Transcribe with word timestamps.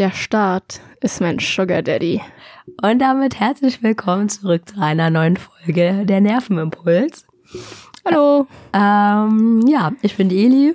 Der 0.00 0.12
Staat 0.12 0.80
ist 1.02 1.20
mein 1.20 1.40
Sugar 1.40 1.82
Daddy. 1.82 2.22
Und 2.80 3.00
damit 3.00 3.38
herzlich 3.38 3.82
willkommen 3.82 4.30
zurück 4.30 4.66
zu 4.66 4.80
einer 4.80 5.10
neuen 5.10 5.36
Folge 5.36 6.06
der 6.06 6.22
Nervenimpuls. 6.22 7.26
Hallo. 8.06 8.46
Ähm, 8.72 9.62
ja, 9.68 9.92
ich 10.00 10.16
bin 10.16 10.30
die 10.30 10.46
Eli. 10.46 10.74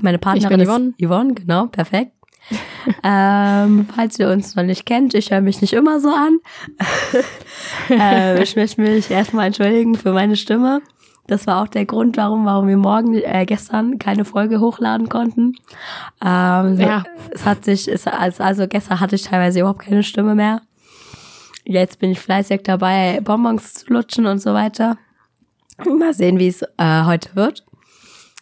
Meine 0.00 0.18
Partnerin 0.18 0.60
Ich 0.60 0.66
bin 0.66 0.68
Yvonne. 0.68 0.94
ist 0.96 1.04
Yvonne, 1.04 1.34
genau, 1.34 1.66
perfekt. 1.66 2.12
ähm, 3.02 3.88
falls 3.96 4.20
ihr 4.20 4.28
uns 4.30 4.54
noch 4.54 4.62
nicht 4.62 4.86
kennt, 4.86 5.14
ich 5.14 5.32
höre 5.32 5.40
mich 5.40 5.60
nicht 5.60 5.72
immer 5.72 5.98
so 5.98 6.10
an. 6.10 6.38
äh, 7.90 8.40
ich 8.40 8.54
möchte 8.54 8.80
mich 8.80 9.10
erstmal 9.10 9.48
entschuldigen 9.48 9.96
für 9.96 10.12
meine 10.12 10.36
Stimme. 10.36 10.82
Das 11.26 11.46
war 11.46 11.62
auch 11.62 11.68
der 11.68 11.86
Grund, 11.86 12.16
warum, 12.16 12.44
warum 12.44 12.66
wir 12.66 12.76
morgen, 12.76 13.14
äh, 13.14 13.44
gestern 13.46 13.98
keine 13.98 14.24
Folge 14.24 14.60
hochladen 14.60 15.08
konnten. 15.08 15.54
Ähm, 16.24 16.78
Ja. 16.80 17.04
Es 17.30 17.44
hat 17.46 17.64
sich, 17.64 17.88
es, 17.88 18.06
also, 18.06 18.42
also 18.42 18.66
gestern 18.66 19.00
hatte 19.00 19.14
ich 19.14 19.22
teilweise 19.22 19.60
überhaupt 19.60 19.82
keine 19.82 20.02
Stimme 20.02 20.34
mehr. 20.34 20.62
Jetzt 21.64 22.00
bin 22.00 22.10
ich 22.10 22.18
fleißig 22.18 22.62
dabei, 22.64 23.20
Bonbons 23.22 23.74
zu 23.74 23.92
lutschen 23.92 24.26
und 24.26 24.40
so 24.40 24.52
weiter. 24.52 24.96
Mal 25.86 26.12
sehen, 26.12 26.38
wie 26.38 26.48
es 26.48 26.62
äh, 26.62 27.04
heute 27.04 27.34
wird. 27.36 27.64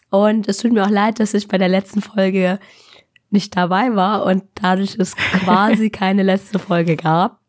Und 0.09 0.47
es 0.49 0.57
tut 0.57 0.73
mir 0.73 0.83
auch 0.83 0.89
leid, 0.89 1.19
dass 1.19 1.33
ich 1.33 1.47
bei 1.47 1.57
der 1.57 1.69
letzten 1.69 2.01
Folge 2.01 2.59
nicht 3.29 3.55
dabei 3.55 3.95
war 3.95 4.25
und 4.25 4.43
dadurch 4.55 4.97
es 4.99 5.15
quasi 5.43 5.89
keine 5.89 6.23
letzte 6.23 6.59
Folge 6.59 6.95
gab. 6.97 7.39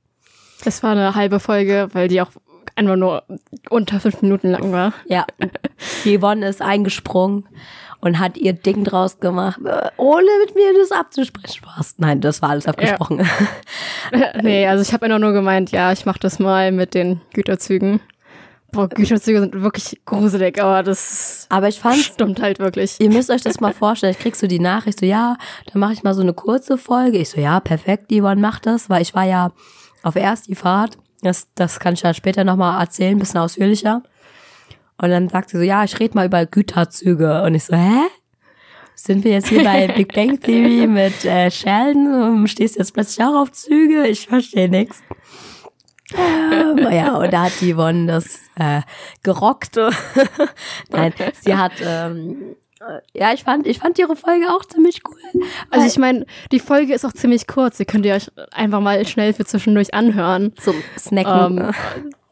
Das 0.65 0.83
war 0.83 0.93
eine 0.93 1.15
halbe 1.15 1.41
Folge, 1.41 1.89
weil 1.93 2.07
die 2.09 2.21
auch 2.21 2.31
einfach 2.77 2.97
nur 2.97 3.25
unter 3.71 4.01
fünf 4.01 4.23
Minuten 4.23 4.51
lang 4.51 4.73
war. 4.73 4.93
Ja, 5.07 5.27
Yvonne 6.05 6.49
ist 6.49 6.63
eingesprungen 6.63 7.49
und 8.01 8.19
hat 8.19 8.37
ihr 8.37 8.53
Ding 8.53 8.85
draus 8.85 9.21
gemacht, 9.21 9.61
ohne 9.97 10.27
mit 10.45 10.55
mir 10.55 10.75
das 10.79 10.91
abzusprechen. 10.91 11.55
Spaß. 11.55 11.95
Nein, 11.99 12.21
das 12.21 12.43
war 12.43 12.51
alles 12.51 12.67
abgesprochen. 12.67 13.27
nee, 14.43 14.67
also 14.67 14.83
ich 14.83 14.93
habe 14.93 15.07
immer 15.07 15.19
nur 15.19 15.33
gemeint, 15.33 15.71
ja, 15.71 15.93
ich 15.93 16.05
mache 16.05 16.19
das 16.19 16.39
mal 16.39 16.73
mit 16.73 16.95
den 16.95 17.21
Güterzügen. 17.33 18.01
Boah, 18.73 18.89
Güterzüge 18.89 19.41
sind 19.41 19.61
wirklich 19.61 20.01
gruselig, 20.07 20.61
aber 20.61 20.83
das 20.83 21.47
Aber 21.51 21.69
ich 21.69 21.79
fand, 21.79 21.99
stimmt 21.99 22.41
halt 22.41 22.59
wirklich. 22.59 22.97
Ihr 22.99 23.11
müsst 23.11 23.31
euch 23.31 23.43
das 23.43 23.61
mal 23.61 23.75
vorstellen. 23.75 24.13
Ich 24.13 24.19
krieg 24.19 24.35
so 24.35 24.47
die 24.47 24.61
Nachricht, 24.61 24.99
so 24.99 25.07
ja, 25.07 25.37
dann 25.71 25.79
mache 25.79 25.93
ich 25.93 26.03
mal 26.03 26.15
so 26.15 26.23
eine 26.23 26.33
kurze 26.33 26.79
Folge. 26.79 27.19
Ich 27.19 27.31
so, 27.31 27.41
ja, 27.41 27.61
perfekt, 27.61 28.11
Yvonne 28.11 28.41
macht 28.41 28.67
das, 28.67 28.91
weil 28.91 29.03
ich 29.03 29.15
war 29.15 29.25
ja 29.25 29.53
auf 30.03 30.17
erst 30.17 30.49
die 30.49 30.55
Fahrt. 30.55 30.97
Das, 31.23 31.49
das 31.55 31.81
kann 31.81 31.95
ich 31.95 32.03
dann 32.03 32.15
später 32.15 32.45
nochmal 32.45 32.81
erzählen, 32.81 33.17
ein 33.17 33.19
bisschen 33.19 33.41
ausführlicher. 33.41 34.03
Und 35.01 35.11
dann 35.11 35.29
sagt 35.29 35.51
sie 35.51 35.57
so, 35.57 35.63
ja, 35.63 35.85
ich 35.85 35.99
rede 35.99 36.15
mal 36.15 36.27
über 36.27 36.45
Güterzüge. 36.47 37.43
Und 37.43 37.55
ich 37.55 37.65
so, 37.65 37.77
hä? 37.77 38.09
Sind 38.95 39.25
wir 39.25 39.33
jetzt 39.33 39.49
hier 39.49 39.65
bei 39.65 39.89
Big 39.97 40.13
Bang 40.15 40.39
Theory 40.39 40.87
mit 40.87 41.25
äh, 41.25 41.51
Sheldon? 41.51 42.41
Und 42.41 42.49
stehst 42.49 42.77
jetzt 42.77 42.93
plötzlich 42.93 43.25
auch 43.25 43.43
auf 43.43 43.53
Züge? 43.53 44.07
Ich 44.07 44.27
verstehe 44.27 44.69
nix. 44.69 45.03
Ähm, 46.15 46.79
ja, 46.93 47.17
und 47.17 47.33
da 47.33 47.45
hat 47.45 47.53
die 47.61 47.75
Yvonne 47.75 48.07
das 48.07 48.39
äh, 48.57 48.83
gerockt. 49.23 49.77
Nein, 50.91 51.15
sie 51.41 51.57
hat, 51.57 51.73
ähm, 51.83 52.37
äh, 52.53 52.62
ja, 53.15 53.33
ich 53.33 53.45
fand, 53.45 53.67
ich 53.67 53.79
fand 53.79 53.99
ihre 53.99 54.17
Folge 54.17 54.49
auch 54.51 54.65
ziemlich 54.65 55.01
cool. 55.09 55.43
Also 55.71 55.87
ich 55.87 55.99
meine, 55.99 56.27
die 56.51 56.59
Folge 56.59 56.95
ist 56.95 57.05
auch 57.05 57.13
ziemlich 57.13 57.47
kurz. 57.47 57.77
Die 57.79 57.85
könnt 57.85 58.07
ihr 58.07 58.15
euch 58.15 58.31
einfach 58.53 58.81
mal 58.81 59.07
schnell 59.07 59.33
für 59.33 59.45
zwischendurch 59.45 59.95
anhören. 59.95 60.53
Zum 60.57 60.75
Snacken. 60.99 61.59
Ähm, 61.59 61.73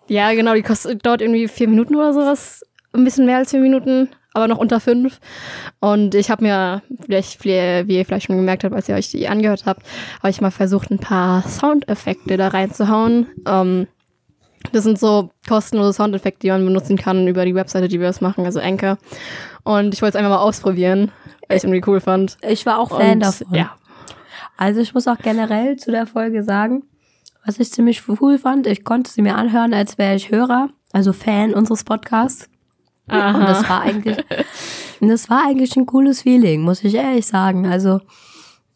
ja, 0.09 0.33
genau, 0.33 0.55
die 0.55 0.63
kostet, 0.63 1.05
dauert 1.07 1.23
irgendwie 1.23 1.49
vier 1.49 1.69
Minuten 1.69 1.95
oder 1.95 2.13
sowas. 2.13 2.63
Ein 2.93 3.05
bisschen 3.05 3.27
mehr 3.27 3.37
als 3.37 3.51
vier 3.51 3.61
Minuten, 3.61 4.09
aber 4.33 4.49
noch 4.49 4.59
unter 4.59 4.81
fünf. 4.81 5.21
Und 5.79 6.15
ich 6.15 6.31
habe 6.31 6.43
mir, 6.43 6.83
vielleicht, 7.05 7.45
wie 7.45 7.97
ihr 7.97 8.05
vielleicht 8.05 8.27
schon 8.27 8.37
gemerkt 8.37 8.65
habt, 8.65 8.75
als 8.75 8.89
ihr 8.89 8.97
euch 8.97 9.11
die 9.11 9.29
angehört 9.29 9.67
habt, 9.67 9.85
habe 10.19 10.31
ich 10.31 10.41
mal 10.41 10.51
versucht, 10.51 10.91
ein 10.91 10.99
paar 10.99 11.47
Soundeffekte 11.47 12.37
da 12.37 12.49
reinzuhauen. 12.49 13.29
Ähm, 13.47 13.87
das 14.73 14.85
sind 14.85 14.99
so 14.99 15.31
kostenlose 15.49 15.95
Soundeffekte, 15.95 16.41
die 16.41 16.51
man 16.51 16.65
benutzen 16.65 16.97
kann 16.97 17.27
über 17.27 17.45
die 17.45 17.55
Webseite, 17.55 17.89
die 17.89 17.99
wir 17.99 18.07
das 18.07 18.21
machen, 18.21 18.45
also 18.45 18.61
Anchor. 18.61 18.99
Und 19.65 19.95
ich 19.95 20.03
wollte 20.03 20.17
es 20.17 20.25
einfach 20.25 20.37
mal 20.37 20.43
ausprobieren, 20.43 21.13
weil 21.49 21.57
ich 21.57 21.63
es 21.63 21.65
irgendwie 21.65 21.83
cool 21.87 22.01
fand. 22.01 22.37
ich 22.43 22.67
war 22.67 22.79
auch 22.79 22.91
Fan 22.91 23.15
Und, 23.15 23.21
davon. 23.21 23.55
Ja. 23.55 23.77
Also 24.57 24.81
ich 24.81 24.95
muss 24.95 25.07
auch 25.09 25.19
generell 25.19 25.77
zu 25.77 25.91
der 25.91 26.07
Folge 26.07 26.43
sagen, 26.43 26.85
was 27.45 27.59
ich 27.59 27.73
ziemlich 27.73 28.03
cool 28.21 28.39
fand, 28.39 28.67
ich 28.67 28.85
konnte 28.85 29.11
sie 29.11 29.23
mir 29.23 29.37
anhören, 29.37 29.73
als 29.73 29.97
wäre 29.97 30.15
ich 30.15 30.31
Hörer, 30.31 30.69
also 30.93 31.13
Fan 31.13 31.55
unseres 31.55 31.85
Podcasts. 31.85 32.49
Und 33.07 33.41
das 33.41 33.69
war 33.69 33.81
eigentlich, 33.81 34.19
das 35.01 35.31
war 35.31 35.45
eigentlich 35.47 35.77
ein 35.77 35.87
cooles 35.87 36.23
Feeling, 36.23 36.63
muss 36.63 36.85
ich 36.85 36.95
ehrlich 36.95 37.27
sagen. 37.27 37.67
Also 37.67 38.01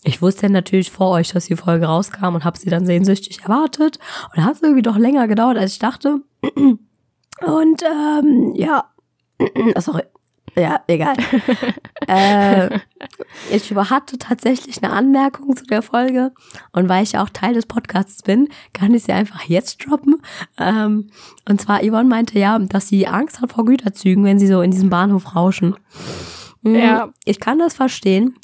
ich 0.02 0.20
wusste 0.20 0.50
natürlich 0.50 0.90
vor 0.90 1.10
euch, 1.10 1.32
dass 1.32 1.46
die 1.46 1.56
Folge 1.56 1.86
rauskam 1.86 2.34
und 2.34 2.44
habe 2.44 2.58
sie 2.58 2.68
dann 2.68 2.84
sehnsüchtig 2.84 3.42
erwartet. 3.42 3.98
Und 4.34 4.44
hat 4.44 4.56
es 4.56 4.62
irgendwie 4.62 4.82
doch 4.82 4.98
länger 4.98 5.28
gedauert, 5.28 5.56
als 5.56 5.72
ich 5.72 5.78
dachte. 5.78 6.20
Und 6.52 7.82
ähm, 7.82 8.52
ja, 8.54 8.84
sorry. 9.78 10.02
Ja, 10.56 10.80
egal. 10.86 11.16
äh, 12.08 12.78
ich 13.50 13.74
hatte 13.74 14.18
tatsächlich 14.18 14.82
eine 14.82 14.92
Anmerkung 14.92 15.56
zu 15.56 15.64
der 15.64 15.82
Folge 15.82 16.32
und 16.72 16.88
weil 16.88 17.02
ich 17.02 17.12
ja 17.12 17.22
auch 17.22 17.28
Teil 17.30 17.54
des 17.54 17.66
Podcasts 17.66 18.22
bin, 18.22 18.48
kann 18.72 18.94
ich 18.94 19.04
sie 19.04 19.12
einfach 19.12 19.42
jetzt 19.42 19.84
droppen. 19.84 20.22
Ähm, 20.58 21.10
und 21.48 21.60
zwar, 21.60 21.80
Yvonne 21.80 22.08
meinte 22.08 22.38
ja, 22.38 22.58
dass 22.58 22.88
sie 22.88 23.06
Angst 23.06 23.40
hat 23.40 23.52
vor 23.52 23.64
Güterzügen, 23.64 24.24
wenn 24.24 24.38
sie 24.38 24.46
so 24.46 24.60
in 24.62 24.70
diesem 24.70 24.90
Bahnhof 24.90 25.34
rauschen. 25.34 25.76
Mhm, 26.62 26.74
Ja. 26.76 27.08
Ich 27.24 27.40
kann 27.40 27.58
das 27.58 27.74
verstehen. 27.74 28.36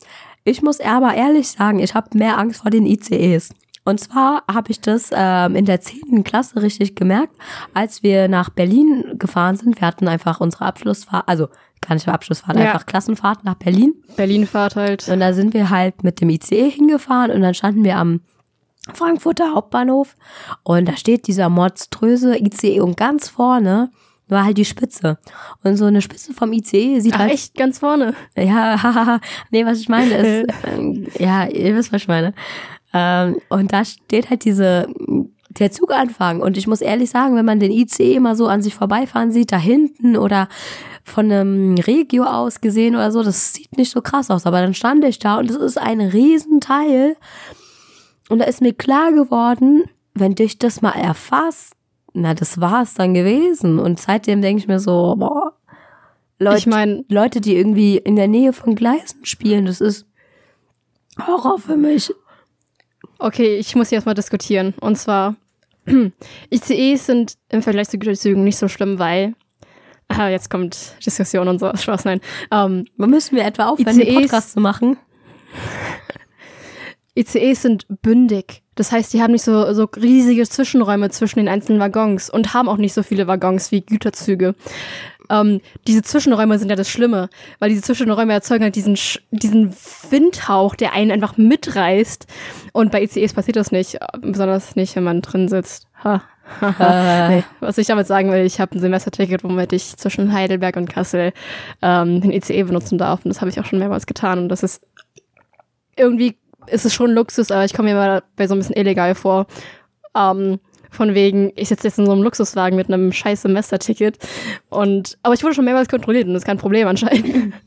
Ich 0.45 0.63
muss 0.63 0.81
aber 0.81 1.15
ehrlich 1.15 1.49
sagen, 1.49 1.81
ich 1.81 1.95
habe 1.95 2.17
mehr 2.19 2.39
Angst 2.39 2.63
vor 2.63 2.71
den 2.71 2.87
ICEs. 2.87 3.51
Und 3.85 3.99
zwar 3.99 4.45
habe 4.51 4.71
ich 4.71 4.81
das 4.81 5.11
ähm, 5.13 5.57
in 5.57 5.65
der 5.65 5.81
10. 5.81 6.23
Klasse 6.23 6.63
richtig 6.63 6.97
gemerkt, 6.97 7.35
als 7.73 8.03
wir 8.03 8.29
nach 8.29 8.51
Berlin 8.51 9.15
gefahren 9.19 9.57
sind. 9.57 9.81
Wir 9.81 9.87
hatten 9.89 10.07
einfach 10.07 10.41
unsere 10.41 10.67
Abschlussfahrt, 10.67 11.27
also 11.27 11.49
gar 11.81 11.95
nicht 11.95 12.07
mehr 12.07 12.15
Abschlussfahrt, 12.15 12.57
Ja. 12.59 12.73
einfach 12.73 12.87
Klassenfahrt 12.87 13.45
nach 13.45 13.55
Berlin. 13.55 13.95
Berlin-Fahrt 14.17 14.77
halt. 14.77 15.09
Und 15.09 15.21
da 15.21 15.33
sind 15.33 15.55
wir 15.55 15.71
halt 15.71 16.05
mit 16.05 16.21
dem 16.21 16.31
ICE 16.31 16.69
hingefahren 16.71 17.31
und 17.31 17.41
dann 17.43 17.55
standen 17.55 17.85
wir 17.85 17.97
am 17.97 18.21
Frankfurter 18.95 19.55
Hauptbahnhof 19.55 20.17
und 20.63 20.89
da 20.89 20.97
steht 20.97 21.27
dieser 21.27 21.49
monströse 21.49 22.37
ICE 22.39 22.81
und 22.81 22.97
ganz 22.97 23.29
vorne 23.29 23.91
war 24.29 24.45
halt 24.45 24.59
die 24.59 24.65
Spitze. 24.65 25.19
Und 25.65 25.77
so 25.77 25.85
eine 25.87 26.01
Spitze 26.01 26.33
vom 26.33 26.53
ICE 26.53 27.01
sieht 27.01 27.15
Ach, 27.15 27.19
halt 27.21 27.33
echt? 27.33 27.55
Ganz 27.57 27.79
vorne? 27.81 28.15
ja, 28.37 28.81
hahaha. 28.83 29.21
nee, 29.51 29.67
was 29.67 29.81
ich 29.81 29.89
meine 29.89 30.15
ist, 30.15 30.53
ja, 31.19 31.47
ihr 31.47 31.75
wisst, 31.75 31.93
was 31.93 32.03
ich 32.03 32.09
meine. 32.09 32.33
Ähm, 32.95 33.39
und 33.49 33.73
da 33.73 33.85
steht 33.85 34.31
halt 34.31 34.45
diese, 34.45 34.87
der 35.59 35.73
Zuganfang. 35.73 36.41
Und 36.41 36.57
ich 36.57 36.67
muss 36.67 36.81
ehrlich 36.81 37.11
sagen, 37.11 37.35
wenn 37.37 37.45
man 37.45 37.61
den 37.61 37.73
ICE 37.73 38.15
immer 38.15 38.35
so 38.37 38.47
an 38.47 38.63
sich 38.63 38.75
vorbeifahren 38.75 39.33
sieht, 39.33 39.53
da 39.53 39.59
hinten 39.59 40.17
oder 40.17 40.49
von 41.05 41.27
einem 41.31 41.75
Regio 41.77 42.25
aus 42.25 42.61
gesehen 42.61 42.95
oder 42.95 43.11
so, 43.13 43.23
das 43.23 43.53
sieht 43.55 43.77
nicht 43.77 43.91
so 43.91 44.01
krass 44.01 44.31
aus. 44.31 44.47
Aber 44.47 44.61
dann 44.61 44.75
stand 44.75 45.05
ich 45.05 45.19
da 45.19 45.39
und 45.39 45.51
es 45.51 45.57
ist 45.57 45.79
ein 45.79 46.01
Riesenteil. 46.01 47.17
Und 48.29 48.39
da 48.39 48.45
ist 48.45 48.61
mir 48.61 48.73
klar 48.73 49.13
geworden, 49.13 49.85
wenn 50.15 50.35
dich 50.35 50.59
das 50.59 50.83
mal 50.83 50.93
erfasst, 50.93 51.73
na, 52.13 52.35
das 52.35 52.61
war's 52.61 52.95
dann 52.95 53.15
gewesen. 53.15 53.79
Und 53.79 53.99
seitdem 54.01 54.43
denke 54.43 54.61
ich 54.63 54.69
mir 54.69 54.81
so, 54.81 55.15
boah, 55.19 55.55
Leute, 56.39 56.59
Ich 56.59 56.67
mein- 56.67 57.05
Leute, 57.09 57.41
die 57.41 57.57
irgendwie 57.57 57.97
in 57.99 58.17
der 58.17 58.29
Nähe 58.29 58.53
von 58.53 58.75
Gleisen 58.75 59.25
spielen, 59.25 59.67
das 59.67 59.81
ist 59.81 60.07
Horror 61.27 61.59
für 61.59 61.77
mich. 61.77 62.13
Okay, 63.19 63.57
ich 63.59 63.75
muss 63.77 63.91
jetzt 63.91 64.07
mal 64.07 64.15
diskutieren. 64.15 64.75
Und 64.81 64.97
zwar, 64.97 65.37
ICEs 66.51 67.07
sind 67.07 67.35
im 67.51 67.63
Vergleich 67.63 67.89
zu 67.91 67.99
Güterzügen 67.99 68.45
nicht 68.45 68.57
so 68.59 68.69
schlimm, 68.69 68.99
weil. 68.99 69.35
Ah, 70.17 70.29
jetzt 70.29 70.51
kommt 70.51 70.97
Diskussion 71.05 71.49
und 71.49 71.61
so. 71.61 71.75
Spaß, 71.75 72.05
nein. 72.05 72.21
Ähm, 72.51 72.87
Müssen 72.97 73.37
wir 73.37 73.45
etwa 73.45 73.69
aufhören, 73.69 73.97
den 73.97 74.09
ICEs 74.09 74.23
Podcast 74.23 74.53
zu 74.53 74.61
machen? 74.61 74.97
ICEs 77.17 77.63
sind 77.63 77.87
bündig. 78.03 78.63
Das 78.75 78.93
heißt, 78.93 79.13
die 79.13 79.23
haben 79.23 79.33
nicht 79.33 79.45
so, 79.45 79.73
so 79.73 79.85
riesige 79.85 80.49
Zwischenräume 80.49 81.11
zwischen 81.11 81.39
den 81.39 81.49
einzelnen 81.49 81.81
Waggons 81.81 82.31
und 82.31 82.55
haben 82.55 82.69
auch 82.69 82.77
nicht 82.77 82.95
so 82.95 83.03
viele 83.03 83.27
Waggons 83.27 83.73
wie 83.73 83.83
Güterzüge. 83.83 84.55
Ähm, 85.29 85.61
diese 85.87 86.03
Zwischenräume 86.03 86.59
sind 86.59 86.71
ja 86.71 86.77
das 86.77 86.89
Schlimme, 86.89 87.29
weil 87.59 87.71
diese 87.71 87.83
Zwischenräume 87.83 88.33
erzeugen 88.33 88.65
halt 88.65 88.75
diesen, 88.75 88.99
diesen 89.31 89.75
Windhauch, 90.11 90.75
der 90.75 90.93
einen 90.93 91.13
einfach 91.13 91.37
mitreißt. 91.37 92.27
Und 92.73 92.91
bei 92.91 93.03
ICEs 93.03 93.35
passiert 93.35 93.57
das 93.57 93.71
nicht, 93.71 93.99
besonders 94.21 94.75
nicht, 94.75 94.97
wenn 94.97 95.05
man 95.05 95.23
drin 95.23 95.49
sitzt. 95.49 95.87
Ha. 96.03 96.23
nee, 97.29 97.45
was 97.61 97.79
ich 97.79 97.87
damit 97.87 98.07
sagen 98.07 98.31
will, 98.33 98.45
ich 98.45 98.61
habe 98.61 98.77
ein 98.77 98.81
Semesterticket, 98.81 99.45
womit 99.45 99.73
ich 99.73 99.97
zwischen 99.97 100.33
Heidelberg 100.33 100.77
und 100.77 100.89
Kassel 100.89 101.33
ähm, 101.83 102.21
den 102.21 102.33
ICE 102.33 102.65
benutzen 102.65 102.99
darf. 102.99 103.25
Und 103.25 103.31
das 103.31 103.41
habe 103.41 103.51
ich 103.51 103.61
auch 103.61 103.65
schon 103.65 103.79
mehrmals 103.79 104.07
getan. 104.07 104.39
Und 104.41 104.49
das 104.49 104.63
ist 104.63 104.83
irgendwie 105.97 106.37
ist 106.67 106.85
es 106.85 106.95
schon 106.95 107.11
Luxus, 107.11 107.51
aber 107.51 107.65
ich 107.65 107.75
komme 107.75 107.91
mir 107.91 107.97
mal 107.97 108.23
bei 108.37 108.47
so 108.47 108.55
ein 108.55 108.59
bisschen 108.59 108.77
illegal 108.77 109.15
vor. 109.15 109.47
Ähm, 110.15 110.59
von 110.91 111.15
wegen, 111.15 111.53
ich 111.55 111.69
sitze 111.69 111.87
jetzt 111.87 111.99
in 111.99 112.07
so 112.07 112.13
einem 112.13 112.23
Luxuswagen 112.23 112.77
mit 112.77 112.89
einem 112.89 113.13
scheiß 113.13 113.43
Semesterticket. 113.43 114.19
Und, 114.69 115.19
aber 115.23 115.35
ich 115.35 115.43
wurde 115.43 115.55
schon 115.55 115.65
mehrmals 115.65 115.89
kontrolliert 115.89 116.27
und 116.27 116.35
das 116.35 116.43
ist 116.43 116.47
kein 116.47 116.59
Problem 116.59 116.89
anscheinend. 116.89 117.55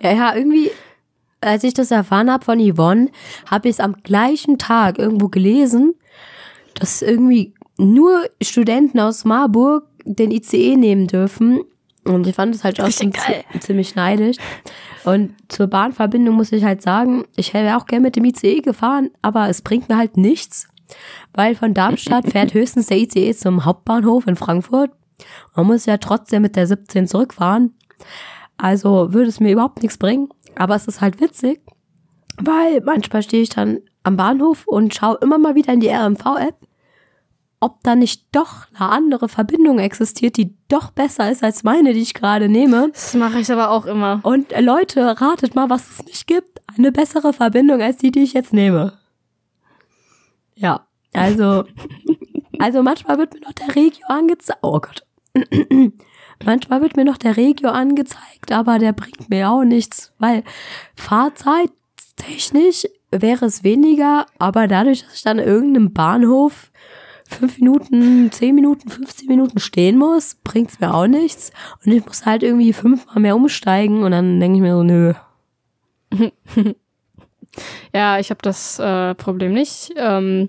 Ja, 0.00 0.12
ja, 0.12 0.34
irgendwie, 0.36 0.70
als 1.40 1.64
ich 1.64 1.74
das 1.74 1.90
erfahren 1.90 2.30
habe 2.30 2.44
von 2.44 2.60
Yvonne, 2.60 3.08
habe 3.50 3.68
ich 3.68 3.74
es 3.74 3.80
am 3.80 4.00
gleichen 4.04 4.58
Tag 4.58 4.96
irgendwo 4.96 5.28
gelesen, 5.28 5.96
dass 6.76 7.02
irgendwie 7.02 7.52
nur 7.78 8.24
Studenten 8.40 9.00
aus 9.00 9.24
Marburg 9.24 9.84
den 10.04 10.30
ICE 10.30 10.76
nehmen 10.76 11.06
dürfen. 11.06 11.60
Und 12.04 12.26
ich 12.26 12.36
fand 12.36 12.54
es 12.54 12.62
halt 12.62 12.80
auch 12.80 12.90
schon 12.90 13.12
ziemlich 13.60 13.94
neidisch. 13.96 14.36
Und 15.04 15.34
zur 15.48 15.66
Bahnverbindung 15.66 16.36
muss 16.36 16.52
ich 16.52 16.64
halt 16.64 16.82
sagen, 16.82 17.24
ich 17.36 17.52
wäre 17.52 17.76
auch 17.76 17.86
gerne 17.86 18.02
mit 18.02 18.16
dem 18.16 18.24
ICE 18.24 18.60
gefahren, 18.60 19.10
aber 19.22 19.48
es 19.48 19.62
bringt 19.62 19.88
mir 19.88 19.96
halt 19.96 20.16
nichts, 20.16 20.68
weil 21.34 21.54
von 21.54 21.74
Darmstadt 21.74 22.26
fährt 22.30 22.54
höchstens 22.54 22.86
der 22.86 22.98
ICE 22.98 23.34
zum 23.34 23.64
Hauptbahnhof 23.64 24.26
in 24.26 24.36
Frankfurt. 24.36 24.90
Man 25.54 25.66
muss 25.66 25.86
ja 25.86 25.96
trotzdem 25.98 26.42
mit 26.42 26.56
der 26.56 26.66
17 26.66 27.06
zurückfahren. 27.06 27.74
Also 28.56 29.12
würde 29.12 29.28
es 29.28 29.40
mir 29.40 29.52
überhaupt 29.52 29.82
nichts 29.82 29.98
bringen. 29.98 30.28
Aber 30.54 30.74
es 30.74 30.86
ist 30.86 31.00
halt 31.00 31.20
witzig, 31.20 31.60
weil 32.38 32.80
manchmal 32.82 33.22
stehe 33.22 33.42
ich 33.42 33.50
dann 33.50 33.80
am 34.02 34.16
Bahnhof 34.16 34.66
und 34.66 34.94
schaue 34.94 35.18
immer 35.20 35.38
mal 35.38 35.54
wieder 35.54 35.72
in 35.72 35.80
die 35.80 35.88
RMV-App, 35.88 36.56
ob 37.60 37.82
da 37.82 37.94
nicht 37.94 38.24
doch 38.32 38.66
eine 38.74 38.90
andere 38.90 39.28
Verbindung 39.28 39.78
existiert, 39.78 40.36
die 40.36 40.54
doch 40.68 40.90
besser 40.90 41.30
ist 41.30 41.42
als 41.42 41.64
meine, 41.64 41.94
die 41.94 42.00
ich 42.00 42.14
gerade 42.14 42.48
nehme. 42.48 42.90
Das 42.92 43.14
mache 43.14 43.40
ich 43.40 43.50
aber 43.50 43.70
auch 43.70 43.86
immer. 43.86 44.20
Und 44.22 44.52
äh, 44.52 44.60
Leute, 44.60 45.20
ratet 45.20 45.54
mal, 45.54 45.70
was 45.70 45.90
es 45.90 46.04
nicht 46.04 46.26
gibt. 46.26 46.60
Eine 46.76 46.92
bessere 46.92 47.32
Verbindung 47.32 47.80
als 47.80 47.96
die, 47.98 48.10
die 48.10 48.22
ich 48.22 48.34
jetzt 48.34 48.52
nehme. 48.52 48.98
Ja, 50.54 50.86
also, 51.12 51.64
also 52.58 52.82
manchmal 52.82 53.18
wird 53.18 53.34
mir 53.34 53.40
noch 53.40 53.52
der 53.52 53.74
Regio 53.74 54.06
angezeigt. 54.08 54.60
Oh 54.62 54.80
Gott. 54.80 55.04
Manchmal 56.44 56.82
wird 56.82 56.96
mir 56.96 57.04
noch 57.06 57.16
der 57.16 57.38
Regio 57.38 57.70
angezeigt, 57.70 58.52
aber 58.52 58.78
der 58.78 58.92
bringt 58.92 59.30
mir 59.30 59.50
auch 59.50 59.64
nichts, 59.64 60.12
weil 60.18 60.44
Fahrzeit 60.94 61.70
technisch 62.16 62.86
wäre 63.10 63.46
es 63.46 63.64
weniger, 63.64 64.26
aber 64.38 64.66
dadurch, 64.66 65.02
dass 65.02 65.14
ich 65.14 65.22
dann 65.22 65.38
irgendeinem 65.38 65.92
Bahnhof 65.92 66.70
fünf 67.28 67.58
Minuten, 67.58 68.30
zehn 68.32 68.54
Minuten, 68.54 68.88
15 68.88 69.28
Minuten 69.28 69.58
stehen 69.58 69.98
muss, 69.98 70.36
bringt 70.44 70.70
es 70.70 70.80
mir 70.80 70.94
auch 70.94 71.06
nichts. 71.06 71.52
Und 71.84 71.92
ich 71.92 72.04
muss 72.04 72.26
halt 72.26 72.42
irgendwie 72.42 72.72
fünfmal 72.72 73.20
mehr 73.20 73.36
umsteigen 73.36 74.02
und 74.02 74.12
dann 74.12 74.40
denke 74.40 74.56
ich 74.56 74.62
mir 74.62 74.74
so, 74.74 74.82
nö. 74.82 75.12
ja, 77.94 78.18
ich 78.18 78.30
habe 78.30 78.40
das 78.42 78.78
äh, 78.78 79.14
Problem 79.14 79.52
nicht. 79.52 79.92
Ähm, 79.96 80.48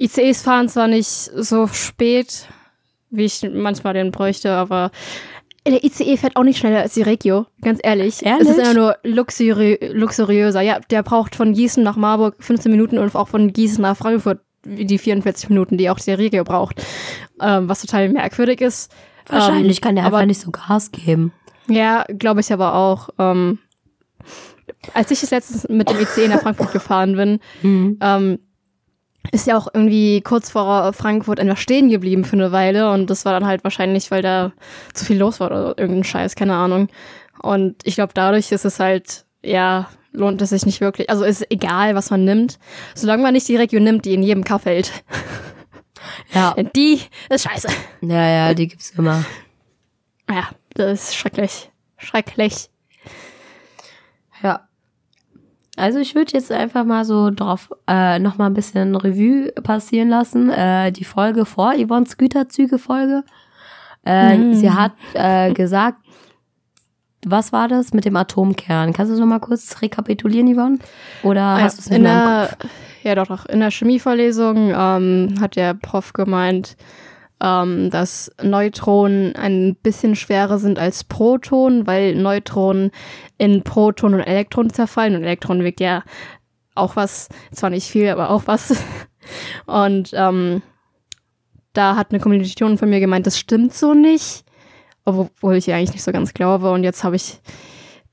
ICEs 0.00 0.42
fahren 0.42 0.68
zwar 0.68 0.88
nicht 0.88 1.08
so 1.08 1.66
spät, 1.66 2.48
wie 3.10 3.24
ich 3.24 3.46
manchmal 3.52 3.94
den 3.94 4.10
bräuchte, 4.10 4.52
aber 4.52 4.90
der 5.66 5.82
ICE 5.82 6.16
fährt 6.16 6.36
auch 6.36 6.42
nicht 6.42 6.58
schneller 6.58 6.80
als 6.80 6.94
die 6.94 7.02
Regio, 7.02 7.46
ganz 7.62 7.80
ehrlich. 7.82 8.24
ehrlich? 8.24 8.48
Es 8.48 8.56
ist 8.56 8.62
immer 8.62 8.74
nur 8.74 8.96
luxuri 9.02 9.78
luxuriöser. 9.92 10.60
Ja, 10.60 10.78
der 10.90 11.02
braucht 11.02 11.34
von 11.34 11.54
Gießen 11.54 11.82
nach 11.82 11.96
Marburg 11.96 12.36
15 12.38 12.70
Minuten 12.70 12.98
und 12.98 13.14
auch 13.14 13.28
von 13.28 13.52
Gießen 13.52 13.80
nach 13.80 13.96
Frankfurt 13.96 14.40
die 14.64 14.98
44 14.98 15.48
Minuten, 15.50 15.76
die 15.76 15.90
auch 15.90 15.98
die 15.98 16.12
Regio 16.12 16.44
braucht. 16.44 16.84
Ähm, 17.40 17.68
was 17.68 17.80
total 17.80 18.08
merkwürdig 18.08 18.60
ist. 18.60 18.92
Wahrscheinlich 19.28 19.78
ähm, 19.78 19.82
kann 19.82 19.96
der 19.96 20.04
aber, 20.04 20.18
einfach 20.18 20.28
nicht 20.28 20.40
so 20.40 20.50
Gas 20.50 20.90
geben. 20.92 21.32
Ja, 21.68 22.04
glaube 22.18 22.40
ich 22.40 22.52
aber 22.52 22.74
auch. 22.74 23.08
Ähm, 23.18 23.58
als 24.92 25.10
ich 25.10 25.20
das 25.20 25.30
letztens 25.30 25.68
mit 25.68 25.88
dem 25.88 25.98
ICE 25.98 26.28
nach 26.28 26.40
Frankfurt 26.40 26.72
gefahren 26.72 27.16
bin, 27.16 27.40
mhm. 27.62 27.98
ähm, 28.00 28.38
ist 29.32 29.46
ja 29.46 29.56
auch 29.56 29.68
irgendwie 29.72 30.20
kurz 30.20 30.50
vor 30.50 30.92
Frankfurt 30.92 31.40
einfach 31.40 31.56
stehen 31.56 31.88
geblieben 31.88 32.24
für 32.24 32.36
eine 32.36 32.52
Weile 32.52 32.90
und 32.90 33.08
das 33.08 33.24
war 33.24 33.32
dann 33.32 33.46
halt 33.46 33.64
wahrscheinlich, 33.64 34.10
weil 34.10 34.22
da 34.22 34.52
zu 34.92 35.04
viel 35.04 35.18
los 35.18 35.40
war 35.40 35.46
oder 35.46 35.78
irgendein 35.78 36.04
Scheiß, 36.04 36.34
keine 36.34 36.54
Ahnung. 36.54 36.88
Und 37.42 37.76
ich 37.84 37.94
glaube, 37.94 38.12
dadurch 38.14 38.52
ist 38.52 38.64
es 38.64 38.78
halt, 38.78 39.24
ja, 39.42 39.88
lohnt 40.14 40.40
es 40.40 40.50
sich 40.50 40.64
nicht 40.64 40.80
wirklich. 40.80 41.10
Also 41.10 41.24
ist 41.24 41.44
egal, 41.50 41.94
was 41.94 42.10
man 42.10 42.24
nimmt, 42.24 42.58
solange 42.94 43.22
man 43.22 43.34
nicht 43.34 43.48
die 43.48 43.56
Region 43.56 43.84
nimmt, 43.84 44.04
die 44.04 44.14
in 44.14 44.22
jedem 44.22 44.44
Kaff 44.44 44.64
hält. 44.64 44.92
Ja. 46.32 46.54
Die 46.76 47.00
ist 47.30 47.44
scheiße. 47.44 47.68
Ja, 48.02 48.28
ja, 48.28 48.54
die 48.54 48.68
gibt's 48.68 48.90
immer. 48.90 49.24
Ja, 50.28 50.48
das 50.74 51.04
ist 51.04 51.16
schrecklich. 51.16 51.70
Schrecklich. 51.96 52.68
Ja. 54.42 54.68
Also 55.76 55.98
ich 55.98 56.14
würde 56.14 56.32
jetzt 56.32 56.52
einfach 56.52 56.84
mal 56.84 57.04
so 57.04 57.30
drauf 57.30 57.70
äh, 57.88 58.18
noch 58.18 58.36
mal 58.36 58.46
ein 58.46 58.54
bisschen 58.54 58.94
Revue 58.94 59.50
passieren 59.62 60.08
lassen. 60.08 60.50
Äh, 60.50 60.92
die 60.92 61.04
Folge 61.04 61.46
vor 61.46 61.74
Yvonne's 61.74 62.16
Güterzüge-Folge. 62.16 63.24
Äh, 64.04 64.36
mm. 64.36 64.54
Sie 64.54 64.70
hat 64.70 64.92
äh, 65.14 65.52
gesagt, 65.52 65.98
was 67.30 67.52
war 67.52 67.68
das 67.68 67.92
mit 67.92 68.04
dem 68.04 68.16
Atomkern? 68.16 68.92
Kannst 68.92 69.10
du 69.10 69.14
es 69.14 69.20
noch 69.20 69.26
mal 69.26 69.40
kurz 69.40 69.82
rekapitulieren, 69.82 70.54
Yvonne? 70.54 70.78
Oder 71.22 71.42
ah 71.42 71.60
hast 71.60 71.78
du 71.78 71.80
es 71.82 71.90
nicht 71.90 71.96
in 71.96 72.02
mehr 72.02 72.48
im 72.50 72.58
Kopf? 72.58 72.70
Ja, 73.02 73.14
doch, 73.14 73.26
doch. 73.26 73.46
In 73.46 73.60
der 73.60 73.70
Chemievorlesung 73.70 74.72
ähm, 74.74 75.34
hat 75.40 75.56
der 75.56 75.74
Prof 75.74 76.12
gemeint, 76.14 76.76
ähm, 77.42 77.90
dass 77.90 78.32
Neutronen 78.42 79.36
ein 79.36 79.76
bisschen 79.82 80.16
schwerer 80.16 80.58
sind 80.58 80.78
als 80.78 81.04
Protonen, 81.04 81.86
weil 81.86 82.14
Neutronen 82.14 82.90
in 83.36 83.62
Protonen 83.62 84.20
und 84.20 84.26
Elektronen 84.26 84.72
zerfallen 84.72 85.16
und 85.16 85.22
Elektronen 85.22 85.64
wiegt 85.64 85.80
ja 85.80 86.02
auch 86.74 86.96
was, 86.96 87.28
zwar 87.52 87.70
nicht 87.70 87.88
viel, 87.88 88.08
aber 88.08 88.30
auch 88.30 88.42
was. 88.46 88.74
Und 89.66 90.10
ähm, 90.12 90.62
da 91.72 91.96
hat 91.96 92.10
eine 92.10 92.20
Kommilitonin 92.20 92.78
von 92.78 92.90
mir 92.90 93.00
gemeint, 93.00 93.26
das 93.26 93.38
stimmt 93.38 93.74
so 93.74 93.94
nicht, 93.94 94.43
obwohl 95.04 95.56
ich 95.56 95.68
ihr 95.68 95.76
eigentlich 95.76 95.92
nicht 95.92 96.02
so 96.02 96.12
ganz 96.12 96.34
glaube. 96.34 96.70
Und 96.70 96.84
jetzt 96.84 97.04
habe 97.04 97.16
ich 97.16 97.40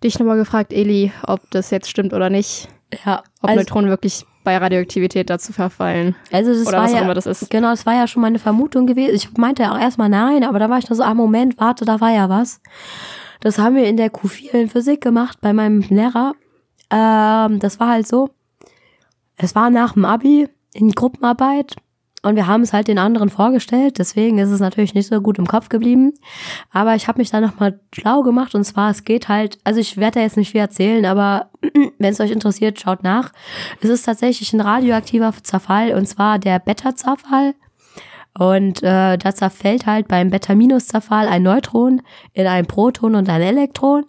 dich 0.03 0.19
nochmal 0.19 0.37
gefragt, 0.37 0.73
Eli, 0.73 1.11
ob 1.25 1.41
das 1.51 1.69
jetzt 1.71 1.89
stimmt 1.89 2.13
oder 2.13 2.29
nicht. 2.29 2.67
Ja. 3.05 3.23
Ob 3.41 3.49
also, 3.49 3.59
Neutronen 3.59 3.89
wirklich 3.89 4.25
bei 4.43 4.57
Radioaktivität 4.57 5.29
dazu 5.29 5.53
verfallen. 5.53 6.15
Also 6.31 6.51
das 6.51 6.67
Oder 6.67 6.77
war 6.77 6.83
was 6.85 6.93
ja, 6.93 6.99
auch 6.99 7.03
immer 7.03 7.13
das 7.13 7.25
ist. 7.25 7.49
Genau, 7.49 7.69
das 7.69 7.85
war 7.85 7.93
ja 7.93 8.07
schon 8.07 8.21
meine 8.21 8.39
Vermutung 8.39 8.87
gewesen. 8.87 9.15
Ich 9.15 9.37
meinte 9.37 9.63
ja 9.63 9.73
auch 9.73 9.79
erstmal 9.79 10.09
nein, 10.09 10.43
aber 10.43 10.59
da 10.59 10.69
war 10.69 10.79
ich 10.79 10.89
nur 10.89 10.97
so, 10.97 11.03
ah 11.03 11.13
Moment, 11.13 11.59
warte, 11.59 11.85
da 11.85 12.01
war 12.01 12.11
ja 12.11 12.29
was. 12.29 12.59
Das 13.39 13.57
haben 13.57 13.75
wir 13.75 13.87
in 13.87 13.97
der 13.97 14.11
Q4 14.11 14.53
in 14.53 14.69
Physik 14.69 15.01
gemacht 15.01 15.39
bei 15.41 15.53
meinem 15.53 15.81
Lehrer. 15.81 16.33
Ähm, 16.89 17.59
das 17.59 17.79
war 17.79 17.89
halt 17.89 18.07
so, 18.07 18.29
es 19.37 19.55
war 19.55 19.69
nach 19.69 19.93
dem 19.93 20.05
Abi 20.05 20.47
in 20.73 20.91
Gruppenarbeit 20.91 21.75
und 22.23 22.35
wir 22.35 22.45
haben 22.45 22.61
es 22.61 22.71
halt 22.71 22.87
den 22.87 22.99
anderen 22.99 23.29
vorgestellt, 23.29 23.97
deswegen 23.97 24.37
ist 24.37 24.49
es 24.49 24.59
natürlich 24.59 24.93
nicht 24.93 25.07
so 25.07 25.19
gut 25.21 25.39
im 25.39 25.47
Kopf 25.47 25.69
geblieben. 25.69 26.13
Aber 26.71 26.95
ich 26.95 27.07
habe 27.07 27.17
mich 27.17 27.31
da 27.31 27.41
nochmal 27.41 27.79
schlau 27.93 28.21
gemacht 28.21 28.53
und 28.53 28.63
zwar, 28.63 28.91
es 28.91 29.03
geht 29.03 29.27
halt, 29.27 29.57
also 29.63 29.79
ich 29.79 29.97
werde 29.97 30.15
da 30.15 30.21
jetzt 30.21 30.37
nicht 30.37 30.51
viel 30.51 30.61
erzählen, 30.61 31.05
aber 31.05 31.49
wenn 31.97 32.13
es 32.13 32.19
euch 32.19 32.31
interessiert, 32.31 32.79
schaut 32.79 33.03
nach. 33.03 33.31
Es 33.81 33.89
ist 33.89 34.03
tatsächlich 34.03 34.53
ein 34.53 34.61
radioaktiver 34.61 35.33
Zerfall 35.41 35.93
und 35.93 36.05
zwar 36.05 36.37
der 36.37 36.59
Beta-Zerfall. 36.59 37.55
Und 38.37 38.81
äh, 38.81 39.17
da 39.17 39.35
zerfällt 39.35 39.85
halt 39.85 40.07
beim 40.07 40.29
Beta-Minus-Zerfall 40.29 41.27
ein 41.27 41.43
Neutron 41.43 42.01
in 42.31 42.47
ein 42.47 42.65
Proton 42.65 43.15
und 43.15 43.27
ein 43.27 43.41
Elektron 43.41 44.05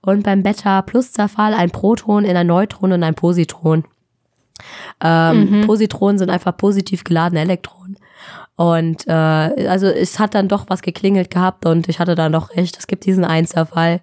und 0.00 0.22
beim 0.22 0.44
Beta-Plus-Zerfall 0.44 1.54
ein 1.54 1.70
Proton 1.70 2.24
in 2.24 2.36
ein 2.36 2.46
Neutron 2.46 2.92
und 2.92 3.02
ein 3.02 3.16
Positron. 3.16 3.84
Ähm, 5.00 5.50
mhm. 5.50 5.66
Positronen 5.66 6.18
sind 6.18 6.30
einfach 6.30 6.56
positiv 6.56 7.04
geladene 7.04 7.40
Elektronen. 7.40 7.98
Und 8.56 9.08
äh, 9.08 9.12
also 9.12 9.86
es 9.86 10.18
hat 10.18 10.34
dann 10.34 10.48
doch 10.48 10.66
was 10.68 10.82
geklingelt 10.82 11.30
gehabt 11.30 11.66
und 11.66 11.88
ich 11.88 11.98
hatte 11.98 12.14
dann 12.14 12.32
doch 12.32 12.50
recht, 12.50 12.78
es 12.78 12.86
gibt 12.86 13.04
diesen 13.04 13.24
Einzelfall, 13.24 14.00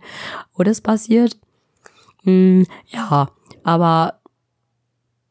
wo 0.53 0.63
das 0.63 0.81
passiert. 0.81 1.37
Hm, 2.23 2.67
ja, 2.87 3.29
aber 3.63 4.19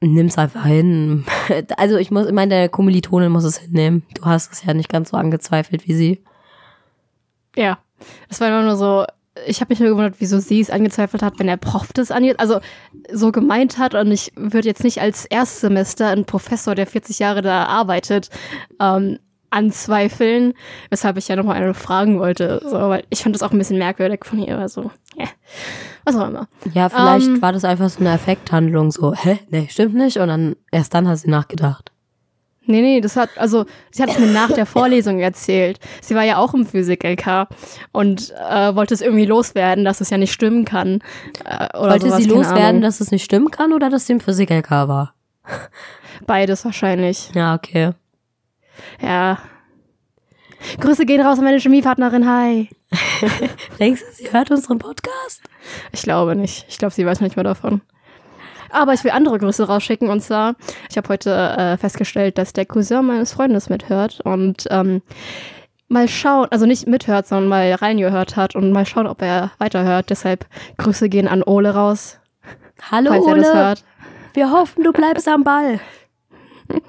nimm's 0.00 0.39
einfach 0.39 0.65
hin. 0.65 1.25
Also 1.77 1.97
ich 1.97 2.11
muss, 2.11 2.27
ich 2.27 2.33
meine, 2.33 2.55
der 2.55 2.69
Kommilitonin 2.69 3.31
muss 3.31 3.45
es 3.45 3.59
hinnehmen. 3.59 4.05
Du 4.15 4.25
hast 4.25 4.53
es 4.53 4.65
ja 4.65 4.73
nicht 4.73 4.89
ganz 4.89 5.11
so 5.11 5.17
angezweifelt 5.17 5.87
wie 5.87 5.95
sie. 5.95 6.25
Ja, 7.57 7.79
es 8.29 8.41
war 8.41 8.49
immer 8.49 8.62
nur 8.62 8.77
so, 8.77 9.05
ich 9.47 9.61
habe 9.61 9.73
mich 9.73 9.80
nur 9.80 9.90
gewundert, 9.90 10.16
wieso 10.18 10.38
sie 10.38 10.61
es 10.61 10.70
angezweifelt 10.70 11.23
hat, 11.23 11.38
wenn 11.38 11.47
der 11.47 11.56
Prof 11.56 11.92
das 11.92 12.11
angeht, 12.11 12.40
also 12.40 12.61
so 13.12 13.32
gemeint 13.32 13.78
hat. 13.78 13.94
Und 13.94 14.11
ich 14.11 14.32
würde 14.37 14.68
jetzt 14.68 14.85
nicht 14.85 15.00
als 15.00 15.26
Erstsemester 15.26 16.09
einen 16.09 16.25
Professor, 16.25 16.75
der 16.75 16.87
40 16.87 17.18
Jahre 17.18 17.42
da 17.42 17.64
arbeitet, 17.64 18.30
ähm, 18.80 19.18
anzweifeln, 19.50 20.54
weshalb 20.90 21.16
ich 21.16 21.28
ja 21.28 21.37
nochmal 21.37 21.56
eine 21.56 21.75
fragen 21.75 22.18
wollte, 22.20 22.61
so, 22.64 22.76
weil 22.76 23.04
ich 23.11 23.23
fand 23.23 23.35
das 23.35 23.42
auch 23.42 23.50
ein 23.50 23.59
bisschen 23.59 23.78
merkwürdig 23.78 24.25
von 24.25 24.38
ihr, 24.38 24.56
also, 24.59 24.90
ja, 25.16 25.26
was 26.04 26.16
auch 26.16 26.28
immer. 26.28 26.49
Ja, 26.73 26.88
vielleicht 26.88 27.26
ähm, 27.26 27.42
war 27.42 27.52
das 27.52 27.64
einfach 27.64 27.90
so 27.90 28.00
eine 28.00 28.14
Effekthandlung, 28.14 28.92
so, 28.92 29.12
hä, 29.12 29.40
nee, 29.50 29.66
stimmt 29.68 29.94
nicht, 29.94 30.18
und 30.18 30.28
dann, 30.28 30.56
erst 30.70 30.94
dann 30.94 31.09
hat 31.09 31.18
sie 31.18 31.30
nachgedacht. 31.30 31.90
Nee, 32.71 32.83
nee, 32.83 33.00
das 33.00 33.17
hat, 33.17 33.31
also, 33.37 33.67
sie 33.91 34.03
hat 34.03 34.11
es 34.11 34.19
mir 34.19 34.27
nach 34.27 34.53
der 34.53 34.67
Vorlesung 34.67 35.21
erzählt. 35.21 35.79
Sie 36.00 36.15
war 36.15 36.23
ja 36.23 36.39
auch 36.39 36.55
im 36.55 36.67
Physik-LK 36.67 37.49
und 37.93 38.31
äh, 38.31 38.75
wollte 38.75 38.95
es 38.95 39.00
irgendwie 39.00 39.27
loswerden, 39.27 39.85
dass 39.85 40.00
es 40.00 40.11
ja 40.11 40.19
nicht 40.19 40.33
stimmen 40.33 40.65
kann. 40.65 41.00
Äh, 41.45 41.69
wollte 41.77 42.07
sowas, 42.07 42.23
sie 42.23 42.29
loswerden, 42.29 42.81
dass 42.81 43.00
es 43.00 43.11
nicht 43.11 43.25
stimmen 43.25 43.50
kann 43.50 43.73
oder 43.73 43.91
dass 43.91 44.07
sie 44.07 44.15
im 44.15 44.21
Physik-LK 44.21 44.71
war? 44.71 45.15
Beides 46.27 46.65
wahrscheinlich. 46.65 47.31
Ja, 47.35 47.55
okay. 47.55 47.93
Ja. 49.00 49.39
Grüße 50.79 51.07
gehen 51.07 51.21
raus 51.21 51.39
an 51.39 51.45
meine 51.45 51.59
Chemiepartnerin. 51.59 52.29
Hi. 52.29 52.69
Denkst 53.79 54.00
du, 54.00 54.15
sie 54.15 54.33
hört 54.33 54.50
unseren 54.50 54.79
Podcast? 54.79 55.43
Ich 55.93 56.03
glaube 56.03 56.37
nicht. 56.37 56.67
Ich 56.69 56.79
glaube, 56.79 56.93
sie 56.93 57.07
weiß 57.07 57.21
nicht 57.21 57.37
mehr 57.37 57.45
davon. 57.45 57.81
Aber 58.73 58.93
ich 58.93 59.03
will 59.05 59.11
andere 59.11 59.39
Grüße 59.39 59.67
rausschicken 59.67 60.09
und 60.09 60.21
zwar, 60.21 60.55
ich 60.89 60.97
habe 60.97 61.09
heute 61.09 61.33
äh, 61.33 61.77
festgestellt, 61.77 62.39
dass 62.39 62.53
der 62.53 62.67
Cousin 62.67 63.07
meines 63.07 63.33
Freundes 63.33 63.69
mithört 63.69 64.21
und 64.21 64.67
ähm, 64.71 65.03
mal 65.89 66.09
schauen, 66.09 66.47
also 66.50 66.67
nicht 66.67 66.87
mithört, 66.87 67.27
sondern 67.27 67.49
mal 67.49 67.73
reingehört 67.73 68.37
hat 68.37 68.55
und 68.55 68.73
mal 68.73 68.87
schauen, 68.87 69.07
ob 69.07 69.23
er 69.23 69.50
weiterhört. 69.59 70.11
Deshalb 70.11 70.47
Grüße 70.79 71.09
gehen 71.09 71.29
an 71.29 71.43
Ole 71.43 71.75
raus. 71.75 72.19
Hallo 72.91 73.11
falls 73.11 73.25
Ole, 73.25 73.37
er 73.37 73.43
das 73.43 73.55
hört. 73.55 73.85
wir 74.35 74.50
hoffen, 74.53 74.85
du 74.85 74.93
bleibst 74.93 75.29
am 75.29 75.45
Ball. 75.45 75.81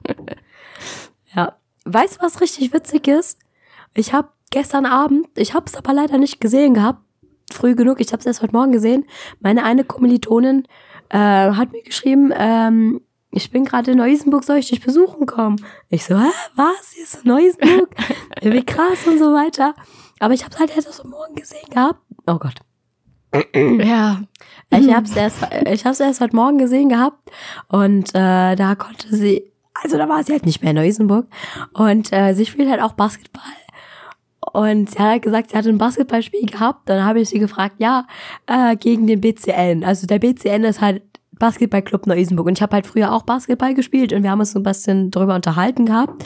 ja, 1.36 1.54
weißt 1.86 2.18
du, 2.18 2.26
was 2.26 2.42
richtig 2.42 2.74
witzig 2.74 3.08
ist? 3.08 3.40
Ich 3.94 4.14
habe 4.14 4.30
gestern 4.52 4.86
Abend, 4.86 5.28
ich 5.36 5.54
habe 5.54 5.66
es 5.66 5.76
aber 5.76 5.94
leider 5.94 6.18
nicht 6.18 6.40
gesehen 6.40 6.76
gehabt, 6.76 7.02
früh 7.52 7.76
genug, 7.76 8.00
ich 8.00 8.12
habe 8.14 8.20
es 8.20 8.26
erst 8.26 8.42
heute 8.42 8.54
Morgen 8.54 8.72
gesehen. 8.72 9.06
Meine 9.40 9.64
eine 9.64 9.84
Kommilitonin 9.84 10.68
äh, 11.12 11.18
hat 11.18 11.72
mir 11.72 11.84
geschrieben, 11.84 12.34
ähm, 12.36 13.02
ich 13.32 13.52
bin 13.52 13.64
gerade 13.64 13.92
in 13.92 13.98
Neu-Isenburg, 13.98 14.44
soll 14.44 14.58
ich 14.58 14.70
dich 14.70 14.82
besuchen 14.82 15.26
kommen? 15.26 15.64
Ich 15.90 16.06
so, 16.06 16.18
hä, 16.18 16.30
was? 16.56 16.92
Hier 16.94 17.04
ist 17.04 17.26
Neu-Isenburg? 17.26 17.90
Wie 18.42 18.66
krass 18.66 19.08
und 19.08 19.20
so 19.20 19.34
weiter. 19.34 19.74
Aber 20.20 20.34
ich 20.34 20.44
habe 20.44 20.58
halt 20.58 20.76
erst 20.76 20.92
so 20.94 21.08
morgen 21.08 21.36
gesehen 21.36 21.70
gehabt. 21.70 22.00
Oh 22.28 22.38
Gott. 22.38 22.56
Ja. 23.54 24.22
Ich 24.72 24.94
hab's 24.94 25.16
erst, 25.16 25.48
ich 25.66 25.86
hab's 25.86 26.00
erst 26.02 26.20
heute 26.20 26.36
Morgen 26.36 26.58
gesehen 26.58 26.90
gehabt 26.90 27.32
und 27.70 28.10
äh, 28.10 28.56
da 28.56 28.76
konnte 28.76 29.16
sie, 29.16 29.52
also 29.74 29.98
da 29.98 30.08
war 30.10 30.24
sie 30.24 30.34
halt 30.34 30.46
nicht 30.46 30.62
mehr 30.62 30.72
in 30.72 30.78
Neu-Isenburg 30.78 31.28
und 31.74 32.12
äh, 32.12 32.34
sie 32.34 32.46
spielt 32.46 32.70
halt 32.70 32.82
auch 32.82 32.94
Basketball. 32.94 33.42
Und 34.54 34.90
sie 34.90 35.00
hat 35.00 35.08
halt 35.08 35.22
gesagt, 35.24 35.52
sie 35.52 35.58
hatte 35.58 35.70
ein 35.70 35.78
Basketballspiel 35.78 36.48
gehabt. 36.48 36.90
Dann 36.90 37.06
habe 37.06 37.20
ich 37.20 37.30
sie 37.30 37.40
gefragt, 37.40 37.76
ja, 37.78 38.08
äh, 38.48 38.76
gegen 38.76 39.08
den 39.08 39.22
BCN. 39.22 39.84
Also 39.84 40.08
der 40.08 40.20
BCN 40.20 40.64
ist 40.64 40.82
halt 40.82 41.04
Basketballclub 41.38 42.08
Neu-Isenburg. 42.08 42.48
Und 42.48 42.58
ich 42.58 42.62
habe 42.62 42.76
halt 42.76 42.88
früher 42.88 43.14
auch 43.14 43.24
Basketball 43.24 43.74
gespielt 43.74 44.14
und 44.14 44.24
wir 44.24 44.32
haben 44.32 44.40
uns 44.40 44.52
so 44.52 44.60
ein 44.60 44.64
bisschen 44.64 45.12
drüber 45.12 45.36
unterhalten 45.36 45.86
gehabt. 45.86 46.24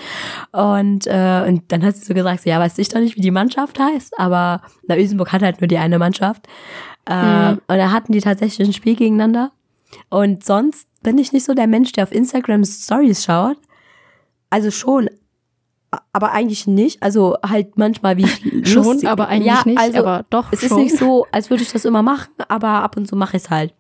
Und, 0.51 1.07
äh, 1.07 1.45
und 1.48 1.63
dann 1.69 1.84
hat 1.84 1.95
sie 1.95 2.05
so 2.05 2.13
gesagt, 2.13 2.41
so, 2.41 2.50
ja, 2.50 2.60
weiß 2.60 2.77
ich 2.77 2.89
doch 2.89 3.00
nicht, 3.00 3.15
wie 3.15 3.22
die 3.22 3.31
Mannschaft 3.31 3.79
heißt, 3.79 4.19
aber 4.19 4.62
Neu-Isenburg 4.88 5.31
hat 5.31 5.41
halt 5.41 5.62
nur 5.62 5.67
die 5.67 5.77
eine 5.77 6.00
Mannschaft. 6.00 6.48
Äh, 7.07 7.51
Mhm. 7.51 7.62
Und 7.67 7.77
da 7.77 7.91
hatten 7.91 8.13
die 8.13 8.19
tatsächlich 8.22 8.67
ein 8.67 8.74
Spiel 8.74 8.95
gegeneinander. 8.95 9.51
Und 10.10 10.43
sonst 10.43 10.88
bin 11.03 11.17
ich 11.17 11.31
nicht 11.31 11.45
so 11.45 11.53
der 11.53 11.67
Mensch, 11.67 11.91
der 11.91 12.03
auf 12.03 12.12
Instagram 12.12 12.65
Stories 12.65 13.24
schaut. 13.24 13.57
Also 14.50 14.72
schon, 14.72 15.10
aber 16.14 16.32
eigentlich 16.32 16.68
nicht. 16.68 17.02
Also 17.04 17.38
halt 17.46 17.78
manchmal, 17.78 18.18
wie 18.18 18.24
ich 18.25 18.42
Schon, 18.72 18.84
lustig- 18.84 19.10
aber 19.10 19.28
eigentlich 19.28 19.48
ja, 19.54 19.62
nicht. 19.66 19.78
Also 19.80 20.00
aber 20.00 20.25
doch 20.30 20.46
es 20.52 20.64
ist 20.64 20.70
schon. 20.70 20.84
nicht 20.84 20.98
so, 20.98 21.25
als 21.32 21.50
würde 21.50 21.64
ich 21.64 21.72
das 21.72 21.86
immer 21.86 22.02
machen, 22.02 22.32
aber 22.48 22.68
ab 22.70 22.98
und 22.98 23.08
zu 23.08 23.16
mache 23.16 23.38
ich 23.38 23.44
es 23.44 23.50
halt. 23.50 23.74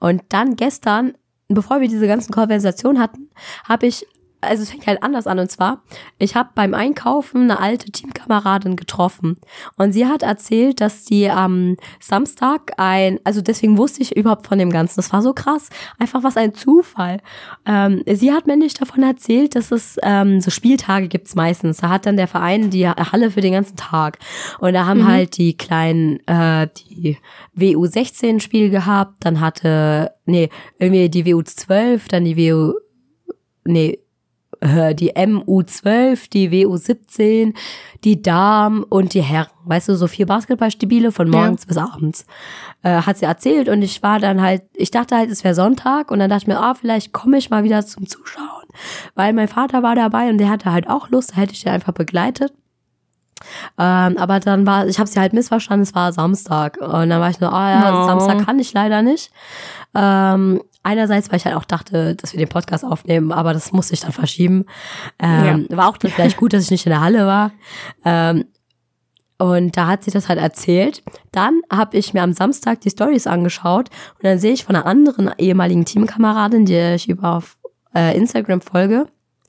Und 0.00 0.22
dann 0.28 0.56
gestern, 0.56 1.14
bevor 1.48 1.80
wir 1.80 1.88
diese 1.88 2.06
ganzen 2.06 2.32
Konversationen 2.32 3.00
hatten, 3.00 3.30
habe 3.68 3.86
ich, 3.86 4.06
also 4.46 4.62
es 4.62 4.70
fängt 4.70 4.86
halt 4.86 5.02
anders 5.02 5.26
an 5.26 5.38
und 5.38 5.50
zwar, 5.50 5.82
ich 6.18 6.36
habe 6.36 6.50
beim 6.54 6.74
Einkaufen 6.74 7.42
eine 7.42 7.58
alte 7.60 7.90
Teamkameradin 7.90 8.76
getroffen. 8.76 9.38
Und 9.76 9.92
sie 9.92 10.06
hat 10.06 10.22
erzählt, 10.22 10.80
dass 10.80 11.06
sie 11.06 11.30
am 11.30 11.76
Samstag 12.00 12.72
ein, 12.78 13.18
also 13.24 13.40
deswegen 13.40 13.78
wusste 13.78 14.02
ich 14.02 14.16
überhaupt 14.16 14.46
von 14.46 14.58
dem 14.58 14.70
Ganzen, 14.70 14.96
das 14.96 15.12
war 15.12 15.22
so 15.22 15.32
krass, 15.32 15.68
einfach 15.98 16.22
was 16.22 16.36
ein 16.36 16.54
Zufall. 16.54 17.20
Ähm, 17.66 18.02
sie 18.06 18.32
hat 18.32 18.46
mir 18.46 18.56
nicht 18.56 18.80
davon 18.80 19.02
erzählt, 19.02 19.54
dass 19.56 19.70
es 19.70 19.96
ähm, 20.02 20.40
so 20.40 20.50
Spieltage 20.50 21.08
gibt's 21.08 21.34
meistens, 21.34 21.78
da 21.78 21.88
hat 21.88 22.06
dann 22.06 22.16
der 22.16 22.28
Verein 22.28 22.70
die 22.70 22.88
Halle 22.88 23.30
für 23.30 23.40
den 23.40 23.52
ganzen 23.52 23.76
Tag. 23.76 24.18
Und 24.58 24.72
da 24.74 24.86
haben 24.86 25.00
Mhm. 25.00 25.08
halt 25.08 25.36
die 25.38 25.56
kleinen, 25.56 26.20
äh, 26.26 26.68
die 26.90 27.18
WU16 27.56 28.40
Spiel 28.40 28.70
gehabt, 28.70 29.24
dann 29.24 29.40
hatte, 29.40 30.12
nee, 30.26 30.48
irgendwie 30.78 31.08
die 31.08 31.24
WU12, 31.24 32.08
dann 32.08 32.24
die 32.24 32.36
WU, 32.36 32.74
nee, 33.64 33.98
äh, 34.64 34.94
die 34.94 35.12
MU12, 35.14 36.30
die 36.30 36.50
WU17, 36.50 37.54
die 38.02 38.20
Damen 38.22 38.82
und 38.82 39.14
die 39.14 39.22
Herren. 39.22 39.48
Weißt 39.64 39.88
du, 39.88 39.94
so 39.96 40.06
vier 40.06 40.26
Basketballstabile 40.26 41.12
von 41.12 41.32
Ja. 41.32 41.38
morgens 41.38 41.66
bis 41.66 41.76
abends. 41.76 42.26
Äh, 42.82 43.02
hat 43.02 43.18
sie 43.18 43.26
erzählt 43.26 43.68
und 43.68 43.82
ich 43.82 44.02
war 44.02 44.18
dann 44.18 44.40
halt, 44.42 44.62
ich 44.74 44.90
dachte 44.90 45.16
halt, 45.16 45.30
es 45.30 45.44
wäre 45.44 45.54
Sonntag 45.54 46.10
und 46.10 46.18
dann 46.18 46.28
dachte 46.30 46.42
ich 46.42 46.46
mir, 46.48 46.58
ah, 46.60 46.74
vielleicht 46.74 47.12
komme 47.12 47.38
ich 47.38 47.50
mal 47.50 47.62
wieder 47.64 47.84
zum 47.86 48.06
Zuschauen. 48.06 48.44
Weil 49.14 49.32
mein 49.32 49.48
Vater 49.48 49.82
war 49.82 49.94
dabei 49.94 50.28
und 50.30 50.38
der 50.38 50.50
hatte 50.50 50.72
halt 50.72 50.88
auch 50.88 51.08
Lust, 51.10 51.32
da 51.32 51.36
hätte 51.36 51.52
ich 51.52 51.62
den 51.62 51.72
einfach 51.72 51.92
begleitet. 51.92 52.52
Ähm, 53.78 54.16
aber 54.16 54.40
dann 54.40 54.66
war, 54.66 54.86
ich 54.86 54.98
habe 54.98 55.08
sie 55.08 55.20
halt 55.20 55.32
missverstanden, 55.34 55.82
es 55.82 55.94
war 55.94 56.12
Samstag. 56.12 56.78
Und 56.80 57.10
dann 57.10 57.20
war 57.20 57.30
ich 57.30 57.40
nur, 57.40 57.52
ah 57.52 57.70
ja, 57.70 58.02
Oh. 58.02 58.06
Samstag 58.06 58.44
kann 58.46 58.58
ich 58.58 58.72
leider 58.72 59.02
nicht. 59.02 59.30
Ähm, 59.94 60.60
einerseits, 60.84 61.30
weil 61.30 61.38
ich 61.38 61.44
halt 61.44 61.56
auch 61.56 61.64
dachte, 61.64 62.14
dass 62.14 62.32
wir 62.32 62.38
den 62.38 62.48
Podcast 62.48 62.84
aufnehmen, 62.84 63.32
aber 63.32 63.52
das 63.52 63.72
musste 63.72 63.94
ich 63.94 64.00
dann 64.00 64.12
verschieben. 64.12 64.66
Ähm, 65.18 65.66
War 65.70 65.88
auch 65.88 65.96
dann 65.96 66.12
vielleicht 66.12 66.36
gut, 66.36 66.52
dass 66.52 66.64
ich 66.64 66.70
nicht 66.70 66.86
in 66.86 66.90
der 66.90 67.00
Halle 67.00 67.26
war. 67.26 67.52
Ähm, 68.04 68.44
und 69.38 69.76
da 69.76 69.88
hat 69.88 70.04
sie 70.04 70.12
das 70.12 70.28
halt 70.28 70.38
erzählt. 70.38 71.02
Dann 71.32 71.60
habe 71.70 71.96
ich 71.96 72.14
mir 72.14 72.22
am 72.22 72.32
Samstag 72.32 72.80
die 72.82 72.90
Stories 72.90 73.26
angeschaut 73.26 73.88
und 74.14 74.24
dann 74.24 74.38
sehe 74.38 74.52
ich 74.52 74.64
von 74.64 74.76
einer 74.76 74.86
anderen 74.86 75.32
ehemaligen 75.38 75.84
Teamkameradin, 75.84 76.66
die 76.66 76.78
ich 76.94 77.08
über 77.08 77.36
auf 77.36 77.58
äh, 77.94 78.16
Instagram 78.16 78.60
folge. 78.60 79.06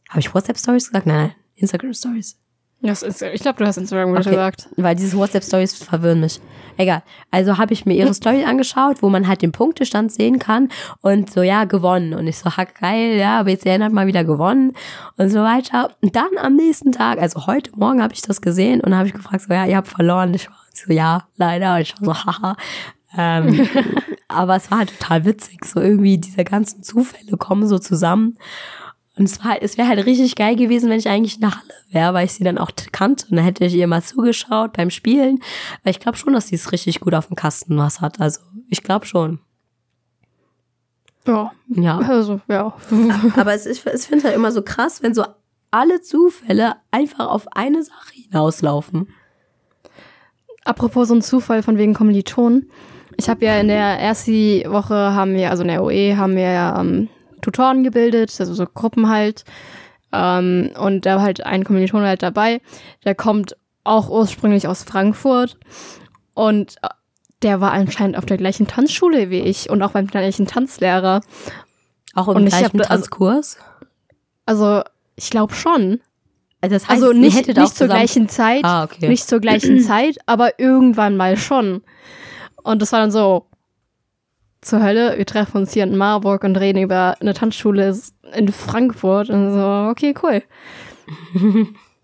Habe 0.10 0.20
ich 0.20 0.34
WhatsApp 0.34 0.58
Stories 0.58 0.88
gesagt? 0.88 1.06
Nein, 1.06 1.18
nein, 1.18 1.36
Instagram 1.56 1.94
Stories. 1.94 2.38
Das 2.86 3.04
ist, 3.04 3.22
ich 3.22 3.42
glaube, 3.42 3.60
du 3.60 3.66
hast 3.66 3.78
Instagram 3.78 4.12
okay. 4.12 4.30
Gesagt. 4.30 4.70
Weil 4.78 4.96
diese 4.96 5.18
WhatsApp-Stories 5.18 5.84
verwirren 5.84 6.20
mich. 6.20 6.40
Egal. 6.78 7.04
Also 7.32 7.58
habe 7.58 7.74
ich 7.74 7.86
mir 7.86 7.94
ihre 7.94 8.14
Story 8.14 8.44
angeschaut, 8.44 9.02
wo 9.02 9.10
man 9.10 9.28
halt 9.28 9.42
den 9.42 9.52
Punktestand 9.52 10.12
sehen 10.12 10.40
kann 10.40 10.70
und 11.02 11.32
so, 11.32 11.42
ja, 11.42 11.64
gewonnen. 11.64 12.14
Und 12.14 12.28
ich 12.28 12.38
so, 12.38 12.50
ha, 12.56 12.66
geil, 12.66 13.18
ja, 13.18 13.44
BCN 13.44 13.84
hat 13.84 13.94
mal 13.94 14.08
wieder 14.08 14.24
gewonnen 14.24 14.74
und 15.18 15.30
so 15.30 15.40
weiter. 15.40 15.92
Und 16.02 16.16
dann 16.16 16.38
am 16.42 16.56
nächsten 16.56 16.92
Tag, 16.92 17.20
also 17.20 17.48
heute 17.48 17.72
Morgen 17.78 18.02
habe 18.02 18.14
ich 18.14 18.22
das 18.22 18.42
gesehen 18.42 18.82
und 18.82 18.96
habe 18.96 19.08
ich 19.08 19.14
gefragt, 19.14 19.46
so, 19.48 19.54
ja, 19.54 19.66
ihr 19.66 19.78
habt 19.78 19.88
verloren. 19.88 20.34
Ich 20.34 20.50
war 20.50 20.58
so, 20.74 20.92
ja, 20.92 21.24
leider. 21.38 21.76
Und 21.76 21.82
ich 21.82 21.96
war 22.02 22.16
so, 22.16 22.26
haha. 22.26 22.58
Ähm, 23.18 23.70
aber 24.28 24.58
es 24.58 24.70
war 24.70 24.80
halt 24.80 25.00
total 25.00 25.24
witzig. 25.26 25.64
So 25.64 25.80
irgendwie 25.80 26.18
diese 26.18 26.44
ganzen 26.44 26.84
Zufälle 26.84 27.38
kommen 27.38 27.68
so 27.68 27.80
zusammen. 27.80 28.38
Und 29.18 29.26
es, 29.26 29.44
war, 29.44 29.62
es 29.62 29.78
wäre 29.78 29.88
halt 29.88 30.06
richtig 30.06 30.36
geil 30.36 30.56
gewesen, 30.56 30.90
wenn 30.90 31.00
ich 31.00 31.08
eigentlich 31.08 31.36
in 31.36 31.42
der 31.42 31.56
Halle 31.56 31.74
wäre, 31.90 32.14
weil 32.14 32.26
ich 32.26 32.34
sie 32.34 32.44
dann 32.44 32.58
auch 32.58 32.72
kannte. 32.92 33.28
Und 33.30 33.38
dann 33.38 33.46
hätte 33.46 33.64
ich 33.64 33.74
ihr 33.74 33.88
mal 33.88 34.04
zugeschaut 34.04 34.74
beim 34.74 34.90
Spielen. 34.90 35.40
Weil 35.84 35.92
ich 35.92 36.02
glaube 36.02 36.18
schon, 36.18 36.34
dass 36.34 36.50
sie 36.50 36.56
es 36.56 36.72
richtig 36.74 37.00
gut 37.00 37.14
auf 37.14 37.28
dem 37.28 37.36
Kasten 37.36 37.78
was 37.78 38.02
hat. 38.02 38.20
Also 38.20 38.42
ich 38.70 38.84
glaube 38.84 39.06
schon. 39.06 39.40
Ja. 41.26 41.52
Ja. 41.70 41.98
Also, 42.00 42.42
ja. 42.50 42.76
Aber 43.38 43.54
es 43.54 43.66
ist, 43.66 43.86
ich 43.86 44.02
finde 44.02 44.26
halt 44.26 44.36
immer 44.36 44.52
so 44.52 44.62
krass, 44.62 45.02
wenn 45.02 45.14
so 45.14 45.24
alle 45.72 46.02
Zufälle 46.02 46.76
einfach 46.92 47.28
auf 47.28 47.48
eine 47.56 47.84
Sache 47.84 48.14
hinauslaufen. 48.14 49.08
Apropos 50.66 51.08
so 51.08 51.16
ein 51.16 51.22
Zufall 51.22 51.64
von 51.64 51.78
wegen 51.78 51.94
Kommilitonen. 51.94 52.70
Ich 53.18 53.30
habe 53.30 53.46
ja 53.46 53.60
in 53.60 53.68
der 53.68 54.00
ersten 54.00 54.72
Woche 54.72 54.96
haben 54.96 55.34
wir, 55.36 55.52
also 55.52 55.64
in 55.64 55.70
der 55.70 55.84
OE, 55.84 56.18
haben 56.18 56.36
wir 56.36 56.52
ja 56.52 56.82
ähm, 56.82 57.08
Tutoren 57.46 57.84
gebildet, 57.84 58.36
also 58.40 58.54
so 58.54 58.66
Gruppen 58.66 59.10
halt. 59.10 59.44
Ähm, 60.12 60.72
und 60.80 61.06
da 61.06 61.18
war 61.18 61.24
halt 61.24 61.46
ein 61.46 61.64
Kommiliton 61.64 62.04
halt 62.04 62.24
dabei. 62.24 62.62
Der 63.06 63.16
kommt 63.16 63.56
auch 63.84 64.10
ursprünglich 64.10 64.68
aus 64.68 64.84
Frankfurt. 64.84 65.58
Und 66.34 66.76
äh, 66.82 66.88
der 67.42 67.62
war 67.62 67.72
anscheinend 67.74 68.18
auf 68.18 68.26
der 68.26 68.38
gleichen 68.38 68.66
Tanzschule 68.68 69.30
wie 69.30 69.40
ich 69.42 69.70
und 69.70 69.82
auch 69.84 69.92
beim 69.92 70.08
gleichen 70.08 70.48
Tanzlehrer. 70.48 71.22
Auch 72.16 72.28
im 72.30 72.38
Und 72.38 72.44
ich 72.48 72.50
gleichen 72.50 72.66
hab- 72.80 72.90
also- 72.92 73.04
Tanzkurs. 73.04 73.58
Also, 74.46 74.82
ich 75.16 75.30
glaube 75.30 75.54
schon. 75.54 76.00
Also, 76.62 76.76
das 76.76 76.88
heißt, 76.88 77.04
Also 77.04 77.14
nicht, 77.14 77.36
nicht 77.48 77.58
zur 77.58 77.66
zusammen- 77.68 77.90
gleichen 77.90 78.30
Zeit, 78.30 78.64
Ah, 78.64 78.84
okay. 78.86 79.08
nicht 79.10 79.28
zur 79.28 79.40
gleichen 79.40 79.80
Zeit, 79.82 80.18
aber 80.26 80.60
irgendwann 80.60 81.16
mal 81.18 81.38
schon. 81.38 81.84
Und 82.64 82.82
das 82.82 82.92
war 82.92 83.02
dann 83.02 83.12
so, 83.12 83.46
zur 84.62 84.82
Hölle, 84.82 85.18
wir 85.18 85.26
treffen 85.26 85.58
uns 85.58 85.74
hier 85.74 85.84
in 85.84 85.96
Marburg 85.98 86.44
und 86.44 86.56
reden 86.58 86.82
über 86.82 87.16
eine 87.20 87.34
Tanzschule 87.34 87.96
in 88.34 88.48
Frankfurt. 88.52 89.30
Und 89.30 89.54
so, 89.54 89.88
okay, 89.92 90.14
cool. 90.24 90.42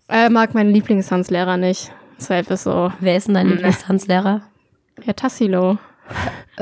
er 0.08 0.30
mag 0.30 0.54
meinen 0.54 0.70
Lieblingstanzlehrer 0.72 1.56
nicht. 1.56 1.92
Deshalb 2.18 2.50
ist 2.50 2.64
so, 2.64 2.92
Wer 3.00 3.16
ist 3.16 3.26
denn 3.28 3.34
dein. 3.34 3.48
Lieblingstanzlehrer? 3.48 4.42
ja, 5.04 5.12
Tassilo. 5.12 5.78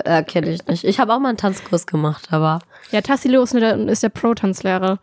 Äh, 0.04 0.22
kenne 0.22 0.50
ich 0.50 0.66
nicht. 0.66 0.84
Ich 0.84 1.00
habe 1.00 1.12
auch 1.12 1.18
mal 1.18 1.30
einen 1.30 1.38
Tanzkurs 1.38 1.86
gemacht, 1.86 2.28
aber 2.30 2.60
Ja, 2.92 3.00
Tassilo 3.00 3.42
ist, 3.42 3.52
der, 3.54 3.76
ist 3.88 4.02
der 4.02 4.08
Pro-Tanzlehrer. 4.08 5.00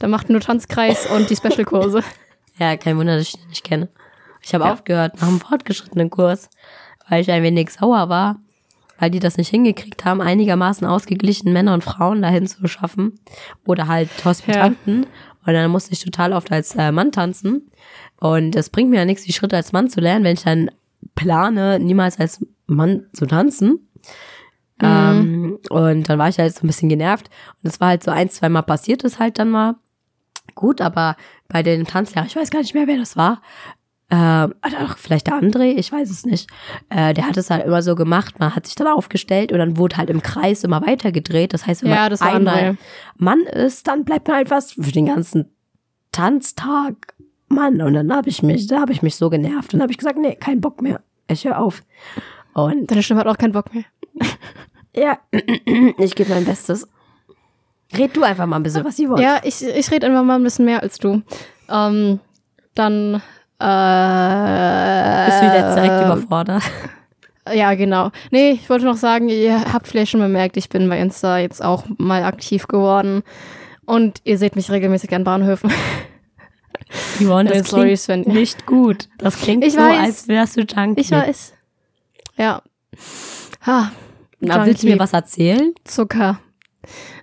Der 0.00 0.08
macht 0.08 0.30
nur 0.30 0.40
Tanzkreis 0.40 1.06
und 1.06 1.28
die 1.30 1.36
Special-Kurse. 1.36 2.02
ja, 2.58 2.76
kein 2.76 2.96
Wunder, 2.96 3.16
dass 3.16 3.26
ich 3.28 3.32
den 3.40 3.48
nicht 3.48 3.64
kenne. 3.64 3.88
Ich 4.42 4.54
habe 4.54 4.64
Ja. 4.64 4.72
aufgehört 4.72 5.20
nach 5.20 5.28
einem 5.28 5.40
fortgeschrittenen 5.40 6.08
Kurs, 6.10 6.48
weil 7.08 7.20
ich 7.20 7.30
ein 7.30 7.42
wenig 7.42 7.70
sauer 7.70 8.08
war, 8.08 8.36
weil 9.00 9.10
die 9.10 9.18
das 9.18 9.38
nicht 9.38 9.48
hingekriegt 9.48 10.04
haben, 10.04 10.20
einigermaßen 10.20 10.86
ausgeglichen 10.86 11.52
Männer 11.52 11.74
und 11.74 11.82
Frauen 11.82 12.22
dahin 12.22 12.46
zu 12.46 12.68
schaffen. 12.68 13.18
Oder 13.66 13.88
halt 13.88 14.10
Hospitanten. 14.24 15.02
Ja. 15.02 15.08
Und 15.46 15.54
dann 15.54 15.70
musste 15.70 15.92
ich 15.92 16.04
total 16.04 16.34
oft 16.34 16.52
als 16.52 16.74
äh, 16.76 16.92
Mann 16.92 17.10
tanzen. 17.10 17.70
Und 18.20 18.54
es 18.54 18.68
bringt 18.68 18.90
mir 18.90 18.98
ja 18.98 19.04
nichts, 19.06 19.24
die 19.24 19.32
Schritte 19.32 19.56
als 19.56 19.72
Mann 19.72 19.88
zu 19.88 20.00
lernen, 20.00 20.24
wenn 20.24 20.34
ich 20.34 20.44
dann 20.44 20.70
plane, 21.14 21.80
niemals 21.80 22.20
als 22.20 22.44
Mann 22.66 23.06
zu 23.14 23.26
tanzen. 23.26 23.88
Mhm. 24.80 24.86
Ähm, 24.86 25.58
und 25.70 26.08
dann 26.08 26.18
war 26.18 26.28
ich 26.28 26.38
halt 26.38 26.54
so 26.54 26.64
ein 26.64 26.66
bisschen 26.66 26.90
genervt. 26.90 27.30
Und 27.62 27.70
es 27.70 27.80
war 27.80 27.88
halt 27.88 28.04
so 28.04 28.10
ein, 28.10 28.28
zwei 28.28 28.50
Mal 28.50 28.62
passiert 28.62 29.02
es 29.02 29.18
halt 29.18 29.38
dann 29.38 29.50
mal. 29.50 29.76
Gut, 30.54 30.82
aber 30.82 31.16
bei 31.48 31.62
den 31.62 31.86
Tanzlehrern, 31.86 32.26
ich 32.26 32.36
weiß 32.36 32.50
gar 32.50 32.60
nicht 32.60 32.74
mehr, 32.74 32.86
wer 32.86 32.98
das 32.98 33.16
war, 33.16 33.40
äh, 34.10 34.44
oder 34.44 34.96
vielleicht 34.96 35.28
der 35.28 35.34
André, 35.34 35.76
ich 35.76 35.90
weiß 35.90 36.10
es 36.10 36.26
nicht. 36.26 36.50
Äh, 36.88 37.14
der 37.14 37.26
hat 37.26 37.36
es 37.36 37.48
halt 37.48 37.64
immer 37.64 37.80
so 37.82 37.94
gemacht, 37.94 38.40
man 38.40 38.54
hat 38.54 38.66
sich 38.66 38.74
dann 38.74 38.88
aufgestellt 38.88 39.52
und 39.52 39.58
dann 39.58 39.76
wurde 39.76 39.96
halt 39.96 40.10
im 40.10 40.20
Kreis 40.20 40.64
immer 40.64 40.84
weiter 40.84 41.12
gedreht. 41.12 41.54
Das 41.54 41.66
heißt, 41.66 41.84
wenn 41.84 41.90
ja, 41.90 42.08
man 42.08 42.20
einmal 42.20 42.76
Mann 43.16 43.42
ist, 43.42 43.86
dann 43.86 44.04
bleibt 44.04 44.26
man 44.26 44.38
halt 44.38 44.50
was 44.50 44.72
für 44.72 44.92
den 44.92 45.06
ganzen 45.06 45.50
Tanztag 46.12 47.14
Mann. 47.48 47.80
Und 47.80 47.94
dann 47.94 48.12
habe 48.12 48.28
ich 48.28 48.42
mich, 48.42 48.66
da 48.66 48.80
habe 48.80 48.92
ich 48.92 49.02
mich 49.02 49.14
so 49.14 49.30
genervt 49.30 49.74
und 49.74 49.80
habe 49.80 49.92
ich 49.92 49.98
gesagt, 49.98 50.18
nee, 50.18 50.34
kein 50.34 50.60
Bock 50.60 50.82
mehr. 50.82 51.00
Ich 51.28 51.44
höre 51.44 51.58
auf. 51.58 51.82
Und 52.52 52.90
deine 52.90 53.02
Stimme 53.02 53.20
hat 53.20 53.28
auch 53.28 53.38
keinen 53.38 53.52
Bock 53.52 53.72
mehr. 53.72 53.84
ja, 54.94 55.18
ich 55.98 56.16
gebe 56.16 56.30
mein 56.30 56.44
Bestes. 56.44 56.88
Red 57.96 58.16
du 58.16 58.22
einfach 58.22 58.46
mal 58.46 58.56
ein 58.56 58.62
bisschen, 58.62 58.84
was 58.84 58.98
ihr 58.98 59.08
wollt. 59.08 59.20
Ja, 59.20 59.40
ich, 59.44 59.64
ich 59.64 59.90
rede 59.90 60.06
einfach 60.06 60.22
mal 60.24 60.36
ein 60.36 60.42
bisschen 60.42 60.64
mehr 60.64 60.82
als 60.82 60.98
du. 60.98 61.22
Ähm, 61.68 62.20
dann 62.74 63.22
äh, 63.60 65.26
Bist 65.26 65.42
du 65.42 65.46
jetzt 65.46 65.76
direkt 65.76 66.04
überfordert? 66.04 66.62
Ja, 67.52 67.74
genau. 67.74 68.10
Nee, 68.30 68.50
ich 68.50 68.68
wollte 68.70 68.84
noch 68.84 68.98
sagen, 68.98 69.28
ihr 69.28 69.72
habt 69.72 69.88
vielleicht 69.88 70.12
schon 70.12 70.20
bemerkt, 70.20 70.56
ich 70.56 70.68
bin 70.68 70.88
bei 70.88 71.00
Insta 71.00 71.38
jetzt 71.38 71.64
auch 71.64 71.84
mal 71.96 72.22
aktiv 72.22 72.68
geworden. 72.68 73.22
Und 73.86 74.20
ihr 74.24 74.38
seht 74.38 74.54
mich 74.54 74.70
regelmäßig 74.70 75.12
an 75.14 75.24
Bahnhöfen. 75.24 75.72
Yvonne, 77.18 77.50
das 77.50 77.68
Stories, 77.68 78.04
klingt 78.04 78.26
wenn, 78.26 78.34
nicht 78.34 78.66
gut. 78.66 79.08
Das 79.18 79.40
klingt 79.40 79.64
ich 79.64 79.72
so, 79.72 79.80
weiß, 79.80 79.98
als 79.98 80.28
wärst 80.28 80.56
du 80.56 80.60
Junkie. 80.60 81.00
Ich 81.00 81.10
weiß. 81.10 81.54
Ja. 82.36 82.62
Ha, 83.66 83.90
Na, 84.40 84.66
willst 84.66 84.82
du 84.82 84.88
mir 84.88 84.98
was 84.98 85.12
erzählen? 85.12 85.74
Zucker. 85.84 86.40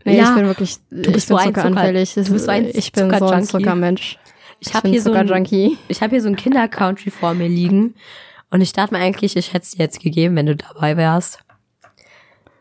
Nee, 0.06 0.18
ja, 0.18 0.30
ich 0.30 0.36
bin 0.36 0.46
wirklich, 0.46 0.78
du 0.90 1.12
bist 1.12 1.30
ich 1.30 1.36
bin 1.36 1.38
so 1.38 1.44
zuckeranfällig. 1.44 2.14
Zucker, 2.14 2.26
du 2.26 2.34
bist 2.34 2.46
so 2.46 2.52
ein 2.52 2.66
ich 2.74 2.92
bin 2.92 3.18
so 3.18 3.28
ein 3.28 3.44
Zuckermensch. 3.44 4.18
Ich 4.60 4.74
habe 4.74 4.90
hier, 4.90 5.02
so 5.02 5.14
hab 5.14 6.10
hier 6.10 6.22
so 6.22 6.28
ein 6.28 6.36
Kinder-Country 6.36 7.12
vor 7.12 7.34
mir 7.34 7.48
liegen. 7.48 7.96
Und 8.50 8.62
ich 8.62 8.74
dachte 8.74 8.94
mir 8.94 9.00
eigentlich, 9.02 9.36
ich 9.36 9.54
hätte 9.54 9.64
es 9.64 9.72
dir 9.72 9.84
jetzt 9.84 10.00
gegeben, 10.00 10.36
wenn 10.36 10.46
du 10.46 10.56
dabei 10.56 10.98
wärst. 10.98 11.40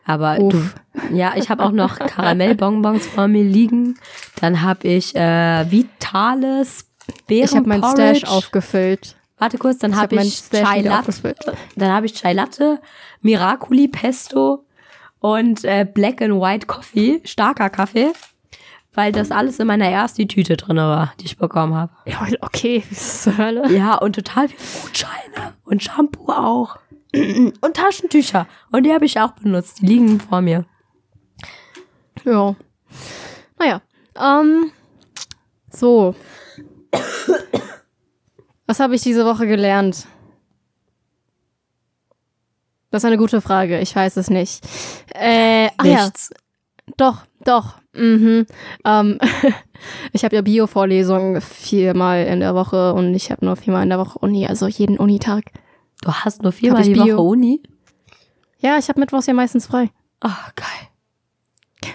Aber 0.05 0.39
Uff. 0.39 0.53
du, 0.53 1.15
ja, 1.15 1.33
ich 1.35 1.49
habe 1.49 1.63
auch 1.63 1.71
noch 1.71 1.99
Karamellbonbons 1.99 3.07
vor 3.07 3.27
mir 3.27 3.43
liegen. 3.43 3.97
Dann 4.39 4.61
habe 4.61 4.87
ich 4.87 5.15
äh, 5.15 5.69
Vitales 5.69 6.85
Beeren 7.27 7.45
Ich 7.45 7.55
habe 7.55 7.67
mein 7.67 7.83
Stash 7.83 8.23
aufgefüllt. 8.25 9.15
Warte 9.37 9.57
kurz, 9.57 9.77
dann 9.79 9.95
habe 9.95 10.15
ich, 10.15 10.21
hab 10.21 10.53
ich 10.53 10.59
Chai 10.59 10.81
Latte. 10.81 11.35
Dann 11.75 11.91
habe 11.91 12.05
ich 12.05 12.13
Chai 12.13 12.33
Latte, 12.33 12.81
Miraculi 13.21 13.87
Pesto 13.87 14.65
und 15.19 15.63
äh, 15.63 15.85
Black 15.91 16.21
and 16.21 16.41
White 16.41 16.67
Coffee, 16.67 17.21
starker 17.23 17.69
Kaffee 17.69 18.11
weil 18.97 19.11
das 19.11 19.29
alles 19.29 19.59
in 19.59 19.67
meiner 19.67 19.87
ersten 19.87 20.27
Tüte 20.27 20.57
drin 20.57 20.77
war, 20.77 21.13
die 21.19 21.25
ich 21.25 21.37
bekommen 21.37 21.75
habe. 21.75 21.93
Ja, 22.07 22.25
okay, 22.41 22.83
ist 22.91 23.21
zur 23.21 23.37
Hölle? 23.37 23.71
Ja, 23.71 23.93
und 23.93 24.15
total 24.15 24.49
viele 24.49 24.81
Gutscheine 24.81 25.53
und 25.65 25.83
Shampoo 25.83 26.31
auch. 26.31 26.79
und 27.13 27.73
Taschentücher. 27.75 28.47
Und 28.71 28.83
die 28.83 28.91
habe 28.91 29.05
ich 29.05 29.19
auch 29.19 29.33
benutzt. 29.33 29.81
Die 29.81 29.85
liegen 29.85 30.19
vor 30.19 30.41
mir. 30.41 30.65
Ja. 32.25 32.55
Naja. 33.59 33.81
Ähm, 34.15 34.71
so. 35.69 36.15
Was 38.65 38.79
habe 38.79 38.95
ich 38.95 39.03
diese 39.03 39.25
Woche 39.25 39.45
gelernt? 39.45 40.07
Das 42.89 43.03
ist 43.03 43.05
eine 43.05 43.17
gute 43.17 43.41
Frage. 43.41 43.79
Ich 43.79 43.95
weiß 43.95 44.17
es 44.17 44.31
nicht. 44.31 44.65
Äh, 45.13 45.69
ach 45.77 45.83
Nichts. 45.83 46.31
Ja. 46.33 46.93
Doch, 46.97 47.25
doch. 47.45 47.75
Mhm. 47.97 48.45
Ähm, 48.85 49.19
ich 50.13 50.23
habe 50.23 50.35
ja 50.35 50.41
Bio-Vorlesungen 50.41 51.41
viermal 51.41 52.25
in 52.25 52.39
der 52.39 52.55
Woche 52.55 52.93
und 52.93 53.13
ich 53.15 53.31
habe 53.31 53.45
nur 53.45 53.55
viermal 53.55 53.83
in 53.83 53.89
der 53.89 53.99
Woche 53.99 54.19
Uni, 54.19 54.47
also 54.47 54.67
jeden 54.67 54.97
Unitag. 54.97 55.45
Du 56.01 56.11
hast 56.11 56.43
nur 56.43 56.51
viermal 56.51 56.83
die 56.83 56.93
Bio. 56.93 57.17
Woche 57.17 57.21
Uni? 57.21 57.63
Ja, 58.59 58.77
ich 58.77 58.89
habe 58.89 58.99
Mittwochs 58.99 59.25
ja 59.27 59.33
meistens 59.33 59.67
frei. 59.67 59.89
Ach, 60.19 60.53
geil. 60.55 60.87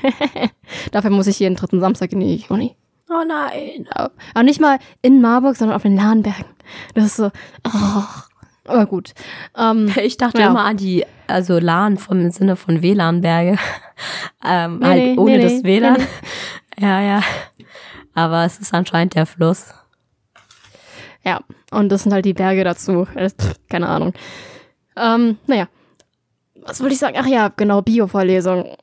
Dafür 0.93 1.11
muss 1.11 1.27
ich 1.27 1.39
jeden 1.39 1.57
dritten 1.57 1.81
Samstag 1.81 2.13
in 2.13 2.21
die 2.21 2.45
Uni. 2.49 2.77
Oh 3.11 3.25
nein. 3.27 3.87
Aber 3.93 4.43
nicht 4.43 4.61
mal 4.61 4.79
in 5.03 5.21
Marburg, 5.21 5.57
sondern 5.57 5.77
auf 5.77 5.83
den 5.83 5.97
Lahnbergen. 5.97 6.47
Das 6.95 7.05
ist 7.07 7.17
so. 7.17 7.31
Oh. 7.67 8.05
Aber 8.65 8.87
gut. 8.87 9.13
Ähm, 9.57 9.93
ich 10.03 10.17
dachte 10.17 10.41
ja. 10.41 10.49
immer 10.49 10.65
an 10.65 10.77
die, 10.77 11.05
also 11.27 11.59
LAN 11.59 11.99
vom 11.99 12.31
Sinne 12.31 12.57
von 12.57 12.83
WLAN-Berge. 12.83 13.59
ähm, 14.45 14.79
nee, 14.79 14.87
halt 14.87 15.03
nee, 15.03 15.19
ohne 15.19 15.37
nee, 15.39 15.43
das 15.43 15.65
WLAN. 15.65 15.97
Ja, 16.81 17.03
ja. 17.03 17.23
Aber 18.15 18.47
es 18.47 18.59
ist 18.59 18.73
anscheinend 18.73 19.15
der 19.15 19.27
Fluss. 19.27 19.75
Ja, 21.23 21.41
und 21.71 21.91
das 21.91 22.03
sind 22.03 22.13
halt 22.13 22.25
die 22.25 22.33
Berge 22.33 22.65
dazu. 22.65 23.07
Äh, 23.15 23.31
keine 23.69 23.89
Ahnung. 23.89 24.15
Ähm, 24.97 25.37
naja. 25.47 25.69
Was 26.55 26.81
wollte 26.81 26.95
ich 26.95 26.99
sagen? 26.99 27.17
Ach 27.21 27.27
ja, 27.27 27.53
genau, 27.55 27.83
Bio-Vorlesung. 27.83 28.75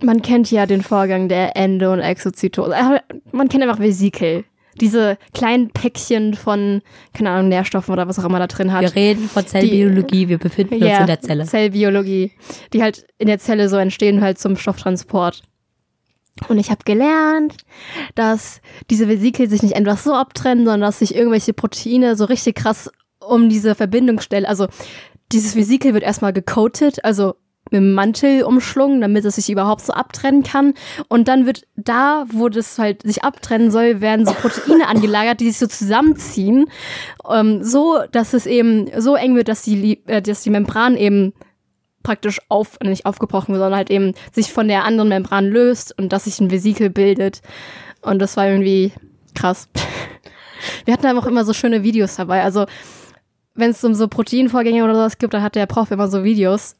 Man 0.00 0.22
kennt 0.22 0.52
ja 0.52 0.66
den 0.66 0.82
Vorgang 0.82 1.28
der 1.28 1.56
Ende- 1.56 1.90
und 1.90 1.98
Exozytose. 1.98 2.72
Äh, 2.72 3.00
man 3.32 3.48
kennt 3.48 3.64
einfach 3.64 3.80
Vesikel 3.80 4.44
diese 4.80 5.18
kleinen 5.34 5.70
Päckchen 5.70 6.34
von, 6.34 6.82
keine 7.12 7.30
Ahnung, 7.30 7.48
Nährstoffen 7.48 7.92
oder 7.92 8.08
was 8.08 8.18
auch 8.18 8.24
immer 8.24 8.38
da 8.38 8.46
drin 8.46 8.72
hat. 8.72 8.82
Wir 8.82 8.94
reden 8.94 9.28
von 9.28 9.46
Zellbiologie, 9.46 10.24
die, 10.24 10.28
wir 10.28 10.38
befinden 10.38 10.74
uns 10.74 10.84
ja, 10.84 11.00
in 11.00 11.06
der 11.06 11.20
Zelle. 11.20 11.44
Zellbiologie, 11.44 12.32
die 12.72 12.82
halt 12.82 13.06
in 13.18 13.26
der 13.26 13.38
Zelle 13.38 13.68
so 13.68 13.76
entstehen 13.76 14.20
halt 14.20 14.38
zum 14.38 14.56
Stofftransport. 14.56 15.42
Und 16.48 16.58
ich 16.58 16.70
habe 16.70 16.84
gelernt, 16.84 17.56
dass 18.14 18.60
diese 18.90 19.08
Vesikel 19.08 19.48
sich 19.50 19.62
nicht 19.62 19.74
einfach 19.74 19.98
so 19.98 20.14
abtrennen, 20.14 20.64
sondern 20.64 20.82
dass 20.82 21.00
sich 21.00 21.14
irgendwelche 21.14 21.52
Proteine 21.52 22.16
so 22.16 22.24
richtig 22.26 22.54
krass 22.54 22.90
um 23.18 23.48
diese 23.48 23.74
Verbindungsstelle, 23.74 24.48
also 24.48 24.68
dieses 25.32 25.56
Vesikel 25.56 25.92
wird 25.92 26.04
erstmal 26.04 26.32
gecoated, 26.32 27.04
also 27.04 27.34
mit 27.70 27.80
dem 27.80 27.92
Mantel 27.92 28.42
umschlungen, 28.42 29.00
damit 29.00 29.24
es 29.24 29.36
sich 29.36 29.50
überhaupt 29.50 29.82
so 29.82 29.92
abtrennen 29.92 30.42
kann. 30.42 30.74
Und 31.08 31.28
dann 31.28 31.46
wird 31.46 31.62
da, 31.76 32.24
wo 32.30 32.48
das 32.48 32.78
halt 32.78 33.02
sich 33.02 33.24
abtrennen 33.24 33.70
soll, 33.70 34.00
werden 34.00 34.26
so 34.26 34.32
Proteine 34.32 34.86
angelagert, 34.88 35.40
die 35.40 35.48
sich 35.48 35.58
so 35.58 35.66
zusammenziehen, 35.66 36.66
ähm, 37.30 37.62
so 37.62 38.00
dass 38.12 38.34
es 38.34 38.46
eben 38.46 38.88
so 38.98 39.14
eng 39.14 39.34
wird, 39.36 39.48
dass 39.48 39.62
die, 39.62 40.00
äh, 40.06 40.22
dass 40.22 40.42
die 40.42 40.50
Membran 40.50 40.96
eben 40.96 41.32
praktisch 42.02 42.40
auf, 42.48 42.78
nicht 42.80 43.06
aufgebrochen 43.06 43.48
wird, 43.54 43.60
sondern 43.60 43.76
halt 43.76 43.90
eben 43.90 44.14
sich 44.32 44.52
von 44.52 44.68
der 44.68 44.84
anderen 44.84 45.08
Membran 45.08 45.46
löst 45.46 45.96
und 45.98 46.12
dass 46.12 46.24
sich 46.24 46.40
ein 46.40 46.50
Vesikel 46.50 46.90
bildet. 46.90 47.42
Und 48.00 48.20
das 48.20 48.36
war 48.36 48.46
irgendwie 48.46 48.92
krass. 49.34 49.68
Wir 50.84 50.94
hatten 50.94 51.06
einfach 51.06 51.26
immer 51.26 51.44
so 51.44 51.52
schöne 51.52 51.82
Videos 51.82 52.16
dabei. 52.16 52.42
Also 52.42 52.66
wenn 53.54 53.70
es 53.72 53.84
um 53.84 53.94
so 53.94 54.08
Proteinvorgänge 54.08 54.84
oder 54.84 54.94
sowas 54.94 55.18
gibt, 55.18 55.34
dann 55.34 55.42
hat 55.42 55.54
der 55.54 55.66
Prof 55.66 55.90
immer 55.90 56.08
so 56.08 56.24
Videos. 56.24 56.76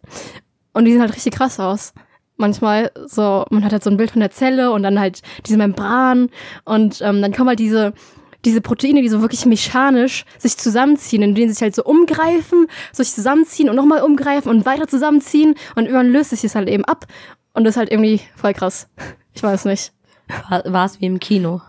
Und 0.72 0.84
die 0.84 0.92
sehen 0.92 1.00
halt 1.00 1.14
richtig 1.14 1.34
krass 1.34 1.58
aus. 1.60 1.92
Manchmal 2.36 2.92
so, 3.06 3.44
man 3.50 3.64
hat 3.64 3.72
halt 3.72 3.82
so 3.82 3.90
ein 3.90 3.96
Bild 3.96 4.12
von 4.12 4.20
der 4.20 4.30
Zelle 4.30 4.70
und 4.70 4.84
dann 4.84 5.00
halt 5.00 5.22
diese 5.44 5.56
Membran 5.56 6.30
und 6.64 7.00
ähm, 7.02 7.20
dann 7.20 7.32
kommen 7.32 7.48
halt 7.48 7.58
diese, 7.58 7.94
diese 8.44 8.60
Proteine, 8.60 9.02
die 9.02 9.08
so 9.08 9.20
wirklich 9.20 9.44
mechanisch 9.44 10.24
sich 10.38 10.56
zusammenziehen, 10.56 11.22
in 11.22 11.34
denen 11.34 11.52
sich 11.52 11.60
halt 11.60 11.74
so 11.74 11.82
umgreifen, 11.82 12.68
so 12.92 13.02
sich 13.02 13.12
zusammenziehen 13.12 13.68
und 13.68 13.74
nochmal 13.74 14.02
umgreifen 14.02 14.50
und 14.50 14.66
weiter 14.66 14.86
zusammenziehen 14.86 15.56
und 15.74 15.86
irgendwann 15.86 16.12
löst 16.12 16.30
sich 16.30 16.42
das 16.42 16.54
halt 16.54 16.68
eben 16.68 16.84
ab. 16.84 17.06
Und 17.54 17.64
das 17.64 17.72
ist 17.74 17.78
halt 17.78 17.90
irgendwie 17.90 18.20
voll 18.36 18.54
krass. 18.54 18.88
Ich 19.34 19.44
weiß 19.44 19.66
nicht. 19.66 19.92
War 20.48 20.84
es 20.84 21.00
wie 21.00 21.06
im 21.06 21.20
Kino? 21.20 21.60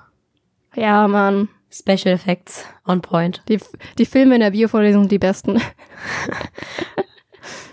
Ja, 0.75 1.07
Mann. 1.07 1.49
Special 1.71 2.15
Effects 2.15 2.65
on 2.87 3.01
point. 3.01 3.43
Die, 3.47 3.59
die 3.99 4.07
Filme 4.07 4.33
in 4.33 4.41
der 4.41 4.49
Biovorlesung 4.49 5.03
sind 5.03 5.11
die 5.11 5.19
besten. 5.19 5.61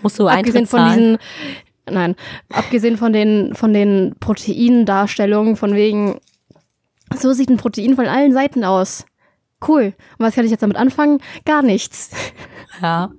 Musst 0.01 0.19
du 0.19 0.27
Abgesehen 0.27 0.67
von 0.67 0.85
diesen, 0.89 1.17
nein, 1.89 2.15
abgesehen 2.51 2.97
von 2.97 3.13
den, 3.13 3.55
von 3.55 3.73
den 3.73 4.15
Proteindarstellungen, 4.19 5.55
von 5.55 5.73
wegen, 5.73 6.19
so 7.15 7.33
sieht 7.33 7.49
ein 7.49 7.57
Protein 7.57 7.95
von 7.95 8.07
allen 8.07 8.33
Seiten 8.33 8.63
aus. 8.63 9.05
Cool. 9.65 9.93
Und 10.17 10.25
was 10.25 10.35
kann 10.35 10.45
ich 10.45 10.51
jetzt 10.51 10.61
damit 10.61 10.77
anfangen? 10.77 11.19
Gar 11.45 11.63
nichts. 11.63 12.11
Ja. 12.81 13.11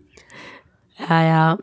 Ja, 1.09 1.25
ja. 1.25 1.59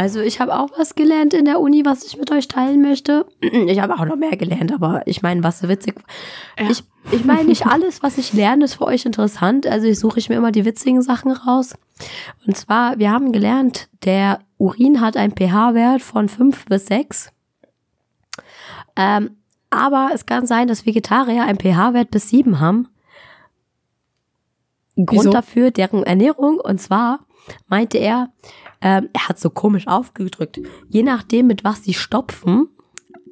Also 0.00 0.20
ich 0.20 0.40
habe 0.40 0.58
auch 0.58 0.70
was 0.78 0.94
gelernt 0.94 1.34
in 1.34 1.44
der 1.44 1.60
Uni, 1.60 1.84
was 1.84 2.06
ich 2.06 2.16
mit 2.16 2.30
euch 2.30 2.48
teilen 2.48 2.80
möchte. 2.80 3.26
Ich 3.42 3.80
habe 3.80 3.96
auch 3.96 4.06
noch 4.06 4.16
mehr 4.16 4.34
gelernt, 4.34 4.72
aber 4.72 5.02
ich 5.04 5.20
meine, 5.20 5.44
was 5.44 5.58
so 5.58 5.68
witzig. 5.68 5.94
Ja. 6.58 6.70
Ich, 6.70 6.82
ich 7.12 7.26
meine, 7.26 7.44
nicht 7.44 7.66
alles, 7.66 8.02
was 8.02 8.16
ich 8.16 8.32
lerne, 8.32 8.64
ist 8.64 8.76
für 8.76 8.86
euch 8.86 9.04
interessant. 9.04 9.66
Also 9.66 9.86
ich 9.86 9.98
suche 10.00 10.18
ich 10.18 10.30
mir 10.30 10.36
immer 10.36 10.52
die 10.52 10.64
witzigen 10.64 11.02
Sachen 11.02 11.32
raus. 11.32 11.74
Und 12.46 12.56
zwar, 12.56 12.98
wir 12.98 13.10
haben 13.10 13.30
gelernt, 13.30 13.90
der 14.02 14.40
Urin 14.56 15.02
hat 15.02 15.18
einen 15.18 15.36
pH-Wert 15.36 16.00
von 16.00 16.30
5 16.30 16.64
bis 16.64 16.86
6. 16.86 17.30
Ähm, 18.96 19.36
aber 19.68 20.12
es 20.14 20.24
kann 20.24 20.46
sein, 20.46 20.66
dass 20.66 20.86
Vegetarier 20.86 21.44
einen 21.44 21.58
pH-Wert 21.58 22.10
bis 22.10 22.30
7 22.30 22.58
haben. 22.58 22.88
Grund 24.96 25.10
Wieso? 25.10 25.30
dafür, 25.30 25.70
deren 25.70 26.04
Ernährung. 26.04 26.58
Und 26.58 26.80
zwar 26.80 27.20
meinte 27.68 27.98
er, 27.98 28.30
ähm, 28.80 29.08
er 29.12 29.28
hat 29.28 29.38
so 29.38 29.50
komisch 29.50 29.86
aufgedrückt. 29.86 30.60
Je 30.88 31.02
nachdem, 31.02 31.46
mit 31.46 31.64
was 31.64 31.84
sie 31.84 31.94
stopfen, 31.94 32.68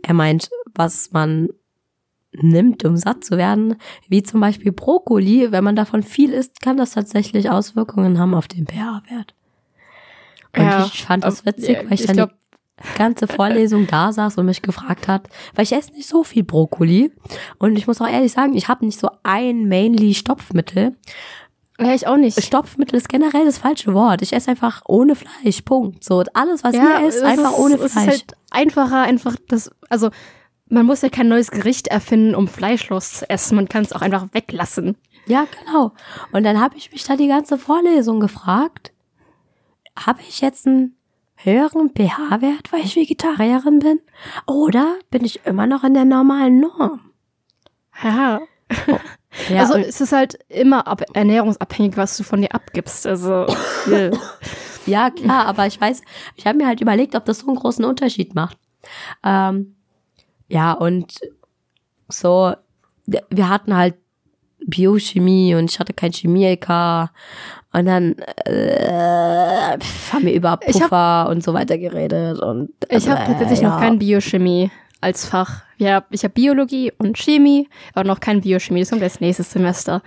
er 0.02 0.14
meint, 0.14 0.50
was 0.74 1.12
man 1.12 1.48
nimmt, 2.32 2.84
um 2.84 2.96
satt 2.96 3.24
zu 3.24 3.36
werden, 3.36 3.76
wie 4.08 4.22
zum 4.22 4.40
Beispiel 4.40 4.72
Brokkoli, 4.72 5.50
wenn 5.50 5.64
man 5.64 5.76
davon 5.76 6.02
viel 6.02 6.32
isst, 6.32 6.60
kann 6.60 6.76
das 6.76 6.92
tatsächlich 6.92 7.50
Auswirkungen 7.50 8.18
haben 8.18 8.34
auf 8.34 8.48
den 8.48 8.66
pH-Wert. 8.66 9.34
Und 10.56 10.62
ja, 10.62 10.86
ich 10.86 11.04
fand 11.04 11.24
das 11.24 11.44
witzig, 11.46 11.78
weil 11.84 11.94
ich, 11.94 12.00
ich 12.00 12.06
dann 12.06 12.16
glaub, 12.16 12.30
die 12.80 12.98
ganze 12.98 13.26
Vorlesung 13.26 13.86
da 13.86 14.12
saß 14.12 14.38
und 14.38 14.46
mich 14.46 14.62
gefragt 14.62 15.08
hat, 15.08 15.28
weil 15.54 15.64
ich 15.64 15.72
esse 15.72 15.92
nicht 15.92 16.08
so 16.08 16.22
viel 16.22 16.44
Brokkoli 16.44 17.12
und 17.58 17.76
ich 17.76 17.86
muss 17.86 18.00
auch 18.00 18.08
ehrlich 18.08 18.32
sagen, 18.32 18.54
ich 18.54 18.68
habe 18.68 18.84
nicht 18.84 18.98
so 18.98 19.10
ein 19.24 19.66
mainly 19.66 20.14
Stopfmittel, 20.14 20.92
ja, 21.80 21.94
ich 21.94 22.06
auch 22.06 22.16
nicht. 22.16 22.42
Stopfmittel 22.42 22.96
ist 22.96 23.08
generell 23.08 23.44
das 23.44 23.58
falsche 23.58 23.94
Wort. 23.94 24.22
Ich 24.22 24.32
esse 24.32 24.50
einfach 24.50 24.82
ohne 24.86 25.14
Fleisch. 25.14 25.62
Punkt. 25.62 26.02
So, 26.02 26.24
alles, 26.34 26.64
was 26.64 26.74
ja, 26.74 27.00
ihr 27.00 27.06
esst, 27.06 27.22
einfach 27.22 27.52
ist, 27.52 27.58
ohne 27.58 27.78
Fleisch. 27.78 27.86
Es 27.86 27.96
ist 27.96 28.06
halt 28.06 28.36
einfacher, 28.50 29.02
einfach 29.02 29.36
das, 29.48 29.70
also, 29.88 30.10
man 30.68 30.86
muss 30.86 31.02
ja 31.02 31.08
kein 31.08 31.28
neues 31.28 31.50
Gericht 31.50 31.88
erfinden, 31.88 32.34
um 32.34 32.48
fleischlos 32.48 33.14
zu 33.14 33.30
essen. 33.30 33.56
Man 33.56 33.68
kann 33.68 33.84
es 33.84 33.92
auch 33.92 34.02
einfach 34.02 34.26
weglassen. 34.32 34.96
Ja, 35.26 35.46
genau. 35.64 35.92
Und 36.32 36.44
dann 36.44 36.60
habe 36.60 36.76
ich 36.76 36.92
mich 36.92 37.04
da 37.04 37.16
die 37.16 37.28
ganze 37.28 37.58
Vorlesung 37.58 38.20
gefragt, 38.20 38.92
habe 39.98 40.20
ich 40.28 40.40
jetzt 40.40 40.66
einen 40.66 40.96
höheren 41.36 41.90
pH-Wert, 41.90 42.72
weil 42.72 42.80
ich 42.80 42.96
Vegetarierin 42.96 43.78
bin? 43.78 44.00
Oder 44.46 44.96
bin 45.10 45.24
ich 45.24 45.46
immer 45.46 45.66
noch 45.66 45.84
in 45.84 45.94
der 45.94 46.04
normalen 46.04 46.60
Norm? 46.60 47.12
Ja. 48.02 48.40
Ja, 49.48 49.60
also 49.60 49.74
es 49.76 50.00
ist 50.00 50.12
halt 50.12 50.38
immer 50.48 50.84
ernährungsabhängig, 51.12 51.96
was 51.96 52.16
du 52.16 52.22
von 52.22 52.40
dir 52.40 52.54
abgibst. 52.54 53.06
Also 53.06 53.46
ja 54.86 55.10
klar, 55.10 55.46
aber 55.46 55.66
ich 55.66 55.80
weiß, 55.80 56.02
ich 56.36 56.46
habe 56.46 56.58
mir 56.58 56.66
halt 56.66 56.80
überlegt, 56.80 57.14
ob 57.14 57.24
das 57.24 57.40
so 57.40 57.48
einen 57.48 57.56
großen 57.56 57.84
Unterschied 57.84 58.34
macht. 58.34 58.58
Ähm, 59.22 59.76
ja 60.48 60.72
und 60.72 61.14
so, 62.08 62.54
wir 63.06 63.48
hatten 63.48 63.76
halt 63.76 63.96
Biochemie 64.66 65.54
und 65.54 65.70
ich 65.70 65.78
hatte 65.78 65.92
kein 65.92 66.12
Chemie-LK 66.12 67.10
und 67.72 67.86
dann 67.86 68.16
äh, 68.44 69.78
haben 70.12 70.24
wir 70.24 70.32
über 70.32 70.56
Puffer 70.56 70.90
hab, 70.90 71.28
und 71.28 71.42
so 71.42 71.54
weiter 71.54 71.78
geredet 71.78 72.40
und 72.40 72.70
ich 72.88 73.08
habe 73.08 73.24
tatsächlich 73.24 73.60
ja. 73.60 73.70
noch 73.70 73.80
kein 73.80 73.98
Biochemie 73.98 74.70
als 75.00 75.26
Fach. 75.26 75.62
Ja, 75.78 76.04
ich 76.10 76.24
habe 76.24 76.34
Biologie 76.34 76.92
und 76.98 77.16
Chemie, 77.16 77.68
aber 77.94 78.06
noch 78.06 78.18
kein 78.18 78.40
Biochemie. 78.40 78.80
Das 78.80 78.90
kommt 78.90 79.02
erst 79.02 79.20
nächstes 79.20 79.52
Semester. 79.52 80.02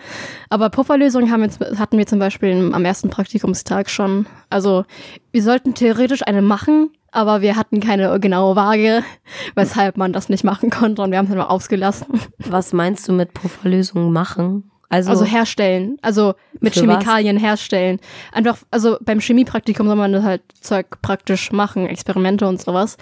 Aber 0.49 0.69
Pufferlösungen 0.69 1.31
haben 1.31 1.43
wir, 1.43 1.79
hatten 1.79 1.97
wir 1.97 2.05
zum 2.05 2.19
Beispiel 2.19 2.71
am 2.73 2.85
ersten 2.85 3.09
Praktikumstag 3.09 3.89
schon. 3.89 4.27
Also 4.49 4.83
wir 5.31 5.41
sollten 5.41 5.73
theoretisch 5.73 6.27
eine 6.27 6.41
machen, 6.41 6.89
aber 7.11 7.41
wir 7.41 7.55
hatten 7.55 7.79
keine 7.79 8.19
genaue 8.19 8.57
Waage, 8.57 9.03
weshalb 9.55 9.95
man 9.95 10.11
das 10.11 10.27
nicht 10.27 10.43
machen 10.43 10.69
konnte 10.69 11.01
und 11.01 11.11
wir 11.11 11.17
haben 11.17 11.25
es 11.25 11.31
dann 11.31 11.41
ausgelassen. 11.41 12.19
Was 12.37 12.73
meinst 12.73 13.07
du 13.07 13.13
mit 13.13 13.33
Pufferlösungen 13.33 14.11
machen? 14.11 14.70
Also, 14.91 15.09
also 15.11 15.23
herstellen, 15.23 15.97
also 16.01 16.33
mit 16.59 16.73
Chemikalien 16.73 17.37
was? 17.37 17.43
herstellen. 17.43 17.99
Einfach, 18.33 18.57
also 18.71 18.97
beim 18.99 19.21
Chemiepraktikum 19.21 19.87
soll 19.87 19.95
man 19.95 20.11
das 20.11 20.23
halt 20.25 20.41
Zeug 20.59 21.01
praktisch 21.01 21.53
machen, 21.53 21.87
Experimente 21.87 22.45
und 22.45 22.61
sowas. 22.61 22.97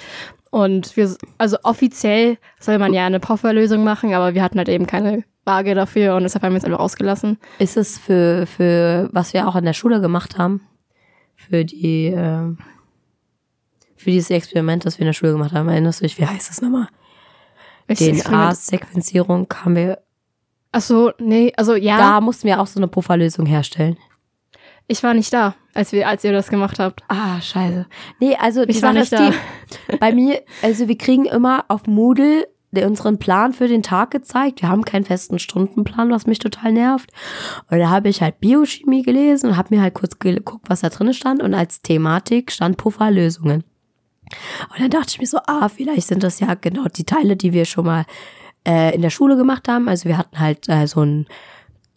Und 0.51 0.95
wir, 0.95 1.15
also 1.39 1.57
offiziell 1.63 2.37
soll 2.59 2.77
man 2.77 2.93
ja 2.93 3.07
eine 3.07 3.19
Pufferlösung 3.19 3.83
machen, 3.83 4.13
aber 4.13 4.35
wir 4.35 4.43
hatten 4.43 4.59
halt 4.59 4.69
eben 4.69 4.85
keine 4.85 5.23
Waage 5.45 5.73
dafür 5.73 6.15
und 6.15 6.23
deshalb 6.23 6.43
haben 6.43 6.53
wir 6.53 6.59
es 6.59 6.63
einfach 6.63 6.79
ausgelassen. 6.79 7.39
Ist 7.57 7.75
es 7.75 7.97
für, 7.97 8.45
für, 8.45 9.09
was 9.11 9.33
wir 9.33 9.47
auch 9.47 9.55
an 9.55 9.65
der 9.65 9.73
Schule 9.73 9.99
gemacht 9.99 10.37
haben, 10.37 10.61
für 11.35 11.65
die, 11.65 12.05
äh, 12.05 12.55
für 13.95 14.11
dieses 14.11 14.29
Experiment, 14.29 14.85
das 14.85 14.99
wir 14.99 15.01
in 15.01 15.07
der 15.07 15.13
Schule 15.13 15.31
gemacht 15.31 15.53
haben, 15.53 15.69
erinnerst 15.69 16.01
du 16.01 16.05
dich, 16.05 16.19
wie 16.19 16.25
heißt 16.27 16.51
das 16.51 16.61
nochmal? 16.61 16.87
DNA-Sequenzierung 17.91 19.47
haben 19.51 19.75
wir. 19.75 20.03
Ach 20.71 20.81
so, 20.81 21.11
nee, 21.19 21.51
also 21.57 21.75
ja. 21.75 21.97
Da 21.97 22.21
mussten 22.21 22.47
wir 22.47 22.59
auch 22.59 22.67
so 22.67 22.79
eine 22.79 22.87
Pufferlösung 22.87 23.45
herstellen. 23.45 23.97
Ich 24.87 25.03
war 25.03 25.13
nicht 25.13 25.31
da, 25.31 25.55
als 25.73 25.91
wir, 25.91 26.07
als 26.07 26.23
ihr 26.23 26.31
das 26.31 26.49
gemacht 26.49 26.79
habt. 26.79 27.03
Ah, 27.07 27.39
scheiße. 27.39 27.85
Nee, 28.19 28.35
also 28.35 28.63
ich 28.63 28.79
Sache 28.79 28.99
ist 28.99 29.11
da. 29.11 29.29
die, 29.29 29.97
bei 29.97 30.11
mir, 30.13 30.41
also 30.63 30.87
wir 30.87 30.97
kriegen 30.97 31.25
immer 31.25 31.65
auf 31.67 31.85
Moodle 31.85 32.47
unseren 32.71 33.17
Plan 33.17 33.53
für 33.53 33.67
den 33.67 33.83
Tag 33.83 34.11
gezeigt. 34.11 34.61
Wir 34.61 34.69
haben 34.69 34.85
keinen 34.85 35.05
festen 35.05 35.39
Stundenplan, 35.39 36.11
was 36.11 36.27
mich 36.27 36.39
total 36.39 36.71
nervt. 36.71 37.11
Und 37.69 37.79
da 37.79 37.89
habe 37.89 38.09
ich 38.09 38.21
halt 38.21 38.39
Biochemie 38.39 39.01
gelesen 39.01 39.51
und 39.51 39.57
habe 39.57 39.75
mir 39.75 39.81
halt 39.81 39.95
kurz 39.95 40.19
geguckt, 40.19 40.69
was 40.69 40.81
da 40.81 40.89
drin 40.89 41.13
stand. 41.13 41.41
Und 41.41 41.53
als 41.53 41.81
Thematik 41.81 42.51
stand 42.51 42.77
Pufferlösungen. 42.77 43.63
Und 44.69 44.79
dann 44.79 44.91
dachte 44.91 45.07
ich 45.09 45.19
mir 45.19 45.25
so, 45.25 45.39
ah, 45.47 45.69
vielleicht 45.69 46.07
sind 46.07 46.23
das 46.23 46.39
ja 46.39 46.53
genau 46.53 46.85
die 46.85 47.05
Teile, 47.05 47.35
die 47.35 47.53
wir 47.53 47.65
schon 47.65 47.85
mal 47.85 48.05
äh, 48.67 48.93
in 48.95 49.01
der 49.01 49.09
Schule 49.09 49.37
gemacht 49.37 49.67
haben. 49.67 49.87
Also 49.87 50.07
wir 50.07 50.17
hatten 50.17 50.39
halt 50.39 50.69
äh, 50.69 50.87
so 50.87 51.01
ein 51.01 51.27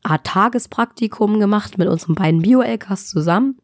Art 0.05 0.25
Tagespraktikum 0.25 1.39
gemacht 1.39 1.79
mit 1.79 1.87
unseren 1.87 2.17
beiden 2.17 2.43
Bio-LKs 2.43 3.09
zusammen. 3.09 3.59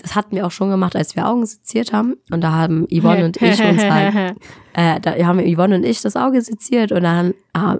Das 0.00 0.14
hatten 0.14 0.34
wir 0.34 0.46
auch 0.46 0.50
schon 0.50 0.70
gemacht, 0.70 0.96
als 0.96 1.14
wir 1.14 1.28
Augen 1.28 1.44
seziert 1.44 1.92
haben. 1.92 2.16
Und 2.30 2.40
da 2.42 2.52
haben 2.52 2.86
Yvonne 2.90 3.26
und 3.26 3.40
ich 3.40 3.62
uns 3.62 3.84
halt, 3.84 4.36
äh, 4.72 4.98
da 5.00 5.14
haben 5.26 5.40
Yvonne 5.40 5.76
und 5.76 5.84
ich 5.84 6.00
das 6.00 6.16
Auge 6.16 6.40
seziert 6.40 6.90
und 6.90 7.02
dann, 7.02 7.34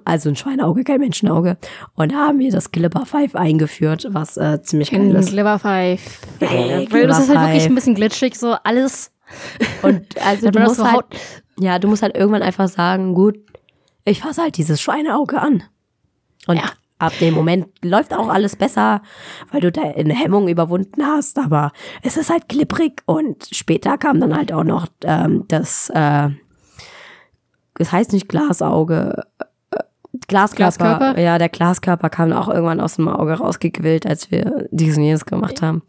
also 0.04 0.28
ein 0.28 0.36
Schweineauge, 0.36 0.84
kein 0.84 1.00
Menschenauge. 1.00 1.56
Und 1.94 2.12
da 2.12 2.26
haben 2.26 2.40
wir 2.40 2.50
das 2.50 2.72
Glipper 2.72 3.06
Five 3.06 3.34
eingeführt, 3.34 4.06
was 4.10 4.36
äh, 4.36 4.60
ziemlich 4.62 4.90
geil 4.90 5.14
ist. 5.14 5.30
Glipper 5.30 5.58
Five. 5.58 6.20
Hey, 6.40 6.86
Weil 6.90 7.06
das 7.06 7.20
ist 7.20 7.34
halt 7.34 7.48
wirklich 7.48 7.66
ein 7.66 7.74
bisschen 7.74 7.94
glitschig, 7.94 8.34
so 8.34 8.54
alles. 8.64 9.12
Und 9.80 10.04
also 10.22 10.50
du 10.50 10.60
musst 10.60 10.84
halt, 10.84 11.06
ja, 11.58 11.78
du 11.78 11.88
musst 11.88 12.02
halt 12.02 12.14
irgendwann 12.14 12.42
einfach 12.42 12.68
sagen, 12.68 13.14
gut, 13.14 13.36
ich 14.04 14.20
fasse 14.20 14.42
halt 14.42 14.56
dieses 14.56 14.80
Schweineauge 14.80 15.40
an. 15.40 15.62
Und 16.46 16.56
ja 16.56 16.70
ab 16.98 17.12
dem 17.20 17.34
Moment 17.34 17.66
läuft 17.82 18.14
auch 18.14 18.28
alles 18.28 18.56
besser, 18.56 19.02
weil 19.50 19.60
du 19.60 19.72
deine 19.72 20.14
Hemmung 20.14 20.48
überwunden 20.48 21.04
hast, 21.04 21.38
aber 21.38 21.72
es 22.02 22.16
ist 22.16 22.30
halt 22.30 22.48
klipprig 22.48 23.02
und 23.06 23.48
später 23.52 23.98
kam 23.98 24.20
dann 24.20 24.36
halt 24.36 24.52
auch 24.52 24.64
noch 24.64 24.86
ähm, 25.04 25.44
das, 25.48 25.90
äh, 25.90 26.28
das 27.74 27.92
heißt 27.92 28.12
nicht 28.12 28.28
Glasauge, 28.28 29.24
äh, 29.38 29.44
Glaskörper. 30.28 30.98
Glaskörper. 30.98 31.20
Ja, 31.20 31.38
der 31.38 31.48
Glaskörper 31.48 32.08
kam 32.08 32.32
auch 32.32 32.48
irgendwann 32.48 32.80
aus 32.80 32.96
dem 32.96 33.08
Auge 33.08 33.34
rausgequillt, 33.34 34.06
als 34.06 34.30
wir 34.30 34.68
diesen 34.70 35.02
jenes 35.02 35.26
gemacht 35.26 35.60
haben. 35.60 35.82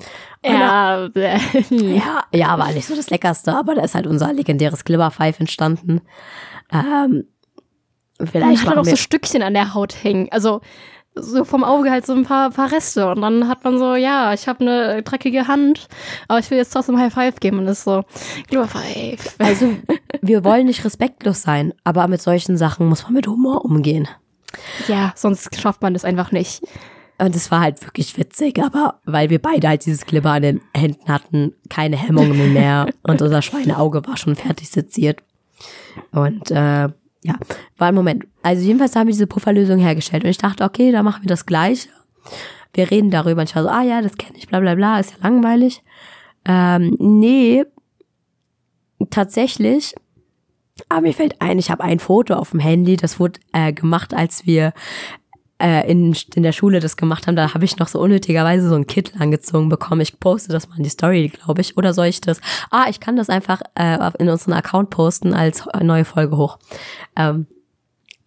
Ja, 0.44 1.08
ja, 1.70 2.24
ja, 2.34 2.58
war 2.58 2.72
nicht 2.72 2.88
so 2.88 2.96
das 2.96 3.12
Leckerste, 3.12 3.56
aber 3.56 3.76
da 3.76 3.84
ist 3.84 3.94
halt 3.94 4.08
unser 4.08 4.34
legendäres 4.34 4.84
Glibberpfeif 4.84 5.40
entstanden. 5.40 6.02
Ähm, 6.72 7.26
vielleicht 8.20 8.64
Man 8.64 8.72
hat 8.72 8.78
auch 8.78 8.86
so 8.86 8.96
Stückchen 8.96 9.42
an 9.42 9.54
der 9.54 9.74
Haut 9.74 10.04
hängen. 10.04 10.28
Also 10.32 10.62
so 11.16 11.46
vom 11.46 11.64
Auge 11.64 11.92
halt 11.92 12.06
so 12.06 12.14
ein 12.14 12.24
paar, 12.24 12.52
paar 12.52 12.72
Reste. 12.72 13.10
Und 13.10 13.22
dann 13.22 13.48
hat 13.48 13.64
man 13.64 13.80
so, 13.80 13.96
ja, 13.96 14.34
ich 14.34 14.48
habe 14.48 14.62
eine 14.62 15.02
dreckige 15.02 15.48
Hand, 15.48 15.88
aber 16.28 16.40
ich 16.40 16.52
will 16.52 16.58
jetzt 16.58 16.72
trotzdem 16.72 17.00
High 17.00 17.14
Five 17.14 17.40
geben. 17.40 17.60
Und 17.60 17.66
das 17.66 17.80
ist 17.80 17.86
so, 17.86 18.04
High 18.54 18.70
Five. 18.70 19.36
Also, 19.40 19.70
wir 20.22 20.44
wollen 20.44 20.66
nicht 20.66 20.84
respektlos 20.84 21.42
sein, 21.42 21.74
aber 21.84 22.08
mit 22.08 22.22
solchen 22.22 22.58
Sachen 22.58 22.88
muss 22.88 23.04
man 23.04 23.14
mit 23.14 23.28
Humor 23.28 23.64
umgehen. 23.66 24.08
Ja, 24.88 25.14
sonst 25.16 25.60
schafft 25.60 25.82
man 25.82 25.94
das 25.94 26.06
einfach 26.06 26.32
nicht. 26.32 26.62
Und 27.18 27.34
es 27.34 27.50
war 27.50 27.62
halt 27.62 27.82
wirklich 27.86 28.18
witzig, 28.18 28.60
aber 28.62 29.00
weil 29.06 29.30
wir 29.30 29.42
beide 29.42 29.70
halt 29.70 29.86
dieses 29.86 30.06
Glibber 30.06 30.32
an 30.32 30.42
den 30.42 30.62
Händen 30.76 31.08
hatten, 31.08 31.54
keine 31.70 31.96
Hemmungen 31.96 32.54
mehr 32.54 32.88
und 33.04 33.22
unser 33.22 33.42
Schweineauge 33.42 34.06
war 34.06 34.18
schon 34.18 34.36
fertig 34.36 34.70
seziert. 34.70 35.22
Und 36.12 36.52
äh, 36.52 36.90
ja, 37.26 37.36
war 37.78 37.88
ein 37.88 37.96
Moment. 37.96 38.26
Also 38.44 38.64
jedenfalls 38.64 38.96
haben 38.96 39.08
wir 39.08 39.14
diese 39.14 39.28
Pufferlösung 39.28 39.80
hergestellt 39.80 40.24
und 40.24 40.30
ich 40.30 40.38
dachte, 40.38 40.64
okay, 40.64 40.92
da 40.92 41.02
machen 41.02 41.24
wir 41.24 41.30
das 41.30 41.46
Gleiche. 41.46 41.90
Wir 42.74 42.92
reden 42.92 43.10
darüber 43.10 43.42
und 43.42 43.50
ich 43.50 43.56
war 43.56 43.64
so, 43.64 43.70
ah 43.70 43.82
ja, 43.82 44.02
das 44.02 44.18
kenne 44.18 44.38
ich, 44.38 44.48
bla 44.48 44.60
bla 44.60 44.76
bla, 44.76 45.00
ist 45.00 45.12
ja 45.12 45.18
langweilig. 45.28 45.82
Ähm, 46.46 46.96
nee, 47.00 47.64
tatsächlich, 49.10 49.96
aber 50.90 51.02
mir 51.02 51.14
fällt 51.14 51.42
ein, 51.42 51.58
ich 51.58 51.72
habe 51.72 51.84
ein 51.84 52.00
Foto 52.00 52.36
auf 52.36 52.52
dem 52.52 52.60
Handy, 52.60 52.96
das 52.96 53.20
wurde 53.20 53.40
äh, 53.54 53.74
gemacht, 53.74 54.14
als 54.14 54.46
wir 54.46 54.74
äh, 55.62 55.90
in, 55.90 56.16
in 56.36 56.44
der 56.44 56.52
Schule 56.52 56.80
das 56.80 56.98
gemacht 56.98 57.28
haben, 57.28 57.36
da 57.36 57.54
habe 57.54 57.66
ich 57.66 57.78
noch 57.78 57.88
so 57.88 58.00
unnötigerweise 58.00 58.68
so 58.68 58.76
einen 58.76 58.88
Kittel 58.88 59.22
angezogen 59.22 59.70
bekommen. 59.70 60.02
Ich 60.02 60.20
poste 60.20 60.52
das 60.52 60.68
mal 60.68 60.78
in 60.78 60.84
die 60.84 60.90
Story, 60.90 61.30
glaube 61.30 61.62
ich. 61.62 61.78
Oder 61.78 61.94
soll 61.94 62.08
ich 62.08 62.22
das? 62.22 62.42
Ah, 62.72 62.86
ich 62.90 63.00
kann 63.00 63.16
das 63.16 63.30
einfach 63.30 63.62
äh, 63.76 63.98
in 64.20 64.30
unseren 64.30 64.54
Account 64.54 64.90
posten 64.90 65.34
als 65.34 65.64
neue 65.82 66.06
Folge 66.06 66.36
hoch. 66.38 66.58
Ähm, 67.16 67.48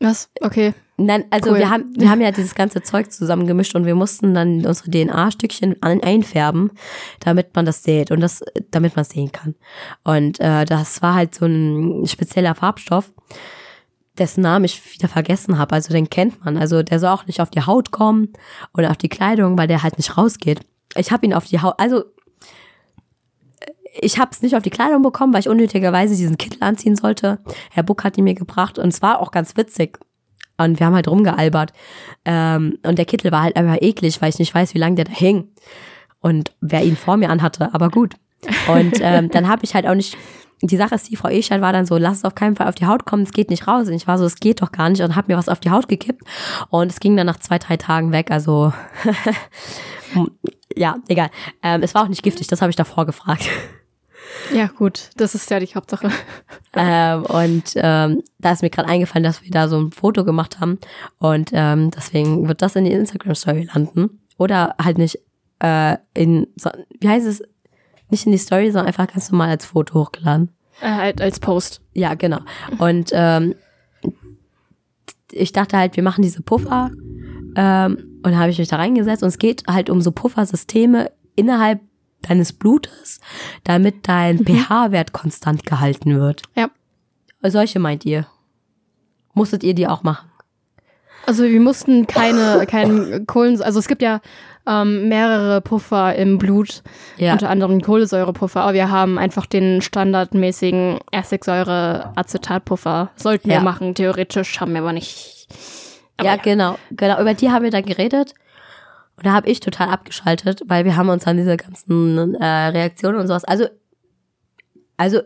Was? 0.00 0.30
Okay. 0.40 0.74
Nein, 1.00 1.26
also 1.30 1.50
Cool. 1.50 1.58
wir 1.58 1.70
haben 1.70 1.92
wir 1.96 2.10
haben 2.10 2.20
ja 2.20 2.32
dieses 2.32 2.56
ganze 2.56 2.82
Zeug 2.82 3.12
zusammengemischt 3.12 3.76
und 3.76 3.86
wir 3.86 3.94
mussten 3.94 4.34
dann 4.34 4.66
unsere 4.66 4.90
DNA-Stückchen 4.90 5.80
einfärben, 5.80 6.72
damit 7.20 7.54
man 7.54 7.64
das 7.66 7.84
sieht 7.84 8.10
und 8.10 8.18
das, 8.18 8.42
damit 8.72 8.96
man 8.96 9.02
es 9.02 9.10
sehen 9.10 9.30
kann. 9.30 9.54
Und 10.02 10.40
äh, 10.40 10.64
das 10.64 11.00
war 11.00 11.14
halt 11.14 11.36
so 11.36 11.46
ein 11.46 12.04
spezieller 12.06 12.56
Farbstoff, 12.56 13.12
dessen 14.18 14.42
Namen 14.42 14.64
ich 14.64 14.94
wieder 14.94 15.08
vergessen 15.08 15.58
habe. 15.58 15.74
Also 15.74 15.92
den 15.92 16.10
kennt 16.10 16.44
man. 16.44 16.56
Also 16.56 16.82
der 16.82 16.98
soll 16.98 17.10
auch 17.10 17.26
nicht 17.26 17.40
auf 17.40 17.50
die 17.50 17.62
Haut 17.62 17.90
kommen 17.90 18.32
oder 18.76 18.90
auf 18.90 18.96
die 18.96 19.08
Kleidung, 19.08 19.56
weil 19.58 19.68
der 19.68 19.82
halt 19.82 19.98
nicht 19.98 20.16
rausgeht. 20.16 20.60
Ich 20.96 21.12
habe 21.12 21.26
ihn 21.26 21.34
auf 21.34 21.46
die 21.46 21.60
Haut, 21.60 21.74
also 21.78 22.04
ich 24.00 24.18
habe 24.18 24.30
es 24.32 24.42
nicht 24.42 24.54
auf 24.54 24.62
die 24.62 24.70
Kleidung 24.70 25.02
bekommen, 25.02 25.32
weil 25.32 25.40
ich 25.40 25.48
unnötigerweise 25.48 26.16
diesen 26.16 26.38
Kittel 26.38 26.62
anziehen 26.62 26.96
sollte. 26.96 27.38
Herr 27.70 27.82
Buck 27.82 28.04
hat 28.04 28.16
ihn 28.16 28.24
mir 28.24 28.34
gebracht 28.34 28.78
und 28.78 28.88
es 28.88 29.02
war 29.02 29.20
auch 29.20 29.30
ganz 29.30 29.56
witzig. 29.56 29.98
Und 30.56 30.80
wir 30.80 30.86
haben 30.86 30.94
halt 30.94 31.08
rumgealbert. 31.08 31.72
Ähm, 32.24 32.78
und 32.84 32.98
der 32.98 33.04
Kittel 33.04 33.30
war 33.30 33.42
halt 33.42 33.56
einfach 33.56 33.78
eklig, 33.80 34.20
weil 34.20 34.30
ich 34.30 34.38
nicht 34.38 34.54
weiß, 34.54 34.74
wie 34.74 34.78
lange 34.78 34.96
der 34.96 35.04
da 35.04 35.12
hing. 35.12 35.48
Und 36.20 36.52
wer 36.60 36.84
ihn 36.84 36.96
vor 36.96 37.16
mir 37.16 37.30
anhatte, 37.30 37.72
aber 37.72 37.90
gut. 37.90 38.14
Und 38.68 38.98
ähm, 39.00 39.30
dann 39.30 39.48
habe 39.48 39.64
ich 39.64 39.74
halt 39.74 39.86
auch 39.86 39.94
nicht. 39.94 40.16
Die 40.62 40.76
Sache 40.76 40.94
ist, 40.94 41.08
die 41.08 41.16
Frau 41.16 41.28
Eschert 41.28 41.60
war 41.60 41.72
dann 41.72 41.86
so, 41.86 41.96
lass 41.96 42.18
es 42.18 42.24
auf 42.24 42.34
keinen 42.34 42.56
Fall 42.56 42.68
auf 42.68 42.74
die 42.74 42.86
Haut 42.86 43.04
kommen, 43.04 43.22
es 43.22 43.32
geht 43.32 43.50
nicht 43.50 43.68
raus. 43.68 43.86
Und 43.88 43.94
ich 43.94 44.06
war 44.06 44.18
so, 44.18 44.24
es 44.24 44.36
geht 44.36 44.60
doch 44.60 44.72
gar 44.72 44.88
nicht 44.88 45.02
und 45.02 45.14
habe 45.14 45.32
mir 45.32 45.38
was 45.38 45.48
auf 45.48 45.60
die 45.60 45.70
Haut 45.70 45.88
gekippt. 45.88 46.24
Und 46.70 46.90
es 46.90 47.00
ging 47.00 47.16
dann 47.16 47.26
nach 47.26 47.38
zwei, 47.38 47.58
drei 47.58 47.76
Tagen 47.76 48.12
weg. 48.12 48.30
Also 48.30 48.72
ja, 50.76 50.96
egal. 51.08 51.30
Ähm, 51.62 51.82
es 51.82 51.94
war 51.94 52.04
auch 52.04 52.08
nicht 52.08 52.22
giftig, 52.22 52.48
das 52.48 52.60
habe 52.60 52.70
ich 52.70 52.76
davor 52.76 53.06
gefragt. 53.06 53.48
Ja, 54.52 54.66
gut. 54.66 55.10
Das 55.16 55.34
ist 55.34 55.50
ja 55.50 55.60
die 55.60 55.74
Hauptsache. 55.74 56.10
Ähm, 56.74 57.24
und 57.24 57.72
ähm, 57.76 58.22
da 58.38 58.52
ist 58.52 58.62
mir 58.62 58.70
gerade 58.70 58.88
eingefallen, 58.88 59.24
dass 59.24 59.42
wir 59.42 59.50
da 59.50 59.68
so 59.68 59.80
ein 59.80 59.90
Foto 59.90 60.24
gemacht 60.24 60.60
haben. 60.60 60.78
Und 61.18 61.50
ähm, 61.52 61.90
deswegen 61.90 62.46
wird 62.46 62.62
das 62.62 62.76
in 62.76 62.84
die 62.84 62.92
Instagram-Story 62.92 63.68
landen. 63.72 64.20
Oder 64.36 64.76
halt 64.80 64.98
nicht 64.98 65.18
äh, 65.60 65.96
in, 66.14 66.46
so, 66.56 66.70
wie 67.00 67.08
heißt 67.08 67.26
es, 67.26 67.42
nicht 68.10 68.26
in 68.26 68.32
die 68.32 68.38
Story, 68.38 68.70
sondern 68.70 68.86
einfach 68.86 69.06
ganz 69.06 69.30
normal 69.30 69.50
als 69.50 69.66
Foto 69.66 69.94
hochgeladen. 69.94 70.50
Äh, 70.80 70.90
halt 70.90 71.20
als 71.20 71.40
Post. 71.40 71.80
Ja, 71.92 72.14
genau. 72.14 72.40
Und 72.78 73.10
ähm, 73.12 73.54
ich 75.32 75.52
dachte 75.52 75.76
halt, 75.76 75.96
wir 75.96 76.02
machen 76.02 76.22
diese 76.22 76.42
Puffer. 76.42 76.90
Ähm, 77.56 78.20
und 78.22 78.36
habe 78.36 78.50
ich 78.50 78.58
mich 78.58 78.68
da 78.68 78.76
reingesetzt. 78.76 79.22
Und 79.22 79.28
es 79.28 79.38
geht 79.38 79.64
halt 79.66 79.90
um 79.90 80.00
so 80.00 80.12
Puffersysteme 80.12 81.10
innerhalb 81.36 81.80
deines 82.22 82.52
Blutes, 82.52 83.20
damit 83.64 84.08
dein 84.08 84.44
pH-Wert 84.44 85.12
konstant 85.12 85.64
gehalten 85.64 86.18
wird. 86.18 86.42
Ja. 86.56 86.70
Solche 87.42 87.78
meint 87.78 88.04
ihr? 88.04 88.26
Musstet 89.34 89.62
ihr 89.62 89.74
die 89.74 89.86
auch 89.86 90.02
machen? 90.02 90.28
Also 91.28 91.44
wir 91.44 91.60
mussten 91.60 92.06
keine, 92.06 92.64
keinen 92.70 93.26
Kohlen, 93.26 93.60
also 93.60 93.78
es 93.78 93.86
gibt 93.86 94.00
ja 94.00 94.20
ähm, 94.66 95.08
mehrere 95.08 95.60
Puffer 95.60 96.14
im 96.14 96.38
Blut, 96.38 96.82
Ja. 97.18 97.32
unter 97.34 97.50
anderem 97.50 97.80
Kohlensäurepuffer, 97.82 98.62
aber 98.62 98.72
wir 98.72 98.90
haben 98.90 99.18
einfach 99.18 99.44
den 99.46 99.82
standardmäßigen 99.82 100.98
Essigsäure-Acetatpuffer. 101.12 103.10
Sollten 103.16 103.50
Ja. 103.50 103.56
wir 103.56 103.62
machen, 103.62 103.94
theoretisch, 103.94 104.58
haben 104.60 104.72
wir 104.72 104.80
aber 104.80 104.92
nicht. 104.92 105.46
Aber 106.16 106.28
ja, 106.28 106.36
genau, 106.36 106.78
genau. 106.90 107.20
Über 107.20 107.34
die 107.34 107.50
haben 107.50 107.62
wir 107.64 107.70
dann 107.70 107.84
geredet. 107.84 108.34
Und 109.16 109.26
da 109.26 109.32
habe 109.32 109.48
ich 109.50 109.60
total 109.60 109.88
abgeschaltet, 109.88 110.62
weil 110.66 110.84
wir 110.84 110.96
haben 110.96 111.08
uns 111.08 111.26
an 111.26 111.36
diese 111.36 111.56
ganzen 111.56 112.34
äh, 112.36 112.44
Reaktionen 112.68 113.18
und 113.18 113.26
sowas. 113.26 113.44
Also, 113.44 113.66
also, 114.96 115.20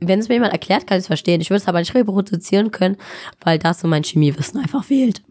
wenn 0.00 0.18
es 0.20 0.28
mir 0.28 0.34
jemand 0.34 0.52
erklärt, 0.52 0.86
kann 0.86 0.98
ich 0.98 1.02
es 1.02 1.06
verstehen. 1.06 1.40
Ich 1.40 1.50
würde 1.50 1.62
es 1.62 1.68
aber 1.68 1.78
nicht 1.78 1.94
reproduzieren 1.94 2.70
können, 2.70 2.96
weil 3.42 3.58
da 3.58 3.72
so 3.74 3.88
mein 3.88 4.02
Chemiewissen 4.04 4.60
einfach 4.60 4.84
fehlt. 4.84 5.22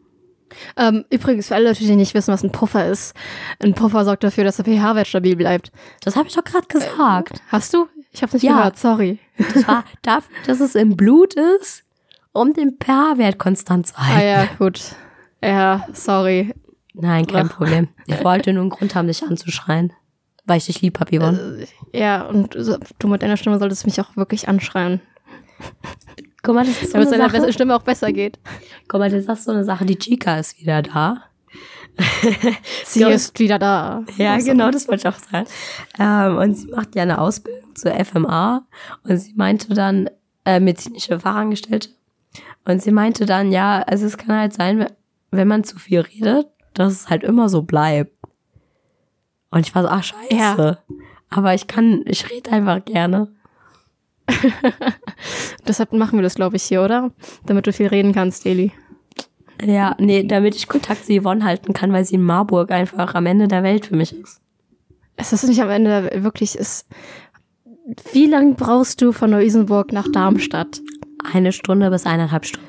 Ähm, 0.78 1.06
übrigens, 1.10 1.48
für 1.48 1.56
alle 1.56 1.68
Leute, 1.70 1.80
die 1.84 1.96
nicht 1.96 2.14
wissen, 2.14 2.34
was 2.34 2.44
ein 2.44 2.52
Puffer 2.52 2.88
ist. 2.88 3.16
Ein 3.64 3.74
Puffer 3.74 4.06
sorgt 4.06 4.24
dafür, 4.24 4.44
dass 4.44 4.58
der 4.58 4.66
pH-Wert 4.66 5.08
stabil 5.08 5.36
bleibt. 5.36 5.72
Das 6.02 6.16
habe 6.16 6.28
ich 6.28 6.34
doch 6.36 6.44
gerade 6.44 6.68
gesagt. 6.68 7.42
Hast 7.50 7.74
du? 7.74 7.88
Ich 8.12 8.22
habe 8.24 8.34
nicht 8.34 8.44
Ja. 8.44 8.58
gehört, 8.58 8.78
sorry. 8.78 9.20
Das 9.38 9.68
war 9.68 9.84
dafür, 10.02 10.36
dass 10.48 10.60
es 10.60 10.76
im 10.76 10.96
Blut 10.96 11.34
ist, 11.34 11.84
um 12.32 12.54
den 12.54 12.78
pH-Wert 12.82 13.38
konstant 13.40 13.88
zu 13.88 13.94
Ah 13.98 14.06
halten. 14.08 14.28
ja, 14.28 14.46
gut. 14.58 14.82
Ja, 15.44 15.86
sorry. 15.94 16.54
Nein, 16.94 17.28
kein 17.28 17.50
Ach. 17.50 17.56
Problem. 17.58 17.90
Ich 18.08 18.24
wollte 18.24 18.54
nur 18.54 18.62
einen 18.62 18.70
Grund 18.70 18.96
haben, 18.96 19.08
dich 19.08 19.24
anzuschreien. 19.24 19.92
Weil 20.46 20.58
ich 20.60 20.68
dich 20.68 20.82
lieb 20.82 21.00
hab, 21.00 21.10
Yvonne. 21.12 21.66
Ja, 21.92 22.22
und 22.28 22.56
du 23.00 23.08
mit 23.08 23.22
deiner 23.24 23.36
Stimme 23.36 23.58
solltest 23.60 23.86
mich 23.86 24.00
auch 24.00 24.16
wirklich 24.16 24.48
anschreien. 24.48 25.02
Guck 26.46 26.56
mal, 26.56 26.66
das 26.66 26.82
ist 26.82 26.92
so 26.92 26.94
Damit 26.94 27.08
es 27.08 27.14
eine 27.14 27.32
deiner 27.32 27.52
Stimme 27.52 27.76
auch 27.76 27.82
besser 27.82 28.12
geht. 28.12 28.40
Guck 28.88 29.00
mal, 29.00 29.10
das 29.10 29.26
ist 29.26 29.44
so 29.46 29.52
eine 29.52 29.64
Sache. 29.64 29.86
Die 29.86 29.98
Chica 29.98 30.38
ist 30.38 30.60
wieder 30.60 30.82
da. 30.82 31.24
Sie 32.86 33.04
ist 33.04 33.40
wieder 33.40 33.58
da. 33.58 34.04
Ja, 34.18 34.34
Also, 34.34 34.52
genau, 34.52 34.70
das 34.70 34.88
wollte 34.88 35.08
ich 35.08 35.14
auch 35.14 35.20
sagen. 35.20 35.48
Ähm, 35.98 36.38
und 36.38 36.54
sie 36.56 36.68
macht 36.68 36.96
ja 36.96 37.04
eine 37.04 37.20
Ausbildung 37.20 37.76
zur 37.76 37.94
FMA. 37.94 38.68
Und 39.04 39.18
sie 39.18 39.34
meinte 39.34 39.74
dann, 39.74 40.10
äh, 40.46 40.60
medizinische 40.60 41.20
Fachangestellte. 41.20 41.90
Und 42.66 42.82
sie 42.82 42.92
meinte 42.92 43.26
dann, 43.26 43.52
ja, 43.52 43.82
also 43.82 44.06
es 44.06 44.18
kann 44.18 44.36
halt 44.38 44.54
sein, 44.54 44.88
wenn 45.32 45.48
man 45.48 45.64
zu 45.64 45.80
viel 45.80 46.02
redet, 46.02 46.48
dass 46.74 46.94
es 46.94 47.10
halt 47.10 47.24
immer 47.24 47.50
so 47.50 47.62
bleibt. 47.62 48.16
Und 49.52 49.66
ich 49.66 49.74
war 49.74 49.84
so, 49.84 49.90
ach 49.90 50.04
scheiße. 50.04 50.36
Ja. 50.36 50.78
Aber 51.30 51.54
ich 51.54 51.68
kann, 51.68 52.04
ich 52.06 52.30
rede 52.30 52.52
einfach 52.52 52.84
gerne. 52.84 53.34
Deshalb 55.68 55.94
machen 55.94 56.18
wir 56.18 56.24
das, 56.24 56.36
glaube 56.36 56.56
ich, 56.56 56.64
hier, 56.64 56.82
oder? 56.84 57.12
Damit 57.46 57.68
du 57.68 57.74
viel 57.74 57.88
reden 57.88 58.14
kannst, 58.14 58.46
Eli. 58.46 58.72
Ja, 59.64 59.96
nee, 60.00 60.24
damit 60.24 60.56
ich 60.56 60.68
Kontakt 60.68 61.06
zu 61.06 61.20
Yvonne 61.20 61.44
halten 61.46 61.74
kann, 61.74 61.94
weil 61.94 62.04
sie 62.06 62.16
in 62.16 62.24
Marburg 62.24 62.72
einfach 62.72 63.16
am 63.16 63.26
Ende 63.26 63.48
der 63.48 63.64
Welt 63.64 63.86
für 63.88 63.96
mich 63.96 64.14
ist. 64.14 64.42
Es 65.16 65.32
ist 65.32 65.48
nicht 65.48 65.62
am 65.62 65.70
Ende 65.70 66.10
wirklich 66.24 66.56
ist. 66.56 66.88
Wie 68.12 68.26
lange 68.26 68.56
brauchst 68.56 69.02
du 69.02 69.12
von 69.12 69.30
Neu-Isenburg 69.32 69.94
nach 69.94 70.08
Darmstadt? 70.12 70.82
Eine 71.32 71.52
Stunde 71.52 71.90
bis 71.90 72.06
eineinhalb 72.06 72.46
Stunden. 72.46 72.68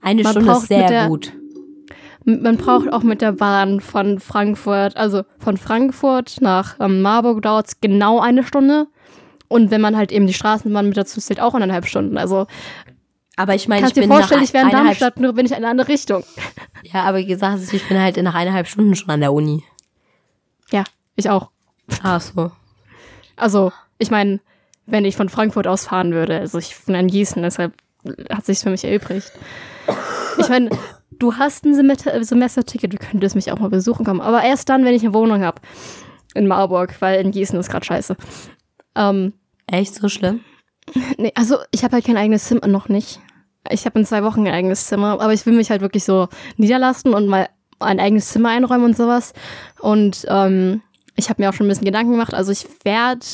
Eine 0.00 0.22
Man 0.22 0.32
Stunde 0.32 0.52
ist 0.52 0.68
sehr 0.68 0.86
der- 0.88 1.08
gut. 1.08 1.32
Man 2.24 2.56
braucht 2.58 2.92
auch 2.92 3.02
mit 3.02 3.22
der 3.22 3.32
Bahn 3.32 3.80
von 3.80 4.18
Frankfurt, 4.20 4.96
also 4.98 5.22
von 5.38 5.56
Frankfurt 5.56 6.36
nach 6.42 6.76
ähm, 6.78 7.00
Marburg 7.00 7.40
dauert 7.42 7.68
es 7.68 7.80
genau 7.80 8.20
eine 8.20 8.44
Stunde. 8.44 8.86
Und 9.48 9.70
wenn 9.70 9.80
man 9.80 9.96
halt 9.96 10.12
eben 10.12 10.26
die 10.26 10.34
Straßenbahn 10.34 10.88
mit 10.88 10.96
dazu 10.96 11.20
zählt, 11.20 11.40
auch 11.40 11.54
eineinhalb 11.54 11.86
Stunden. 11.86 12.18
Also 12.18 12.46
Aber 13.36 13.54
ich 13.54 13.66
meine, 13.68 13.80
ich 13.80 13.82
kannst 13.84 13.96
dir 13.96 14.02
bin 14.02 14.10
vorstellen, 14.10 14.40
nach 14.40 14.48
ich 14.48 14.54
wäre 14.54 14.66
in 14.66 14.72
Darmstadt, 14.72 15.18
nur 15.20 15.32
bin 15.32 15.46
ich 15.46 15.52
in 15.52 15.58
eine 15.58 15.68
andere 15.68 15.88
Richtung. 15.88 16.24
Ja, 16.82 17.04
aber 17.04 17.18
wie 17.18 17.26
gesagt, 17.26 17.60
ich 17.72 17.88
bin 17.88 17.98
halt 17.98 18.16
nach 18.18 18.34
eineinhalb 18.34 18.66
Stunden 18.68 18.94
schon 18.94 19.10
an 19.10 19.20
der 19.20 19.32
Uni. 19.32 19.64
Ja, 20.70 20.84
ich 21.16 21.30
auch. 21.30 21.50
Ach 22.02 22.20
so. 22.20 22.52
Also, 23.36 23.72
ich 23.98 24.10
meine, 24.10 24.40
wenn 24.86 25.04
ich 25.04 25.16
von 25.16 25.28
Frankfurt 25.28 25.66
aus 25.66 25.86
fahren 25.86 26.12
würde, 26.12 26.38
also 26.38 26.58
ich 26.58 26.76
bin 26.86 26.94
in 26.94 27.08
Gießen, 27.08 27.42
deshalb 27.42 27.72
hat 28.30 28.46
sich 28.46 28.58
für 28.58 28.70
mich 28.70 28.84
erübrigt. 28.84 29.32
Ich 30.38 30.48
meine, 30.48 30.70
du 31.18 31.34
hast 31.34 31.64
ein 31.64 31.74
Semester 31.74 32.22
Semesterticket, 32.22 32.92
du 32.92 32.96
könntest 32.96 33.34
mich 33.34 33.50
auch 33.50 33.58
mal 33.58 33.70
besuchen 33.70 34.04
kommen, 34.04 34.20
aber 34.20 34.42
erst 34.42 34.68
dann, 34.68 34.84
wenn 34.84 34.94
ich 34.94 35.02
eine 35.02 35.14
Wohnung 35.14 35.42
habe 35.42 35.60
in 36.34 36.46
Marburg, 36.46 36.94
weil 37.00 37.20
in 37.20 37.30
Gießen 37.30 37.58
ist 37.58 37.70
gerade 37.70 37.84
scheiße. 37.84 38.16
Ähm, 38.94 39.32
Echt 39.70 39.94
so 39.94 40.08
schlimm? 40.08 40.40
nee, 41.18 41.32
also 41.34 41.58
ich 41.70 41.84
habe 41.84 41.94
halt 41.94 42.04
kein 42.04 42.16
eigenes 42.16 42.44
Zimmer 42.44 42.66
noch 42.66 42.88
nicht. 42.88 43.20
Ich 43.70 43.84
habe 43.84 43.98
in 43.98 44.06
zwei 44.06 44.22
Wochen 44.22 44.46
ein 44.46 44.54
eigenes 44.54 44.86
Zimmer, 44.86 45.20
aber 45.20 45.32
ich 45.32 45.44
will 45.44 45.52
mich 45.52 45.70
halt 45.70 45.82
wirklich 45.82 46.04
so 46.04 46.28
niederlassen 46.56 47.12
und 47.12 47.26
mal 47.26 47.48
ein 47.80 48.00
eigenes 48.00 48.30
Zimmer 48.30 48.48
einräumen 48.50 48.86
und 48.86 48.96
sowas. 48.96 49.34
Und 49.80 50.24
ähm, 50.28 50.82
ich 51.16 51.28
habe 51.28 51.42
mir 51.42 51.50
auch 51.50 51.54
schon 51.54 51.66
ein 51.66 51.68
bisschen 51.68 51.84
Gedanken 51.84 52.12
gemacht. 52.12 52.32
Also 52.32 52.50
ich 52.50 52.66
werde 52.84 53.24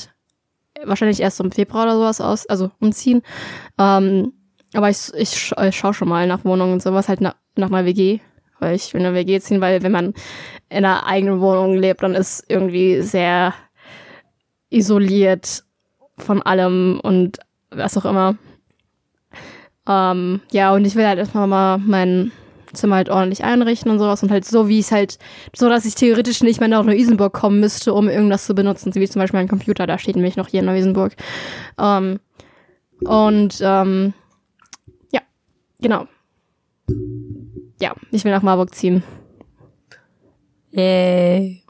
wahrscheinlich 0.85 1.20
erst 1.20 1.38
im 1.40 1.53
Februar 1.53 1.85
oder 1.85 1.94
sowas 1.97 2.20
aus, 2.20 2.47
also 2.47 2.70
umziehen. 2.81 3.23
Ähm, 3.79 4.33
aber 4.75 4.90
ich, 4.90 5.12
ich, 5.14 5.31
sch- 5.31 5.68
ich 5.68 5.77
schaue 5.77 5.94
schon 5.94 6.09
mal 6.09 6.27
nach 6.27 6.44
Wohnungen 6.44 6.73
und 6.73 6.83
sowas, 6.83 7.09
halt 7.09 7.20
nach, 7.20 7.37
nach 7.57 7.68
einer 7.68 7.85
WG. 7.85 8.18
Weil 8.59 8.75
ich 8.75 8.92
will 8.92 9.01
eine 9.05 9.14
WG 9.14 9.38
ziehen, 9.40 9.61
weil 9.61 9.83
wenn 9.83 9.92
man 9.92 10.14
in 10.68 10.79
einer 10.85 11.07
eigenen 11.07 11.40
Wohnung 11.40 11.75
lebt, 11.77 12.03
dann 12.03 12.14
ist 12.14 12.44
irgendwie 12.49 13.03
sehr 13.03 13.55
isoliert 14.70 15.63
von 16.18 16.42
allem 16.42 17.00
und 17.03 17.38
was 17.70 17.96
auch 17.96 18.05
immer. 18.05 18.37
Ähm, 19.87 20.40
ja, 20.50 20.72
und 20.72 20.87
ich 20.87 20.94
will 20.94 21.07
halt 21.07 21.18
erstmal 21.18 21.46
mal 21.46 21.79
mein 21.79 22.33
Zimmer 22.72 22.96
halt 22.96 23.09
ordentlich 23.09 23.44
einrichten 23.44 23.90
und 23.90 23.98
sowas 23.98 24.22
und 24.22 24.31
halt 24.31 24.44
so, 24.44 24.68
wie 24.68 24.81
es 24.81 24.92
halt, 24.92 25.18
so 25.55 25.68
dass 25.68 25.85
ich 25.85 25.94
theoretisch 25.94 26.42
nicht 26.42 26.61
mehr 26.61 26.68
nach 26.68 26.85
Neu-Isenburg 26.85 27.33
kommen 27.33 27.61
müsste, 27.61 27.94
um 27.94 28.09
irgendwas 28.09 28.46
zu 28.46 28.55
benutzen, 28.55 28.94
wie 28.94 29.09
zum 29.09 29.20
Beispiel 29.20 29.40
mein 29.40 29.48
Computer, 29.48 29.87
da 29.87 29.98
steht 29.98 30.16
nämlich 30.16 30.37
noch 30.37 30.48
hier 30.48 30.61
in 30.61 30.66
Neu-Isenburg. 30.66 31.14
Ähm, 31.79 32.20
und 33.00 33.59
ähm, 33.61 34.14
ja, 35.12 35.20
genau. 35.81 36.07
Ja, 37.81 37.94
ich 38.11 38.24
will 38.24 38.33
nach 38.33 38.42
Marburg 38.42 38.74
ziehen. 38.74 39.03
Yay. 40.70 41.63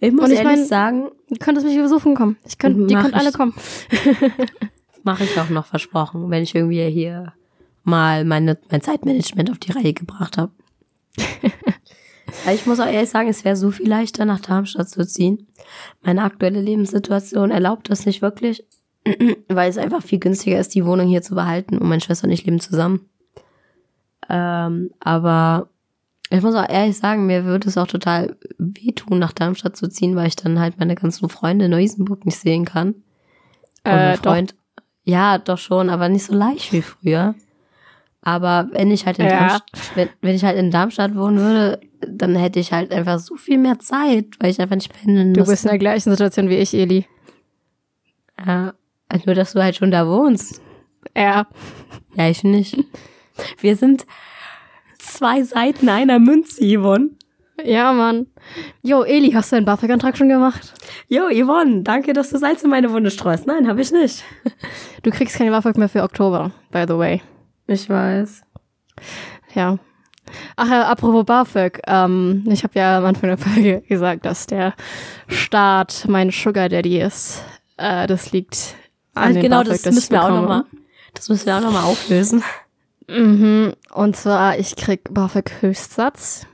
Ich 0.00 0.12
muss 0.12 0.26
Und 0.26 0.30
ich 0.32 0.38
ehrlich 0.38 0.58
mein- 0.58 0.66
sagen, 0.66 1.08
Ihr 1.28 1.38
könnt 1.38 1.62
mich 1.62 1.76
besuchen 1.76 2.14
kommen. 2.14 2.36
Ich 2.46 2.58
könnt, 2.58 2.90
ihr 2.90 2.96
Mach 2.96 3.02
könnt 3.02 3.14
alle 3.14 3.32
kommen. 3.32 3.54
mache 5.02 5.24
ich 5.24 5.38
auch 5.38 5.48
noch 5.48 5.66
versprochen, 5.66 6.30
wenn 6.30 6.42
ich 6.42 6.54
irgendwie 6.54 6.88
hier 6.88 7.32
mal 7.84 8.24
meine, 8.24 8.58
mein 8.70 8.80
Zeitmanagement 8.80 9.50
auf 9.50 9.58
die 9.58 9.72
Reihe 9.72 9.92
gebracht 9.92 10.36
habe. 10.38 10.52
ich 12.52 12.66
muss 12.66 12.80
auch 12.80 12.86
ehrlich 12.86 13.10
sagen, 13.10 13.28
es 13.28 13.44
wäre 13.44 13.56
so 13.56 13.70
viel 13.70 13.88
leichter, 13.88 14.24
nach 14.24 14.40
Darmstadt 14.40 14.88
zu 14.88 15.06
ziehen. 15.06 15.46
Meine 16.02 16.22
aktuelle 16.22 16.60
Lebenssituation 16.60 17.50
erlaubt 17.50 17.90
das 17.90 18.06
nicht 18.06 18.22
wirklich, 18.22 18.64
weil 19.48 19.70
es 19.70 19.78
einfach 19.78 20.02
viel 20.02 20.18
günstiger 20.18 20.58
ist, 20.58 20.74
die 20.74 20.84
Wohnung 20.84 21.08
hier 21.08 21.22
zu 21.22 21.34
behalten 21.34 21.78
und 21.78 21.88
meine 21.88 22.00
Schwester 22.00 22.26
und 22.26 22.32
ich 22.32 22.44
leben 22.44 22.60
zusammen. 22.60 23.08
Ähm, 24.28 24.90
aber 25.00 25.68
ich 26.30 26.42
muss 26.42 26.54
auch 26.54 26.68
ehrlich 26.68 26.96
sagen, 26.96 27.26
mir 27.26 27.44
würde 27.44 27.68
es 27.68 27.78
auch 27.78 27.86
total 27.86 28.36
wehtun, 28.58 29.18
nach 29.18 29.32
Darmstadt 29.32 29.76
zu 29.76 29.88
ziehen, 29.88 30.16
weil 30.16 30.26
ich 30.28 30.36
dann 30.36 30.58
halt 30.58 30.78
meine 30.78 30.94
ganzen 30.96 31.28
Freunde 31.28 31.66
in 31.66 31.70
Neu-Isenburg 31.70 32.24
nicht 32.26 32.38
sehen 32.38 32.64
kann. 32.64 32.88
Und 33.84 33.92
Äh, 33.92 34.14
doch. 34.16 34.32
Freund. 34.32 34.54
Ja, 35.04 35.38
doch 35.38 35.58
schon, 35.58 35.88
aber 35.88 36.08
nicht 36.08 36.24
so 36.24 36.34
leicht 36.34 36.72
wie 36.72 36.82
früher. 36.82 37.34
Aber 38.22 38.68
wenn 38.72 38.90
ich 38.90 39.06
halt 39.06 39.20
in 39.20 39.26
Ja. 39.26 39.38
Darmstadt, 39.38 39.70
wenn, 39.94 40.08
wenn 40.20 40.34
ich 40.34 40.44
halt 40.44 40.58
in 40.58 40.72
Darmstadt 40.72 41.14
wohnen 41.14 41.38
würde, 41.38 41.80
dann 42.08 42.34
hätte 42.34 42.58
ich 42.58 42.72
halt 42.72 42.92
einfach 42.92 43.20
so 43.20 43.36
viel 43.36 43.56
mehr 43.58 43.78
Zeit, 43.78 44.26
weil 44.40 44.50
ich 44.50 44.60
einfach 44.60 44.74
nicht 44.74 44.92
pendeln 44.92 45.32
Du 45.32 45.40
müsste. 45.40 45.52
bist 45.52 45.64
in 45.64 45.70
der 45.70 45.78
gleichen 45.78 46.10
Situation 46.10 46.48
wie 46.50 46.56
ich, 46.56 46.74
Eli. 46.74 47.06
ja, 48.44 48.74
nur, 49.24 49.34
dass 49.36 49.52
du 49.52 49.62
halt 49.62 49.76
schon 49.76 49.90
da 49.92 50.06
wohnst. 50.08 50.60
Ja. 51.16 51.46
Ja, 52.16 52.28
ich 52.28 52.42
nicht. 52.42 52.76
Wir 53.60 53.76
sind 53.76 54.06
zwei 55.16 55.42
Seiten 55.42 55.88
einer 55.88 56.18
Münze, 56.18 56.62
Yvonne. 56.62 57.10
Ja, 57.64 57.92
Mann. 57.94 58.26
Jo, 58.82 59.02
Eli, 59.02 59.32
hast 59.32 59.50
du 59.50 59.56
deinen 59.56 59.64
BAföG-Antrag 59.64 60.16
schon 60.16 60.28
gemacht? 60.28 60.74
Jo, 61.08 61.28
Yvonne, 61.30 61.82
danke, 61.82 62.12
dass 62.12 62.30
du 62.30 62.38
Salz 62.38 62.62
in 62.62 62.70
meine 62.70 62.92
Wunde 62.92 63.10
streust. 63.10 63.46
Nein, 63.46 63.66
habe 63.66 63.80
ich 63.80 63.92
nicht. 63.92 64.24
Du 65.02 65.12
kriegst 65.12 65.36
keine 65.36 65.52
BAföG 65.52 65.78
mehr 65.78 65.88
für 65.88 66.02
Oktober, 66.02 66.50
by 66.72 66.84
the 66.88 66.98
way. 66.98 67.22
Ich 67.68 67.88
weiß. 67.88 68.42
Ja. 69.54 69.78
Ach 70.56 70.68
ja, 70.68 70.88
apropos 70.88 71.24
BAföG. 71.24 71.80
Ähm, 71.86 72.44
ich 72.48 72.64
habe 72.64 72.76
ja 72.76 72.98
am 72.98 73.04
Anfang 73.04 73.28
der 73.28 73.38
Folge 73.38 73.82
gesagt, 73.88 74.24
dass 74.24 74.46
der 74.46 74.74
Staat 75.28 76.06
mein 76.08 76.30
Sugar 76.30 76.68
Daddy 76.68 77.00
ist. 77.00 77.44
Äh, 77.76 78.08
das 78.08 78.32
liegt 78.32 78.74
an 79.14 79.34
den 79.34 79.42
genau, 79.42 79.62
BAföG, 79.62 79.82
das 79.82 79.94
müssen 79.94 80.10
wir 80.10 80.24
auch 80.24 80.30
nochmal. 80.30 80.64
Das 81.14 81.28
müssen 81.28 81.46
wir 81.46 81.56
auch 81.56 81.62
nochmal 81.62 81.84
auflösen. 81.84 82.42
Mhm. 83.08 83.74
Und 83.92 84.16
zwar, 84.16 84.58
ich 84.58 84.76
krieg 84.76 85.12
BAföG 85.12 85.50
Höchstsatz. 85.60 86.46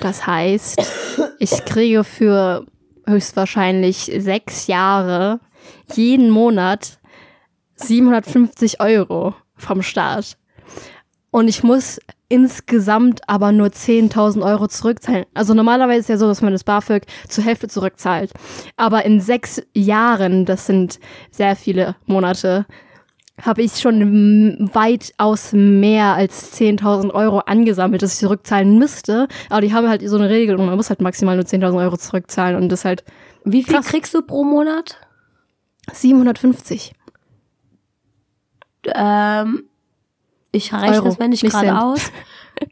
Das 0.00 0.26
heißt, 0.26 0.80
ich 1.38 1.64
kriege 1.64 2.04
für 2.04 2.66
höchstwahrscheinlich 3.06 4.10
sechs 4.18 4.66
Jahre 4.66 5.40
jeden 5.94 6.30
Monat 6.30 6.98
750 7.76 8.80
Euro 8.80 9.34
vom 9.56 9.82
Staat. 9.82 10.36
Und 11.30 11.48
ich 11.48 11.62
muss 11.62 12.00
insgesamt 12.28 13.28
aber 13.28 13.52
nur 13.52 13.68
10.000 13.68 14.42
Euro 14.44 14.68
zurückzahlen. 14.68 15.26
Also 15.34 15.54
normalerweise 15.54 16.00
ist 16.00 16.08
ja 16.08 16.16
so, 16.16 16.26
dass 16.26 16.42
man 16.42 16.52
das 16.52 16.64
BAföG 16.64 17.04
zur 17.28 17.44
Hälfte 17.44 17.68
zurückzahlt. 17.68 18.32
Aber 18.76 19.04
in 19.04 19.20
sechs 19.20 19.62
Jahren, 19.74 20.44
das 20.44 20.66
sind 20.66 21.00
sehr 21.30 21.56
viele 21.56 21.96
Monate, 22.06 22.66
habe 23.42 23.62
ich 23.62 23.76
schon 23.80 24.70
weitaus 24.74 25.52
mehr 25.52 26.14
als 26.14 26.58
10.000 26.58 27.12
Euro 27.12 27.38
angesammelt, 27.40 28.02
dass 28.02 28.14
ich 28.14 28.18
zurückzahlen 28.18 28.78
müsste. 28.78 29.28
Aber 29.48 29.60
die 29.60 29.72
haben 29.72 29.88
halt 29.88 30.06
so 30.08 30.16
eine 30.16 30.28
Regelung, 30.28 30.66
man 30.66 30.76
muss 30.76 30.90
halt 30.90 31.00
maximal 31.00 31.36
nur 31.36 31.44
10.000 31.44 31.78
Euro 31.78 31.96
zurückzahlen 31.96 32.56
und 32.56 32.70
das 32.70 32.84
halt 32.84 33.04
Wie 33.44 33.62
viel 33.62 33.74
Krass. 33.74 33.86
kriegst 33.86 34.14
du 34.14 34.22
pro 34.22 34.44
Monat? 34.44 34.96
750. 35.92 36.92
Ähm, 38.94 39.64
ich 40.52 40.72
rechne 40.72 41.02
Euro, 41.02 41.16
mir 41.18 41.28
nicht 41.28 41.42
nicht 41.42 41.52
gerade 41.52 41.80
aus. 41.80 42.10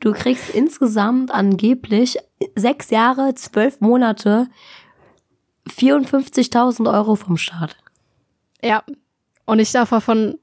Du 0.01 0.13
kriegst 0.13 0.51
insgesamt 0.51 1.31
angeblich 1.31 2.19
sechs 2.55 2.91
Jahre, 2.91 3.35
zwölf 3.35 3.81
Monate 3.81 4.49
54.000 5.69 6.93
Euro 6.93 7.15
vom 7.15 7.37
Staat. 7.37 7.77
Ja. 8.63 8.83
Und 9.47 9.61
ich 9.61 9.73
darf 9.73 9.91
davon 9.91 10.39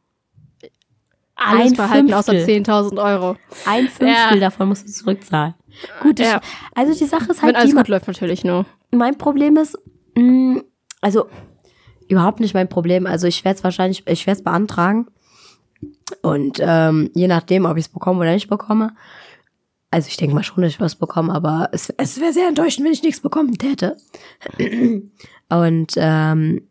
alles 1.35 1.71
Ein 1.71 1.77
behalten, 1.77 2.13
außer 2.13 2.31
Fünftel. 2.33 2.55
10.000 2.63 3.03
Euro. 3.03 3.35
Ein 3.65 3.87
Fünftel 3.87 4.07
Ja. 4.07 4.35
davon 4.39 4.69
musst 4.69 4.87
du 4.87 4.91
zurückzahlen. 4.91 5.53
Gut, 6.01 6.19
Ja. 6.19 6.39
also 6.73 6.93
die 6.97 7.05
Sache 7.05 7.31
ist 7.31 7.37
Wenn 7.41 7.47
halt, 7.47 7.55
alles 7.57 7.69
die, 7.71 7.75
gut 7.75 7.87
läuft 7.89 8.07
natürlich 8.07 8.43
nur. 8.43 8.65
mein 8.91 9.17
Problem 9.17 9.57
ist, 9.57 9.77
mh, 10.15 10.61
also 11.01 11.25
überhaupt 12.07 12.39
nicht 12.39 12.53
mein 12.53 12.69
Problem. 12.69 13.05
Also 13.07 13.27
ich 13.27 13.43
werde 13.43 13.57
es 13.57 13.63
wahrscheinlich, 13.63 14.03
ich 14.07 14.25
werde 14.27 14.37
es 14.39 14.43
beantragen. 14.43 15.07
Und 16.21 16.59
ähm, 16.61 17.09
je 17.15 17.27
nachdem, 17.27 17.65
ob 17.65 17.77
ich 17.77 17.85
es 17.85 17.91
bekomme 17.91 18.21
oder 18.21 18.31
nicht 18.33 18.47
bekomme. 18.49 18.95
Also 19.91 20.07
ich 20.07 20.17
denke 20.17 20.35
mal 20.35 20.43
schon, 20.43 20.61
dass 20.61 20.71
ich 20.73 20.79
was 20.79 20.95
bekomme, 20.95 21.33
aber 21.33 21.69
es, 21.71 21.89
es 21.97 22.19
wäre 22.19 22.31
sehr 22.33 22.47
enttäuschend, 22.47 22.85
wenn 22.85 22.93
ich 22.93 23.01
nichts 23.03 23.21
bekommen 23.21 23.53
täte. 23.57 23.97
Und 25.49 25.93
ähm, 25.97 26.67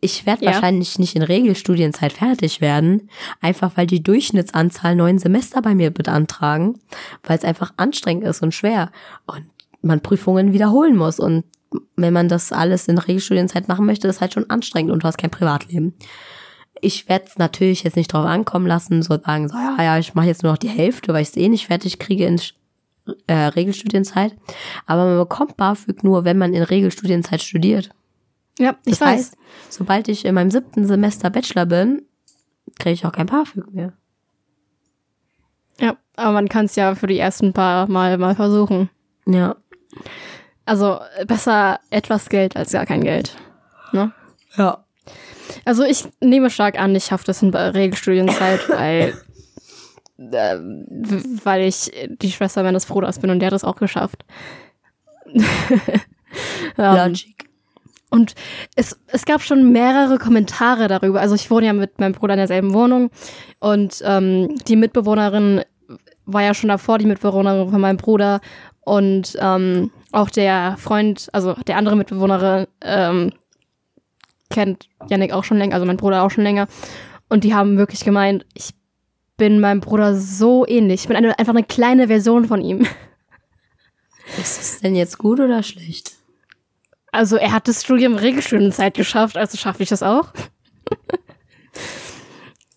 ich 0.00 0.26
werde 0.26 0.44
Ja. 0.44 0.52
wahrscheinlich 0.52 0.98
nicht 0.98 1.16
in 1.16 1.22
Regelstudienzeit 1.22 2.12
fertig 2.12 2.60
werden, 2.60 3.08
einfach 3.40 3.76
weil 3.76 3.86
die 3.86 4.02
Durchschnittsanzahl 4.02 4.94
neun 4.94 5.18
Semester 5.18 5.62
bei 5.62 5.74
mir 5.74 5.90
beantragen, 5.90 6.78
weil 7.22 7.38
es 7.38 7.44
einfach 7.44 7.72
anstrengend 7.76 8.24
ist 8.24 8.42
und 8.42 8.52
schwer 8.54 8.90
und 9.26 9.44
man 9.82 10.00
Prüfungen 10.00 10.52
wiederholen 10.52 10.96
muss. 10.96 11.18
Und 11.18 11.44
wenn 11.96 12.12
man 12.12 12.28
das 12.28 12.52
alles 12.52 12.88
in 12.88 12.98
Regelstudienzeit 12.98 13.68
machen 13.68 13.86
möchte, 13.86 14.08
ist 14.08 14.20
halt 14.20 14.34
schon 14.34 14.50
anstrengend 14.50 14.92
und 14.92 15.02
du 15.02 15.06
hast 15.06 15.18
kein 15.18 15.30
Privatleben. 15.30 15.94
Ich 16.82 17.08
werde 17.08 17.26
es 17.28 17.38
natürlich 17.38 17.82
jetzt 17.82 17.96
nicht 17.96 18.12
drauf 18.12 18.26
ankommen 18.26 18.66
lassen, 18.66 19.02
so 19.02 19.18
sagen, 19.18 19.48
so, 19.48 19.54
ja, 19.54 19.76
ja, 19.82 19.98
ich 19.98 20.14
mache 20.14 20.26
jetzt 20.26 20.42
nur 20.42 20.52
noch 20.52 20.58
die 20.58 20.68
Hälfte, 20.68 21.12
weil 21.12 21.22
ich 21.22 21.28
es 21.28 21.36
eh 21.36 21.48
nicht 21.48 21.66
fertig 21.66 21.98
kriege 21.98 22.26
in 22.26 22.40
äh, 23.26 23.32
Regelstudienzeit. 23.34 24.34
Aber 24.86 25.04
man 25.06 25.18
bekommt 25.18 25.56
BAföG 25.56 26.04
nur, 26.04 26.24
wenn 26.24 26.38
man 26.38 26.52
in 26.54 26.62
Regelstudienzeit 26.62 27.42
studiert. 27.42 27.90
Ja, 28.58 28.76
ich 28.84 28.98
Das 28.98 29.00
weiß. 29.00 29.08
heißt, 29.08 29.36
sobald 29.68 30.08
ich 30.08 30.24
in 30.24 30.34
meinem 30.34 30.50
siebten 30.50 30.86
Semester 30.86 31.30
Bachelor 31.30 31.66
bin, 31.66 32.02
kriege 32.78 32.92
ich 32.92 33.06
auch 33.06 33.12
kein 33.12 33.26
BAföG 33.26 33.72
mehr. 33.72 33.92
Ja, 35.80 35.96
aber 36.16 36.32
man 36.32 36.48
kann 36.48 36.66
es 36.66 36.76
ja 36.76 36.94
für 36.94 37.06
die 37.06 37.18
ersten 37.18 37.52
paar 37.52 37.88
Mal 37.88 38.18
mal 38.18 38.34
versuchen. 38.34 38.90
Ja. 39.26 39.56
Also 40.66 41.00
besser 41.26 41.80
etwas 41.90 42.28
Geld 42.28 42.54
als 42.56 42.72
gar 42.72 42.84
kein 42.86 43.02
Geld. 43.02 43.34
Ne? 43.92 44.12
Ja. 44.56 44.84
Also 45.64 45.82
ich 45.84 46.04
nehme 46.20 46.50
stark 46.50 46.78
an, 46.78 46.94
ich 46.94 47.06
schaffe 47.06 47.24
das 47.24 47.42
in 47.42 47.52
Regelstudienzeit, 47.52 48.68
weil, 48.68 49.14
äh, 50.18 50.58
weil 51.44 51.62
ich 51.62 51.90
die 52.20 52.30
Schwester 52.30 52.62
meines 52.62 52.86
Bruders 52.86 53.18
bin 53.18 53.30
und 53.30 53.40
der 53.40 53.46
hat 53.46 53.54
das 53.54 53.64
auch 53.64 53.76
geschafft. 53.76 54.24
ähm, 55.34 55.44
Logic. 56.76 57.49
Und 58.10 58.34
es, 58.76 58.98
es 59.06 59.24
gab 59.24 59.42
schon 59.42 59.72
mehrere 59.72 60.18
Kommentare 60.18 60.88
darüber. 60.88 61.20
Also 61.20 61.34
ich 61.34 61.50
wohne 61.50 61.66
ja 61.66 61.72
mit 61.72 61.98
meinem 61.98 62.12
Bruder 62.12 62.34
in 62.34 62.38
derselben 62.38 62.74
Wohnung 62.74 63.10
und 63.60 64.02
ähm, 64.04 64.56
die 64.68 64.76
Mitbewohnerin 64.76 65.62
war 66.26 66.42
ja 66.42 66.54
schon 66.54 66.68
davor 66.68 66.98
die 66.98 67.06
Mitbewohnerin 67.06 67.70
von 67.70 67.80
meinem 67.80 67.96
Bruder 67.96 68.40
und 68.80 69.36
ähm, 69.40 69.90
auch 70.12 70.30
der 70.30 70.76
Freund, 70.78 71.28
also 71.32 71.54
der 71.54 71.76
andere 71.76 71.96
Mitbewohnerin 71.96 72.66
ähm, 72.82 73.32
kennt 74.50 74.88
Yannick 75.08 75.32
auch 75.32 75.44
schon 75.44 75.58
länger, 75.58 75.74
also 75.74 75.86
mein 75.86 75.96
Bruder 75.96 76.22
auch 76.22 76.30
schon 76.30 76.44
länger. 76.44 76.66
Und 77.28 77.44
die 77.44 77.54
haben 77.54 77.78
wirklich 77.78 78.04
gemeint, 78.04 78.44
ich 78.54 78.70
bin 79.36 79.60
meinem 79.60 79.80
Bruder 79.80 80.16
so 80.16 80.66
ähnlich. 80.66 81.02
Ich 81.02 81.08
bin 81.08 81.16
eine, 81.16 81.38
einfach 81.38 81.54
eine 81.54 81.64
kleine 81.64 82.08
Version 82.08 82.46
von 82.46 82.60
ihm. 82.60 82.86
Ist 84.38 84.60
es 84.60 84.80
denn 84.80 84.94
jetzt 84.94 85.16
gut 85.18 85.40
oder 85.40 85.62
schlecht? 85.62 86.19
Also 87.12 87.36
er 87.36 87.52
hat 87.52 87.66
das 87.68 87.82
Studium 87.82 88.14
Regelstudienzeit 88.14 88.94
geschafft, 88.94 89.36
also 89.36 89.56
schaffe 89.58 89.82
ich 89.82 89.88
das 89.88 90.02
auch. 90.02 90.32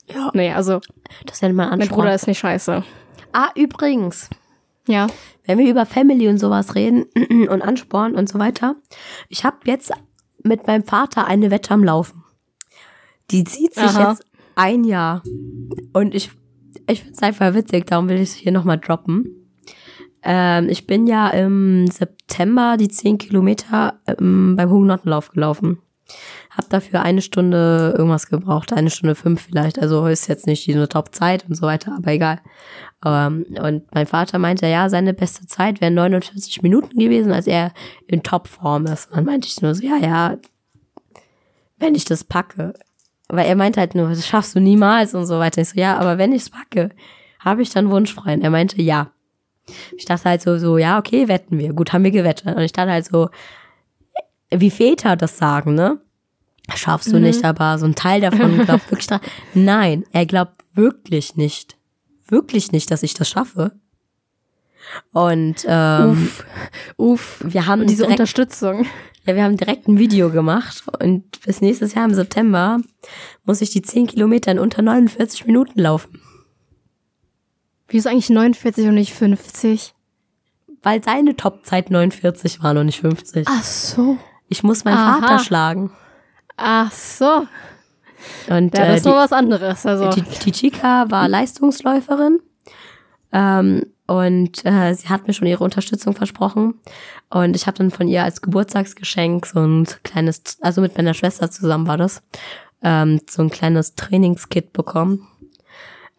Ja. 0.08 0.32
Nee, 0.34 0.52
also 0.52 0.80
Das 1.26 1.42
nennt 1.42 1.56
man 1.56 1.70
mein 1.70 1.80
Ansporn. 1.82 2.02
Bruder 2.02 2.16
ist 2.16 2.28
nicht 2.28 2.40
scheiße. 2.40 2.84
ah, 3.34 3.50
übrigens, 3.56 4.30
Ja. 4.88 5.08
wenn 5.46 5.58
wir 5.58 5.70
über 5.70 5.86
Family 5.86 6.28
und 6.28 6.38
sowas 6.38 6.76
reden 6.76 7.06
und 7.50 7.62
Ansporn 7.62 8.16
und 8.16 8.30
so 8.30 8.40
weiter, 8.40 8.76
ich 9.30 9.44
habe 9.46 9.58
jetzt 9.66 9.92
mit 10.44 10.68
meinem 10.68 10.84
Vater 10.84 11.26
eine 11.26 11.52
Wette 11.52 11.72
am 11.74 11.84
Laufen. 11.84 12.24
Die 13.32 13.44
zieht 13.46 13.74
sich 13.76 13.84
Aha. 13.84 14.12
jetzt 14.12 14.26
ein 14.56 14.84
Jahr. 14.84 15.24
Und 15.94 16.14
ich, 16.14 16.32
ich 16.88 17.00
finde 17.02 17.14
es 17.16 17.24
einfach 17.24 17.54
witzig, 17.54 17.88
darum 17.88 18.10
will 18.10 18.18
ich 18.18 18.30
es 18.30 18.34
hier 18.36 18.52
nochmal 18.52 18.78
droppen. 18.78 19.43
Ähm, 20.24 20.70
ich 20.70 20.88
bin 20.88 21.08
ja 21.08 21.30
im 21.30 21.88
September 21.88 22.78
die 22.78 22.88
10 22.88 23.18
Kilometer 23.18 24.00
ähm, 24.08 24.56
beim 24.56 24.70
Hugenottenlauf 24.70 25.32
gelaufen. 25.32 25.80
Hab 26.56 26.70
dafür 26.70 27.02
eine 27.02 27.22
Stunde 27.22 27.96
irgendwas 27.98 28.28
gebraucht, 28.28 28.74
eine 28.74 28.90
Stunde 28.90 29.16
fünf 29.16 29.42
vielleicht. 29.42 29.80
Also 29.80 30.06
ist 30.06 30.28
jetzt 30.28 30.48
nicht 30.48 30.68
diese 30.68 30.88
Top-Zeit 30.88 31.46
und 31.48 31.56
so 31.56 31.64
weiter, 31.64 31.96
aber 31.98 32.12
egal. 32.12 32.40
Ähm, 33.06 33.46
und 33.62 33.84
mein 33.94 34.06
Vater 34.06 34.38
meinte, 34.38 34.68
ja, 34.68 34.90
seine 34.90 35.14
beste 35.14 35.48
Zeit 35.48 35.82
wären 35.82 35.96
49 35.96 36.62
Minuten 36.62 36.98
gewesen, 36.98 37.32
als 37.32 37.48
er 37.48 37.74
in 38.08 38.24
Topform 38.24 38.86
ist. 38.86 39.10
Und 39.10 39.18
dann 39.18 39.26
meinte 39.26 39.48
ich 39.48 39.62
nur 39.62 39.74
so, 39.76 39.84
ja, 39.84 39.98
ja, 39.98 40.38
wenn 41.78 41.96
ich 41.96 42.06
das 42.06 42.24
packe. 42.24 42.74
Weil 43.30 43.48
er 43.48 43.56
meinte 43.56 43.80
halt 43.80 43.96
nur, 43.96 44.10
das 44.10 44.28
schaffst 44.28 44.56
du 44.56 44.60
niemals 44.60 45.16
und 45.16 45.26
so 45.26 45.40
weiter. 45.40 45.62
Ich 45.62 45.70
so, 45.70 45.80
ja, 45.80 45.98
aber 45.98 46.18
wenn 46.18 46.34
ich 46.34 46.44
es 46.44 46.50
packe, 46.50 46.90
habe 47.40 47.62
ich 47.62 47.72
dann 47.72 47.90
Wunschfreien? 47.90 48.42
Er 48.42 48.50
meinte, 48.50 48.82
ja. 48.82 49.12
Ich 49.98 50.06
dachte 50.06 50.26
halt 50.26 50.42
so, 50.42 50.58
so, 50.58 50.78
ja, 50.78 51.00
okay, 51.00 51.28
wetten 51.28 51.58
wir. 51.58 51.74
Gut, 51.74 51.94
haben 51.94 52.04
wir 52.04 52.12
gewettet. 52.12 52.56
Und 52.56 52.62
ich 52.62 52.74
dachte 52.74 52.92
halt 52.92 53.06
so, 53.06 53.30
wie 54.50 54.72
Väter 54.72 55.16
das 55.16 55.38
sagen, 55.38 55.76
ne? 55.76 56.00
Schaffst 56.76 57.12
du 57.12 57.18
mhm. 57.18 57.24
nicht, 57.24 57.44
aber 57.44 57.78
so 57.78 57.86
ein 57.86 57.96
Teil 57.96 58.22
davon 58.22 58.58
glaubt 58.66 58.90
wirklich 58.90 59.08
dran. 59.08 59.20
Nein, 59.54 60.06
er 60.12 60.26
glaubt 60.26 60.64
wirklich 60.74 61.36
nicht. 61.36 61.76
Wirklich 62.28 62.72
nicht, 62.72 62.90
dass 62.90 63.04
ich 63.04 63.14
das 63.14 63.30
schaffe. 63.30 63.72
Und 65.12 65.66
ähm, 65.68 66.12
uff, 66.12 66.46
uff, 66.98 67.42
wir 67.44 67.66
haben 67.66 67.88
diese 67.88 68.04
direkt, 68.04 68.20
Unterstützung. 68.20 68.86
Ja, 69.26 69.36
wir 69.36 69.44
haben 69.44 69.58
direkt 69.58 69.88
ein 69.88 69.98
Video 69.98 70.30
gemacht 70.30 70.84
und 71.02 71.42
bis 71.46 71.62
nächstes 71.62 71.94
Jahr 71.94 72.06
im 72.06 72.14
September 72.14 72.80
muss 73.46 73.62
ich 73.62 73.70
die 73.70 73.82
10 73.82 74.08
Kilometer 74.08 74.52
in 74.52 74.60
unter 74.60 74.82
49 74.82 75.46
Minuten 75.46 75.80
laufen. 75.80 76.22
Wieso 77.94 78.10
eigentlich 78.10 78.32
49 78.32 78.88
und 78.88 78.96
nicht 78.96 79.14
50? 79.14 79.94
Weil 80.82 81.04
seine 81.04 81.36
Topzeit 81.36 81.92
49 81.92 82.64
war 82.64 82.76
und 82.76 82.88
nicht 82.88 83.02
50. 83.02 83.46
Ach 83.48 83.64
so. 83.64 84.18
Ich 84.48 84.64
muss 84.64 84.84
meinen 84.84 84.98
Aha. 84.98 85.20
Vater 85.20 85.40
schlagen. 85.40 85.92
Ach 86.58 86.92
so. 86.92 87.46
Und, 88.50 88.76
ja, 88.76 88.88
das 88.88 88.90
äh, 88.90 88.96
ist 88.96 89.06
äh, 89.06 89.10
noch 89.10 89.18
was 89.18 89.32
anderes. 89.32 89.86
Also. 89.86 90.10
Die, 90.10 90.24
die 90.24 90.52
Chica 90.52 91.06
war 91.12 91.30
Leistungsläuferin. 91.30 92.40
Ähm, 93.32 93.86
und 94.08 94.66
äh, 94.66 94.96
sie 94.96 95.10
hat 95.10 95.28
mir 95.28 95.34
schon 95.34 95.48
ihre 95.48 95.64
Unterstützung 95.64 96.16
versprochen. 96.16 96.80
Und 97.30 97.56
ich 97.56 97.68
habe 97.68 97.78
dann 97.78 97.92
von 97.92 98.08
ihr 98.08 98.24
als 98.24 98.42
Geburtstagsgeschenk 98.42 99.46
so 99.46 99.60
ein 99.60 99.88
kleines, 100.04 100.58
also 100.62 100.82
mit 100.82 100.98
meiner 100.98 101.14
Schwester 101.14 101.52
zusammen 101.52 101.86
war 101.86 101.98
das, 101.98 102.24
ähm, 102.82 103.22
so 103.30 103.44
ein 103.44 103.52
kleines 103.52 103.94
Trainingskit 103.94 104.74
bekommen. 104.74 105.28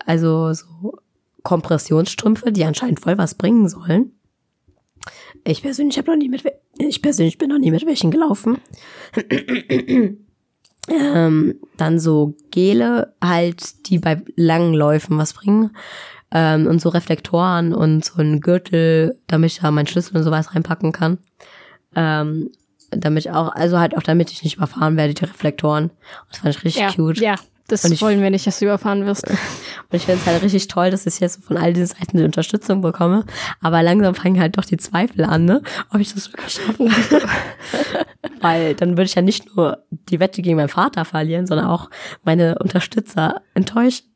Also 0.06 0.52
so 0.52 0.98
Kompressionsstrümpfe, 1.44 2.50
die 2.50 2.64
anscheinend 2.64 2.98
voll 3.00 3.16
was 3.16 3.36
bringen 3.36 3.68
sollen. 3.68 4.12
Ich 5.44 5.62
persönlich 5.62 5.98
habe 5.98 6.10
noch 6.10 6.16
nie 6.16 6.28
mit, 6.30 6.42
ich 6.78 7.02
persönlich 7.02 7.38
bin 7.38 7.50
noch 7.50 7.58
nie 7.58 7.70
mit 7.70 7.86
welchen 7.86 8.10
gelaufen. 8.10 8.58
ähm, 10.88 11.60
dann 11.76 11.98
so 12.00 12.34
Gele 12.50 13.14
halt, 13.22 13.88
die 13.88 13.98
bei 13.98 14.22
langen 14.36 14.74
Läufen 14.74 15.18
was 15.18 15.34
bringen 15.34 15.70
ähm, 16.32 16.66
und 16.66 16.80
so 16.80 16.88
Reflektoren 16.88 17.74
und 17.74 18.04
so 18.04 18.20
ein 18.20 18.40
Gürtel, 18.40 19.20
damit 19.26 19.52
ich 19.52 19.60
da 19.60 19.70
meinen 19.70 19.86
Schlüssel 19.86 20.16
und 20.16 20.22
sowas 20.22 20.54
reinpacken 20.54 20.92
kann. 20.92 21.18
Ähm, 21.94 22.50
damit 22.90 23.26
ich 23.26 23.30
auch, 23.32 23.54
also 23.54 23.78
halt 23.78 23.96
auch 23.96 24.02
damit 24.02 24.30
ich 24.30 24.42
nicht 24.44 24.56
überfahren 24.56 24.96
werde, 24.96 25.14
die 25.14 25.24
Reflektoren. 25.24 25.90
Das 26.30 26.38
fand 26.38 26.56
ich 26.56 26.64
richtig 26.64 26.82
ja, 26.82 26.92
cute. 26.92 27.18
Ja, 27.18 27.36
das 27.68 27.84
ich, 27.84 28.02
wollen 28.02 28.20
wir 28.20 28.30
nicht, 28.30 28.46
dass 28.46 28.58
du 28.58 28.66
überfahren 28.66 29.06
wirst. 29.06 29.26
Und 29.28 29.36
ich 29.92 30.04
finde 30.04 30.20
es 30.20 30.26
halt 30.26 30.42
richtig 30.42 30.68
toll, 30.68 30.90
dass 30.90 31.06
ich 31.06 31.20
jetzt 31.20 31.42
von 31.44 31.56
all 31.56 31.72
diesen 31.72 31.96
Seiten 31.96 32.18
die 32.18 32.24
Unterstützung 32.24 32.80
bekomme. 32.80 33.24
Aber 33.60 33.82
langsam 33.82 34.14
fangen 34.14 34.40
halt 34.40 34.56
doch 34.58 34.64
die 34.64 34.76
Zweifel 34.76 35.24
an, 35.24 35.44
ne? 35.44 35.62
Ob 35.90 36.00
ich 36.00 36.12
das 36.12 36.32
wirklich 36.32 36.54
schaffen 36.54 36.90
würde. 36.90 37.26
Weil 38.40 38.74
dann 38.74 38.90
würde 38.90 39.04
ich 39.04 39.14
ja 39.14 39.22
nicht 39.22 39.56
nur 39.56 39.84
die 39.90 40.20
Wette 40.20 40.42
gegen 40.42 40.56
meinen 40.56 40.68
Vater 40.68 41.04
verlieren, 41.04 41.46
sondern 41.46 41.66
auch 41.66 41.90
meine 42.22 42.58
Unterstützer 42.58 43.42
enttäuschen. 43.54 44.14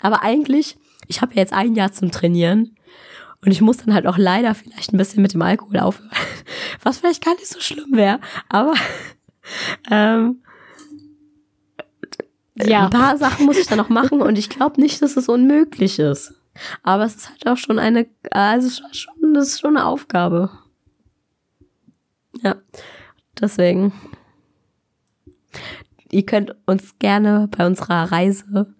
Aber 0.00 0.22
eigentlich 0.22 0.76
ich 1.08 1.20
habe 1.20 1.34
ja 1.34 1.40
jetzt 1.40 1.52
ein 1.52 1.74
Jahr 1.74 1.92
zum 1.92 2.10
Trainieren 2.10 2.76
und 3.44 3.50
ich 3.50 3.60
muss 3.60 3.78
dann 3.78 3.94
halt 3.94 4.06
auch 4.06 4.18
leider 4.18 4.54
vielleicht 4.54 4.92
ein 4.92 4.98
bisschen 4.98 5.22
mit 5.22 5.34
dem 5.34 5.42
Alkohol 5.42 5.78
aufhören, 5.78 6.10
was 6.82 6.98
vielleicht 6.98 7.24
gar 7.24 7.34
nicht 7.34 7.48
so 7.48 7.60
schlimm 7.60 7.92
wäre, 7.92 8.20
aber 8.48 8.74
ähm, 9.90 10.42
ja. 12.68 12.84
ein 12.84 12.90
paar 12.90 13.16
Sachen 13.16 13.46
muss 13.46 13.58
ich 13.58 13.66
dann 13.66 13.78
noch 13.78 13.88
machen 13.88 14.22
und 14.22 14.38
ich 14.38 14.48
glaube 14.48 14.80
nicht, 14.80 15.02
dass 15.02 15.16
es 15.16 15.28
unmöglich 15.28 15.98
ist. 15.98 16.34
Aber 16.82 17.04
es 17.04 17.16
ist 17.16 17.30
halt 17.30 17.46
auch 17.46 17.56
schon 17.56 17.78
eine, 17.78 18.06
also 18.30 18.68
schon, 18.92 19.34
das 19.34 19.48
ist 19.48 19.60
schon 19.60 19.76
eine 19.76 19.86
Aufgabe. 19.86 20.50
Ja, 22.42 22.56
deswegen. 23.40 23.92
Ihr 26.10 26.26
könnt 26.26 26.54
uns 26.66 26.98
gerne 26.98 27.48
bei 27.56 27.66
unserer 27.66 28.12
Reise 28.12 28.74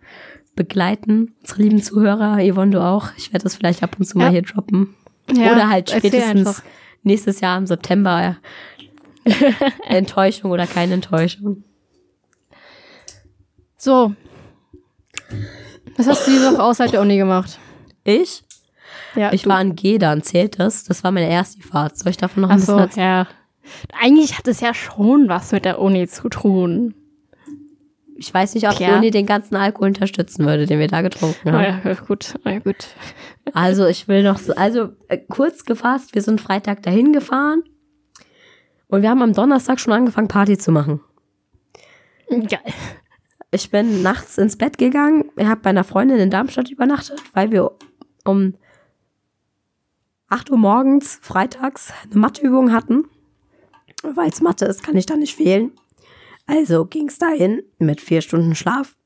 begleiten. 0.55 1.35
Unsere 1.41 1.63
lieben 1.63 1.83
Zuhörer, 1.83 2.39
Yvonne, 2.43 2.73
du 2.73 2.83
auch. 2.83 3.09
Ich 3.17 3.33
werde 3.33 3.45
das 3.45 3.57
vielleicht 3.57 3.83
ab 3.83 3.97
und 3.99 4.05
zu 4.05 4.19
ja. 4.19 4.25
mal 4.25 4.31
hier 4.31 4.43
droppen. 4.43 4.95
Ja, 5.33 5.53
oder 5.53 5.71
halt 5.71 5.91
spätestens 5.91 6.63
nächstes 7.03 7.41
Jahr 7.41 7.57
im 7.57 7.67
September 7.67 8.37
Enttäuschung 9.87 10.51
oder 10.51 10.67
keine 10.67 10.95
Enttäuschung. 10.95 11.65
So. 13.83 14.15
Was 15.97 16.07
hast 16.07 16.25
du 16.25 16.31
diese 16.31 16.53
Woche 16.53 16.63
außerhalb 16.63 16.93
der 16.93 17.01
Uni 17.01 17.17
gemacht? 17.17 17.59
Ich? 18.05 18.45
Ja, 19.17 19.33
ich 19.33 19.43
du. 19.43 19.49
war 19.49 19.61
in 19.61 19.75
Gedern, 19.75 20.23
zählt 20.23 20.61
das? 20.61 20.85
Das 20.85 21.03
war 21.03 21.11
meine 21.11 21.29
erste 21.29 21.61
Fahrt. 21.63 21.99
Soll 21.99 22.11
ich 22.11 22.17
davon 22.17 22.43
noch 22.43 22.51
ein 22.51 22.55
Ach 22.55 22.61
bisschen 22.61 22.77
so, 22.77 22.81
erzählen? 22.81 23.05
ja. 23.05 23.27
Eigentlich 24.01 24.39
hat 24.39 24.47
es 24.47 24.61
ja 24.61 24.73
schon 24.73 25.29
was 25.29 25.51
mit 25.51 25.65
der 25.65 25.81
Uni 25.81 26.07
zu 26.07 26.29
tun. 26.29 26.95
Ich 28.15 28.33
weiß 28.33 28.55
nicht, 28.55 28.69
ob 28.69 28.79
ja. 28.79 28.87
die 28.87 28.95
Uni 28.95 29.11
den 29.11 29.27
ganzen 29.27 29.57
Alkohol 29.57 29.89
unterstützen 29.89 30.47
würde, 30.47 30.67
den 30.67 30.79
wir 30.79 30.87
da 30.87 31.03
getrunken 31.03 31.51
haben. 31.51 31.83
Oh 31.85 31.89
ja, 31.89 31.95
gut, 31.95 32.37
oh 32.45 32.49
ja, 32.49 32.61
gut. 32.61 32.87
Also 33.53 33.87
ich 33.87 34.07
will 34.07 34.23
noch 34.23 34.39
so, 34.39 34.55
also 34.55 34.91
äh, 35.09 35.19
kurz 35.19 35.65
gefasst, 35.65 36.15
wir 36.15 36.23
sind 36.23 36.41
Freitag 36.41 36.85
dahin 36.85 37.13
gefahren 37.13 37.65
und 38.87 39.03
wir 39.03 39.11
haben 39.11 39.23
am 39.23 39.33
Donnerstag 39.33 39.81
schon 39.81 39.93
angefangen, 39.93 40.29
Party 40.29 40.57
zu 40.57 40.71
machen. 40.71 41.01
Geil. 42.29 42.61
Ich 43.55 43.71
bin 43.71 44.01
nachts 44.03 44.39
ins 44.39 44.57
Bett 44.57 44.79
gegangen, 44.79 45.31
ich 45.37 45.47
habe 45.47 45.61
bei 45.61 45.71
einer 45.71 45.85
Freundin 45.85 46.17
in 46.17 46.31
Darmstadt 46.31 46.71
übernachtet, 46.71 47.23
weil 47.35 47.53
wir 47.53 47.71
um 48.25 48.55
8 50.31 50.51
Uhr 50.51 50.57
morgens 50.57 51.19
freitags 51.21 51.93
eine 52.05 52.19
Matheübung 52.19 52.73
hatten. 52.73 53.05
Weil 54.03 54.31
es 54.31 54.41
Mathe 54.41 54.65
ist, 54.65 54.83
kann 54.83 54.97
ich 54.97 55.05
da 55.05 55.17
nicht 55.17 55.37
fehlen. 55.37 55.73
Also 56.47 56.87
ging 56.87 57.09
es 57.09 57.19
dahin 57.19 57.63
mit 57.79 58.01
vier 58.01 58.23
Stunden 58.23 58.55
Schlaf. 58.55 58.97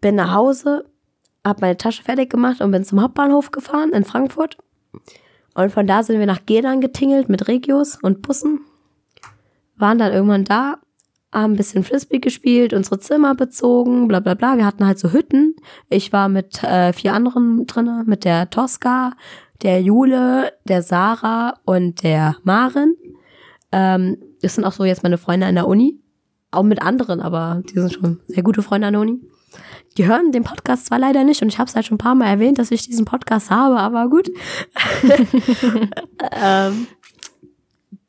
Bin 0.00 0.14
nach 0.14 0.32
Hause, 0.32 0.86
habe 1.46 1.60
meine 1.60 1.76
Tasche 1.76 2.02
fertig 2.02 2.30
gemacht 2.30 2.62
und 2.62 2.70
bin 2.70 2.84
zum 2.84 3.02
Hauptbahnhof 3.02 3.50
gefahren 3.50 3.92
in 3.92 4.04
Frankfurt. 4.04 4.56
Und 5.54 5.70
von 5.70 5.86
da 5.86 6.02
sind 6.02 6.18
wir 6.18 6.26
nach 6.26 6.46
Gedern 6.46 6.80
getingelt 6.80 7.28
mit 7.28 7.48
Regios 7.48 7.98
und 8.00 8.22
Bussen. 8.22 8.60
Waren 9.76 9.98
dann 9.98 10.12
irgendwann 10.12 10.46
da, 10.46 10.78
haben 11.32 11.52
ein 11.52 11.56
bisschen 11.56 11.84
Frisbee 11.84 12.18
gespielt, 12.18 12.72
unsere 12.72 12.98
Zimmer 12.98 13.34
bezogen, 13.34 14.08
bla 14.08 14.20
bla 14.20 14.34
bla. 14.34 14.56
Wir 14.56 14.66
hatten 14.66 14.86
halt 14.86 14.98
so 14.98 15.12
Hütten. 15.12 15.54
Ich 15.88 16.12
war 16.12 16.28
mit 16.28 16.62
äh, 16.64 16.92
vier 16.92 17.14
anderen 17.14 17.66
drinnen, 17.66 18.06
mit 18.06 18.24
der 18.24 18.50
Tosca, 18.50 19.12
der 19.62 19.80
Jule, 19.80 20.52
der 20.64 20.82
Sarah 20.82 21.54
und 21.64 22.02
der 22.02 22.36
Marin. 22.42 22.96
Ähm, 23.72 24.16
das 24.42 24.54
sind 24.54 24.64
auch 24.64 24.72
so 24.72 24.84
jetzt 24.84 25.02
meine 25.02 25.18
Freunde 25.18 25.46
an 25.46 25.54
der 25.54 25.68
Uni. 25.68 26.00
Auch 26.50 26.64
mit 26.64 26.82
anderen, 26.82 27.20
aber 27.20 27.62
die 27.68 27.78
sind 27.78 27.92
schon 27.92 28.20
sehr 28.26 28.42
gute 28.42 28.62
Freunde 28.62 28.88
an 28.88 28.94
der 28.94 29.02
Uni. 29.02 29.20
Die 29.96 30.06
hören 30.06 30.32
den 30.32 30.44
Podcast 30.44 30.86
zwar 30.86 30.98
leider 30.98 31.24
nicht 31.24 31.42
und 31.42 31.48
ich 31.48 31.58
habe 31.58 31.68
es 31.68 31.74
halt 31.74 31.86
schon 31.86 31.96
ein 31.96 31.98
paar 31.98 32.14
Mal 32.14 32.26
erwähnt, 32.26 32.58
dass 32.58 32.70
ich 32.70 32.82
diesen 32.82 33.04
Podcast 33.04 33.50
habe, 33.50 33.78
aber 33.78 34.08
gut. 34.08 34.30
ähm, 36.32 36.86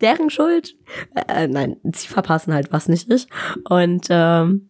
deren 0.01 0.29
Schuld. 0.29 0.75
Äh, 1.27 1.47
nein, 1.47 1.77
sie 1.83 2.07
verpassen 2.07 2.53
halt 2.53 2.71
was 2.71 2.87
nicht 2.87 3.11
ich. 3.11 3.27
Und 3.69 4.07
ähm, 4.09 4.69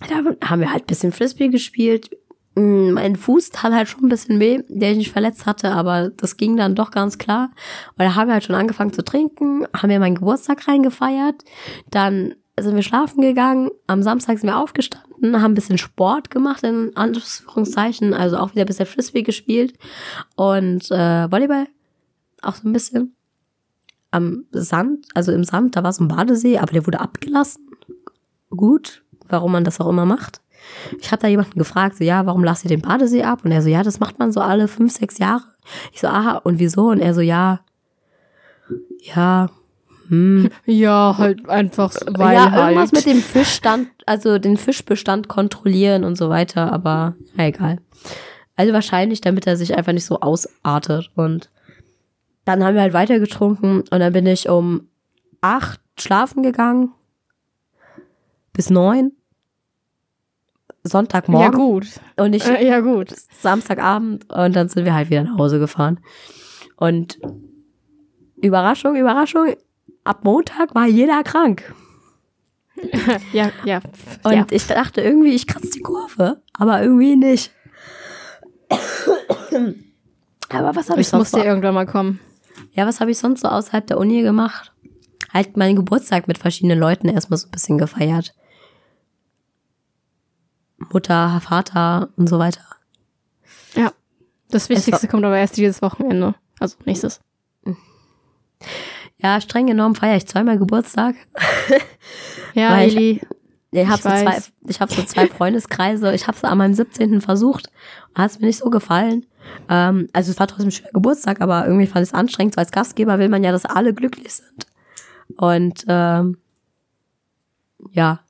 da 0.00 0.48
haben 0.48 0.60
wir 0.60 0.72
halt 0.72 0.86
bisschen 0.86 1.12
Frisbee 1.12 1.48
gespielt. 1.48 2.10
Mm, 2.54 2.92
mein 2.92 3.16
Fuß 3.16 3.50
tat 3.50 3.72
halt 3.72 3.88
schon 3.88 4.04
ein 4.04 4.08
bisschen 4.08 4.40
weh, 4.40 4.62
der 4.68 4.92
ich 4.92 4.98
nicht 4.98 5.12
verletzt 5.12 5.46
hatte, 5.46 5.72
aber 5.72 6.10
das 6.10 6.36
ging 6.36 6.56
dann 6.56 6.74
doch 6.74 6.90
ganz 6.90 7.18
klar. 7.18 7.50
Und 7.90 8.00
da 8.00 8.14
haben 8.14 8.28
wir 8.28 8.34
halt 8.34 8.44
schon 8.44 8.56
angefangen 8.56 8.92
zu 8.92 9.04
trinken, 9.04 9.66
haben 9.74 9.90
wir 9.90 9.98
meinen 9.98 10.16
Geburtstag 10.16 10.68
reingefeiert, 10.68 11.42
dann 11.90 12.34
sind 12.58 12.76
wir 12.76 12.82
schlafen 12.82 13.20
gegangen, 13.20 13.70
am 13.88 14.02
Samstag 14.02 14.38
sind 14.38 14.48
wir 14.48 14.58
aufgestanden, 14.58 15.42
haben 15.42 15.52
ein 15.52 15.56
bisschen 15.56 15.78
Sport 15.78 16.30
gemacht, 16.30 16.62
in 16.62 16.96
Anführungszeichen, 16.96 18.14
also 18.14 18.36
auch 18.36 18.52
wieder 18.52 18.62
ein 18.62 18.68
bisschen 18.68 18.86
Frisbee 18.86 19.22
gespielt 19.22 19.76
und 20.36 20.88
äh, 20.92 21.30
Volleyball 21.30 21.66
auch 22.42 22.54
so 22.54 22.68
ein 22.68 22.72
bisschen 22.72 23.13
am 24.14 24.44
Sand, 24.52 25.06
also 25.14 25.32
im 25.32 25.44
Sand, 25.44 25.76
da 25.76 25.82
war 25.82 25.92
so 25.92 26.04
ein 26.04 26.08
Badesee, 26.08 26.58
aber 26.58 26.72
der 26.72 26.86
wurde 26.86 27.00
abgelassen. 27.00 27.62
Gut, 28.50 29.02
warum 29.28 29.52
man 29.52 29.64
das 29.64 29.80
auch 29.80 29.88
immer 29.88 30.06
macht. 30.06 30.40
Ich 31.00 31.12
habe 31.12 31.20
da 31.20 31.28
jemanden 31.28 31.58
gefragt, 31.58 31.96
so, 31.96 32.04
ja, 32.04 32.24
warum 32.24 32.44
lasst 32.44 32.64
ihr 32.64 32.68
den 32.68 32.80
Badesee 32.80 33.24
ab? 33.24 33.44
Und 33.44 33.52
er 33.52 33.60
so, 33.60 33.68
ja, 33.68 33.82
das 33.82 34.00
macht 34.00 34.18
man 34.18 34.32
so 34.32 34.40
alle 34.40 34.68
fünf, 34.68 34.92
sechs 34.92 35.18
Jahre. 35.18 35.42
Ich 35.92 36.00
so, 36.00 36.06
aha, 36.06 36.36
und 36.38 36.58
wieso? 36.58 36.88
Und 36.88 37.00
er 37.00 37.12
so, 37.12 37.20
ja, 37.20 37.60
ja, 39.14 39.50
hm. 40.08 40.50
Ja, 40.66 41.16
halt 41.18 41.48
einfach, 41.48 41.92
weil 42.06 42.36
ja, 42.36 42.50
halt. 42.50 42.76
irgendwas 42.76 42.92
mit 42.92 43.06
dem 43.06 43.20
Fischstand, 43.22 43.88
also 44.06 44.38
den 44.38 44.56
Fischbestand 44.56 45.28
kontrollieren 45.28 46.04
und 46.04 46.16
so 46.16 46.28
weiter, 46.28 46.72
aber 46.72 47.14
ja, 47.36 47.46
egal. 47.46 47.78
Also 48.56 48.72
wahrscheinlich, 48.72 49.20
damit 49.20 49.46
er 49.46 49.56
sich 49.56 49.76
einfach 49.76 49.92
nicht 49.92 50.04
so 50.04 50.20
ausartet. 50.20 51.10
Und 51.16 51.50
dann 52.44 52.64
haben 52.64 52.74
wir 52.74 52.82
halt 52.82 52.92
weiter 52.92 53.18
getrunken 53.18 53.80
und 53.80 54.00
dann 54.00 54.12
bin 54.12 54.26
ich 54.26 54.48
um 54.48 54.88
acht 55.40 55.80
schlafen 55.98 56.42
gegangen. 56.42 56.92
Bis 58.52 58.70
neun. 58.70 59.12
Sonntagmorgen. 60.84 61.52
Ja, 61.52 61.56
gut. 61.56 61.86
Und 62.16 62.34
ich 62.34 62.46
Äh, 62.46 62.66
ja, 62.66 62.80
gut. 62.80 63.14
Samstagabend 63.40 64.30
und 64.32 64.54
dann 64.54 64.68
sind 64.68 64.84
wir 64.84 64.94
halt 64.94 65.10
wieder 65.10 65.24
nach 65.24 65.38
Hause 65.38 65.58
gefahren. 65.58 65.98
Und 66.76 67.18
Überraschung, 68.36 68.96
Überraschung, 68.96 69.54
ab 70.04 70.24
Montag 70.24 70.74
war 70.74 70.86
jeder 70.86 71.22
krank. 71.22 71.74
Ja, 73.32 73.50
ja. 73.64 73.80
Und 74.24 74.32
ja. 74.32 74.46
ich 74.50 74.66
dachte 74.66 75.00
irgendwie, 75.00 75.32
ich 75.32 75.46
kratze 75.46 75.70
die 75.70 75.80
Kurve, 75.80 76.42
aber 76.52 76.82
irgendwie 76.82 77.16
nicht. 77.16 77.52
aber 80.48 80.74
was 80.76 80.90
habe 80.90 81.00
ich 81.00 81.06
Ich 81.06 81.10
sonst 81.10 81.32
muss 81.32 81.40
dir 81.40 81.46
irgendwann 81.46 81.74
mal 81.74 81.86
kommen. 81.86 82.20
Ja, 82.72 82.86
was 82.86 83.00
habe 83.00 83.10
ich 83.10 83.18
sonst 83.18 83.40
so 83.42 83.48
außerhalb 83.48 83.86
der 83.86 83.98
Uni 83.98 84.22
gemacht? 84.22 84.72
Halt 85.32 85.56
meinen 85.56 85.76
Geburtstag 85.76 86.28
mit 86.28 86.38
verschiedenen 86.38 86.78
Leuten 86.78 87.08
erstmal 87.08 87.38
so 87.38 87.48
ein 87.48 87.50
bisschen 87.50 87.78
gefeiert. 87.78 88.34
Mutter, 90.92 91.40
Vater 91.40 92.08
und 92.16 92.28
so 92.28 92.38
weiter. 92.38 92.64
Ja. 93.74 93.92
Das 94.50 94.68
Wichtigste 94.68 95.08
kommt 95.08 95.24
aber 95.24 95.38
erst 95.38 95.56
dieses 95.56 95.82
Wochenende. 95.82 96.34
Also 96.60 96.76
nächstes. 96.84 97.20
Ja, 99.18 99.40
streng 99.40 99.66
genommen 99.66 99.94
feiere 99.94 100.16
ich 100.16 100.26
zweimal 100.26 100.58
Geburtstag. 100.58 101.16
Ja, 102.56 102.70
Weil 102.70 102.88
ich- 102.88 102.96
Eli. 102.96 103.20
Ich 103.72 103.88
habe 103.88 104.00
so, 104.00 104.08
zwei, 104.08 104.38
ich 104.68 104.80
hab 104.80 104.92
so 104.92 105.02
zwei 105.02 105.26
Freundeskreise. 105.36 106.14
Ich 106.14 106.28
habe 106.28 106.36
es 106.36 106.44
an 106.44 106.56
meinem 106.58 106.74
17. 106.74 107.20
versucht. 107.20 107.68
Hat 108.14 108.30
es 108.30 108.38
mir 108.38 108.46
nicht 108.46 108.58
so 108.60 108.70
gefallen. 108.70 109.26
Ähm, 109.68 110.08
also 110.12 110.30
es 110.30 110.38
war 110.38 110.46
trotzdem 110.46 110.68
ein 110.68 110.72
schöner 110.72 110.92
Geburtstag, 110.92 111.40
aber 111.40 111.66
irgendwie 111.66 111.86
fand 111.86 112.04
ich 112.04 112.10
es 112.10 112.14
anstrengend. 112.14 112.54
So 112.54 112.60
als 112.60 112.72
Gastgeber 112.72 113.18
will 113.18 113.28
man 113.28 113.44
ja, 113.44 113.52
dass 113.52 113.64
alle 113.64 113.94
glücklich 113.94 114.32
sind. 114.34 114.66
Und 115.36 115.84
ähm, 115.88 116.38
ja, 117.90 118.20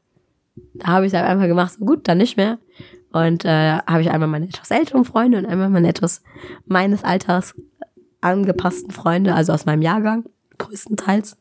da 0.74 0.86
habe 0.86 1.06
ich 1.06 1.12
es 1.12 1.18
halt 1.18 1.28
einfach 1.28 1.46
gemacht, 1.46 1.74
so 1.78 1.84
gut, 1.84 2.06
dann 2.08 2.18
nicht 2.18 2.36
mehr. 2.36 2.58
Und 3.12 3.44
äh, 3.44 3.78
habe 3.78 4.00
ich 4.02 4.10
einmal 4.10 4.28
meine 4.28 4.48
etwas 4.48 4.70
älteren 4.70 5.04
Freunde 5.04 5.38
und 5.38 5.46
einmal 5.46 5.70
meine 5.70 5.88
etwas 5.88 6.22
meines 6.66 7.04
Alters 7.04 7.54
angepassten 8.20 8.90
Freunde, 8.90 9.34
also 9.34 9.52
aus 9.52 9.66
meinem 9.66 9.82
Jahrgang, 9.82 10.24
größtenteils. 10.58 11.36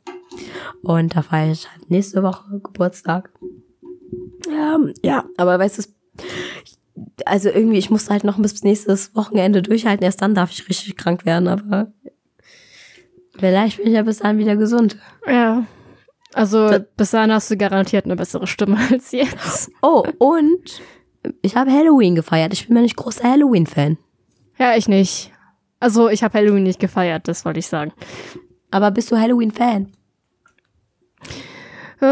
Und 0.82 1.15
da 1.15 1.21
feiere 1.21 1.51
ich 1.51 1.71
halt 1.71 1.89
nächste 1.89 2.21
Woche 2.21 2.59
Geburtstag. 2.59 3.32
Ja, 4.49 4.78
ja, 5.01 5.26
aber 5.38 5.57
weißt 5.57 5.80
du, 5.80 5.84
also 7.26 7.50
irgendwie, 7.50 7.78
ich 7.78 7.89
musste 7.89 8.12
halt 8.12 8.24
noch 8.24 8.39
bis 8.39 8.64
nächstes 8.64 9.16
Wochenende 9.16 9.62
durchhalten, 9.62 10.04
erst 10.04 10.22
dann 10.22 10.36
darf 10.36 10.52
ich 10.52 10.68
richtig 10.70 10.96
krank 10.96 11.26
werden, 11.26 11.48
aber 11.48 11.91
vielleicht 13.38 13.78
bin 13.78 13.88
ich 13.88 13.94
ja 13.94 14.04
bis 14.04 14.20
dahin 14.20 14.38
wieder 14.38 14.56
gesund. 14.56 14.98
Ja. 15.28 15.66
Also 16.34 16.80
bis 16.98 17.12
dahin 17.12 17.32
hast 17.32 17.52
du 17.52 17.58
garantiert 17.58 18.06
eine 18.06 18.16
bessere 18.16 18.48
Stimme 18.48 18.78
als 18.91 19.12
jetzt. 19.12 19.72
Oh, 19.82 20.04
und 20.18 20.82
ich 21.41 21.56
habe 21.56 21.72
Halloween 21.72 22.16
gefeiert. 22.16 22.54
Ich 22.54 22.68
bin 22.68 22.76
mir 22.76 22.82
nicht 22.82 22.98
großer 22.98 23.30
Halloween-Fan. 23.30 23.98
Ja, 24.60 24.76
ich 24.76 24.88
nicht. 24.88 25.32
Also 25.80 26.10
ich 26.10 26.24
habe 26.24 26.38
Halloween 26.38 26.64
nicht 26.64 26.80
gefeiert, 26.80 27.28
das 27.28 27.46
wollte 27.46 27.60
ich 27.60 27.68
sagen. 27.68 27.94
Aber 28.72 28.91
bist 28.91 29.12
du 29.12 29.18
Halloween-Fan? 29.18 29.91
Äh, 32.02 32.06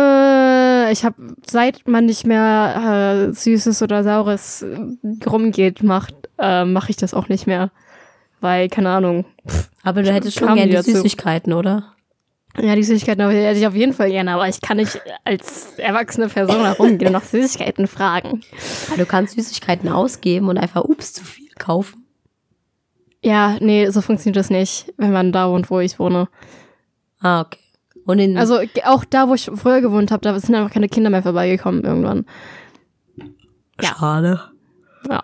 ich 0.92 1.06
habe, 1.06 1.36
seit 1.46 1.88
man 1.88 2.06
nicht 2.06 2.26
mehr 2.26 3.30
äh, 3.30 3.34
Süßes 3.34 3.82
oder 3.82 4.04
Saures 4.04 4.62
äh, 4.62 4.78
rumgeht, 5.28 5.84
macht, 5.84 6.16
äh, 6.38 6.66
mache 6.66 6.92
ich 6.92 6.98
das 6.98 7.14
auch 7.14 7.30
nicht 7.30 7.48
mehr. 7.48 7.72
Weil, 8.39 8.70
keine 8.70 8.89
Ahnung. 8.89 9.26
Aber 9.84 10.02
du 10.02 10.12
hättest 10.12 10.39
schon 10.39 10.56
gerne 10.56 10.68
die 10.68 10.76
dazu? 10.76 10.92
Süßigkeiten, 10.92 11.54
oder? 11.54 11.96
Ja, 12.60 12.76
die 12.76 12.84
Süßigkeiten 12.84 13.30
hätte 13.30 13.60
ich 13.60 13.68
auf 13.68 13.76
jeden 13.76 13.94
Fall 13.94 14.10
gerne, 14.10 14.34
aber 14.34 14.48
ich 14.50 14.60
kann 14.60 14.78
nicht 14.78 15.00
als 15.24 15.78
erwachsene 15.78 16.28
Person 16.28 16.66
herumgehen 16.66 17.08
und 17.08 17.14
nach 17.14 17.24
Süßigkeiten 17.24 17.88
fragen. 17.88 18.42
Ja, 18.89 18.98
du 18.98 19.06
kannst 19.06 19.36
Süßigkeiten 19.36 19.89
ausgeben 19.89 20.50
und 20.50 20.58
einfach 20.58 20.84
ups 20.84 21.14
zu 21.14 21.24
viel 21.24 21.50
kaufen. 21.58 22.06
Ja, 23.24 23.58
nee, 23.62 23.88
so 23.89 24.02
funktioniert 24.02 24.38
das 24.38 24.50
nicht, 24.50 24.92
wenn 24.98 25.12
man 25.12 25.32
da 25.32 25.50
wohnt, 25.50 25.70
wo 25.70 25.80
ich 25.80 26.00
wohne. 26.00 26.28
Ah, 27.20 27.42
okay. 27.42 27.60
Und 28.06 28.20
in, 28.20 28.38
Also 28.38 28.60
auch 28.86 29.06
da, 29.06 29.30
wo 29.30 29.34
ich 29.36 29.49
früher 29.54 29.82
gewohnt 29.82 30.12
habe, 30.12 30.22
da 30.22 30.38
sind 30.39 30.56
einfach 30.56 30.74
keine 30.74 30.89
Kinder 30.89 31.10
mehr 31.10 31.24
vorbeigekommen 31.24 31.84
irgendwann. 31.84 32.26
ja. 33.82 33.89
schade. 33.95 34.41
Ja. 35.10 35.24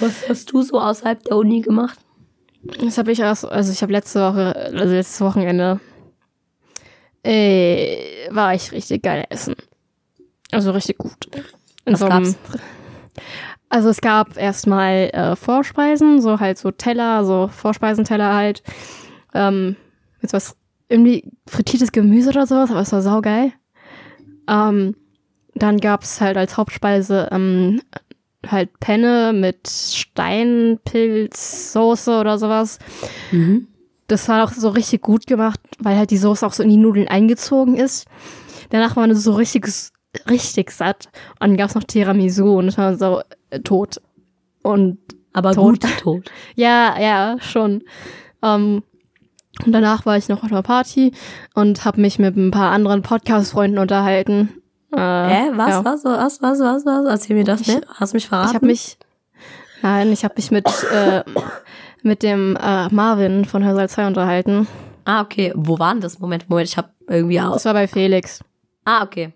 Was 0.00 0.28
hast 0.28 0.50
du 0.52 0.62
so 0.62 0.80
außerhalb 0.80 1.22
der 1.24 1.36
Uni 1.36 1.60
gemacht? 1.60 1.98
Das 2.80 2.96
habe 2.98 3.12
ich 3.12 3.20
erst, 3.20 3.44
also 3.46 3.70
ich 3.72 3.82
habe 3.82 3.92
letzte 3.92 4.20
Woche, 4.20 4.54
also 4.56 4.94
letztes 4.94 5.20
Wochenende, 5.20 5.80
äh, 7.22 8.28
war 8.30 8.54
ich 8.54 8.72
richtig 8.72 9.02
geil 9.02 9.24
essen. 9.30 9.54
Also 10.52 10.70
richtig 10.72 10.98
gut. 10.98 11.28
In 11.84 11.92
Was 11.94 12.00
so 12.00 12.06
einem- 12.06 12.24
gab's? 12.24 12.38
Also 13.68 13.88
es 13.90 14.00
gab 14.00 14.36
erstmal 14.36 15.10
äh, 15.12 15.36
Vorspeisen, 15.36 16.20
so 16.20 16.40
halt 16.40 16.58
so 16.58 16.70
Teller, 16.70 17.24
so 17.24 17.48
Vorspeisenteller 17.48 18.34
halt. 18.34 18.62
Ähm, 19.32 19.76
jetzt 20.22 20.32
was, 20.32 20.56
irgendwie 20.90 21.24
frittiertes 21.46 21.92
Gemüse 21.92 22.30
oder 22.30 22.46
sowas, 22.46 22.70
aber 22.70 22.80
es 22.80 22.92
war 22.92 23.00
saugeil. 23.00 23.52
Ähm, 24.48 24.96
dann 25.54 25.78
gab's 25.78 26.20
halt 26.20 26.36
als 26.36 26.56
Hauptspeise 26.56 27.28
ähm, 27.30 27.80
halt 28.46 28.78
Penne 28.80 29.32
mit 29.32 29.68
Steinpilzsoße 29.68 32.18
oder 32.18 32.38
sowas. 32.38 32.80
Mhm. 33.30 33.68
Das 34.08 34.28
war 34.28 34.44
auch 34.44 34.52
so 34.52 34.68
richtig 34.70 35.02
gut 35.02 35.26
gemacht, 35.26 35.60
weil 35.78 35.96
halt 35.96 36.10
die 36.10 36.18
Soße 36.18 36.44
auch 36.46 36.52
so 36.52 36.64
in 36.64 36.70
die 36.70 36.76
Nudeln 36.76 37.08
eingezogen 37.08 37.76
ist. 37.76 38.06
Danach 38.70 38.96
war 38.96 39.06
man 39.06 39.14
so 39.14 39.34
richtig, 39.34 39.68
richtig 40.28 40.72
satt. 40.72 41.06
Und 41.38 41.50
dann 41.50 41.56
gab's 41.56 41.76
noch 41.76 41.84
Tiramisu 41.84 42.58
und 42.58 42.66
es 42.68 42.78
war 42.78 42.96
so 42.96 43.20
äh, 43.50 43.60
tot. 43.60 44.00
Und 44.62 44.98
Aber 45.32 45.54
Tot. 45.54 45.82
gut 45.82 45.98
tot. 46.00 46.30
ja, 46.56 47.00
ja, 47.00 47.36
schon. 47.40 47.84
Ähm, 48.42 48.82
und 49.64 49.72
danach 49.72 50.06
war 50.06 50.16
ich 50.16 50.28
noch 50.28 50.42
auf 50.42 50.50
einer 50.50 50.62
Party 50.62 51.12
und 51.54 51.84
habe 51.84 52.00
mich 52.00 52.18
mit 52.18 52.36
ein 52.36 52.50
paar 52.50 52.72
anderen 52.72 53.02
Podcast-Freunden 53.02 53.78
unterhalten. 53.78 54.48
Äh, 54.92 54.98
Hä? 54.98 55.50
Was, 55.54 55.68
ja. 55.68 55.84
was, 55.84 56.04
was, 56.04 56.42
was, 56.42 56.60
was, 56.60 56.86
was? 56.86 57.06
Erzähl 57.06 57.36
mir 57.36 57.44
das, 57.44 57.66
ne? 57.66 57.80
Hast 57.94 58.12
du 58.12 58.16
mich 58.16 58.28
verraten? 58.28 58.50
Ich 58.50 58.54
habe 58.54 58.66
mich, 58.66 58.98
nein, 59.82 60.12
ich 60.12 60.24
habe 60.24 60.34
mich 60.36 60.50
mit, 60.50 60.66
äh, 60.92 61.22
mit 62.02 62.22
dem 62.22 62.56
äh, 62.56 62.88
Marvin 62.88 63.44
von 63.44 63.64
Hörsaal 63.64 63.88
2 63.88 64.06
unterhalten. 64.06 64.66
Ah, 65.04 65.22
okay. 65.22 65.52
Wo 65.54 65.78
war 65.78 65.92
denn 65.92 66.00
das? 66.00 66.18
Moment, 66.18 66.48
Moment, 66.48 66.68
ich 66.68 66.76
habe 66.76 66.90
irgendwie 67.06 67.40
aus. 67.40 67.54
Das 67.54 67.64
war 67.66 67.74
bei 67.74 67.88
Felix. 67.88 68.40
Ah, 68.84 69.02
okay. 69.02 69.32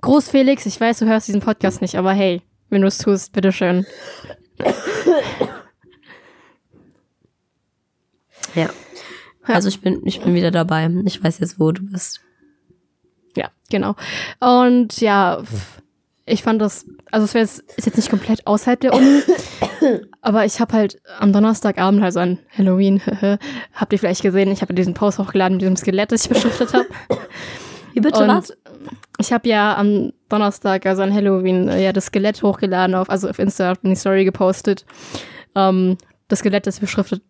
Groß 0.00 0.30
Felix, 0.30 0.64
ich 0.64 0.80
weiß, 0.80 1.00
du 1.00 1.06
hörst 1.06 1.28
diesen 1.28 1.42
Podcast 1.42 1.82
nicht, 1.82 1.96
aber 1.96 2.12
hey, 2.12 2.42
wenn 2.70 2.80
du 2.80 2.88
es 2.88 2.98
tust, 2.98 3.32
bitteschön. 3.32 3.86
Ja. 8.54 8.70
Also 9.44 9.68
ich 9.68 9.80
bin, 9.80 10.02
ich 10.04 10.20
bin 10.20 10.34
wieder 10.34 10.50
dabei. 10.50 10.90
Ich 11.04 11.22
weiß 11.22 11.38
jetzt, 11.38 11.58
wo 11.58 11.72
du 11.72 11.82
bist. 11.82 12.20
Ja, 13.36 13.50
genau. 13.68 13.94
Und 14.40 15.00
ja, 15.00 15.42
ich 16.26 16.42
fand 16.42 16.60
das, 16.60 16.86
also 17.10 17.24
es 17.24 17.32
jetzt, 17.32 17.60
ist 17.76 17.86
jetzt 17.86 17.96
nicht 17.96 18.10
komplett 18.10 18.46
außerhalb 18.46 18.80
der 18.80 18.94
Uni, 18.94 19.22
aber 20.20 20.44
ich 20.44 20.60
habe 20.60 20.74
halt 20.74 21.00
am 21.18 21.32
Donnerstagabend, 21.32 22.02
also 22.02 22.20
an 22.20 22.38
Halloween, 22.56 23.00
habt 23.74 23.92
ihr 23.92 23.98
vielleicht 23.98 24.22
gesehen, 24.22 24.50
ich 24.50 24.62
habe 24.62 24.74
diesen 24.74 24.94
Post 24.94 25.18
hochgeladen 25.18 25.56
mit 25.56 25.62
diesem 25.62 25.76
Skelett, 25.76 26.12
das 26.12 26.24
ich 26.24 26.28
beschriftet 26.28 26.72
habe. 26.72 26.86
Wie 27.92 28.00
bitte 28.00 28.20
Und 28.20 28.28
was? 28.28 28.56
ich 29.18 29.32
habe 29.32 29.48
ja 29.48 29.76
am 29.76 30.12
Donnerstag, 30.28 30.86
also 30.86 31.02
an 31.02 31.12
Halloween, 31.12 31.68
äh, 31.68 31.82
ja 31.82 31.92
das 31.92 32.06
Skelett 32.06 32.42
hochgeladen 32.42 32.94
auf, 32.94 33.10
also 33.10 33.28
auf 33.28 33.38
Insta, 33.38 33.72
auf 33.72 33.78
die 33.82 33.96
Story 33.96 34.24
gepostet. 34.24 34.84
Ähm, 35.56 35.98
das 36.28 36.38
Skelett, 36.38 36.66
das 36.68 36.76
ich 36.76 36.80
beschriftet 36.80 37.22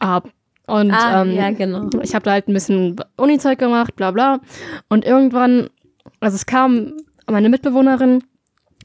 habe. 0.00 0.30
Und 0.68 0.92
Ah, 0.92 1.22
ähm, 1.22 1.32
ja, 1.34 1.50
genau. 1.50 1.88
ich 2.02 2.14
habe 2.14 2.24
da 2.24 2.32
halt 2.32 2.46
ein 2.46 2.52
bisschen 2.52 2.96
Uni-Zeug 3.16 3.58
gemacht, 3.58 3.96
bla 3.96 4.10
bla. 4.10 4.40
Und 4.88 5.04
irgendwann, 5.04 5.68
also 6.20 6.36
es 6.36 6.44
kam 6.46 6.92
meine 7.26 7.48
Mitbewohnerin, 7.48 8.22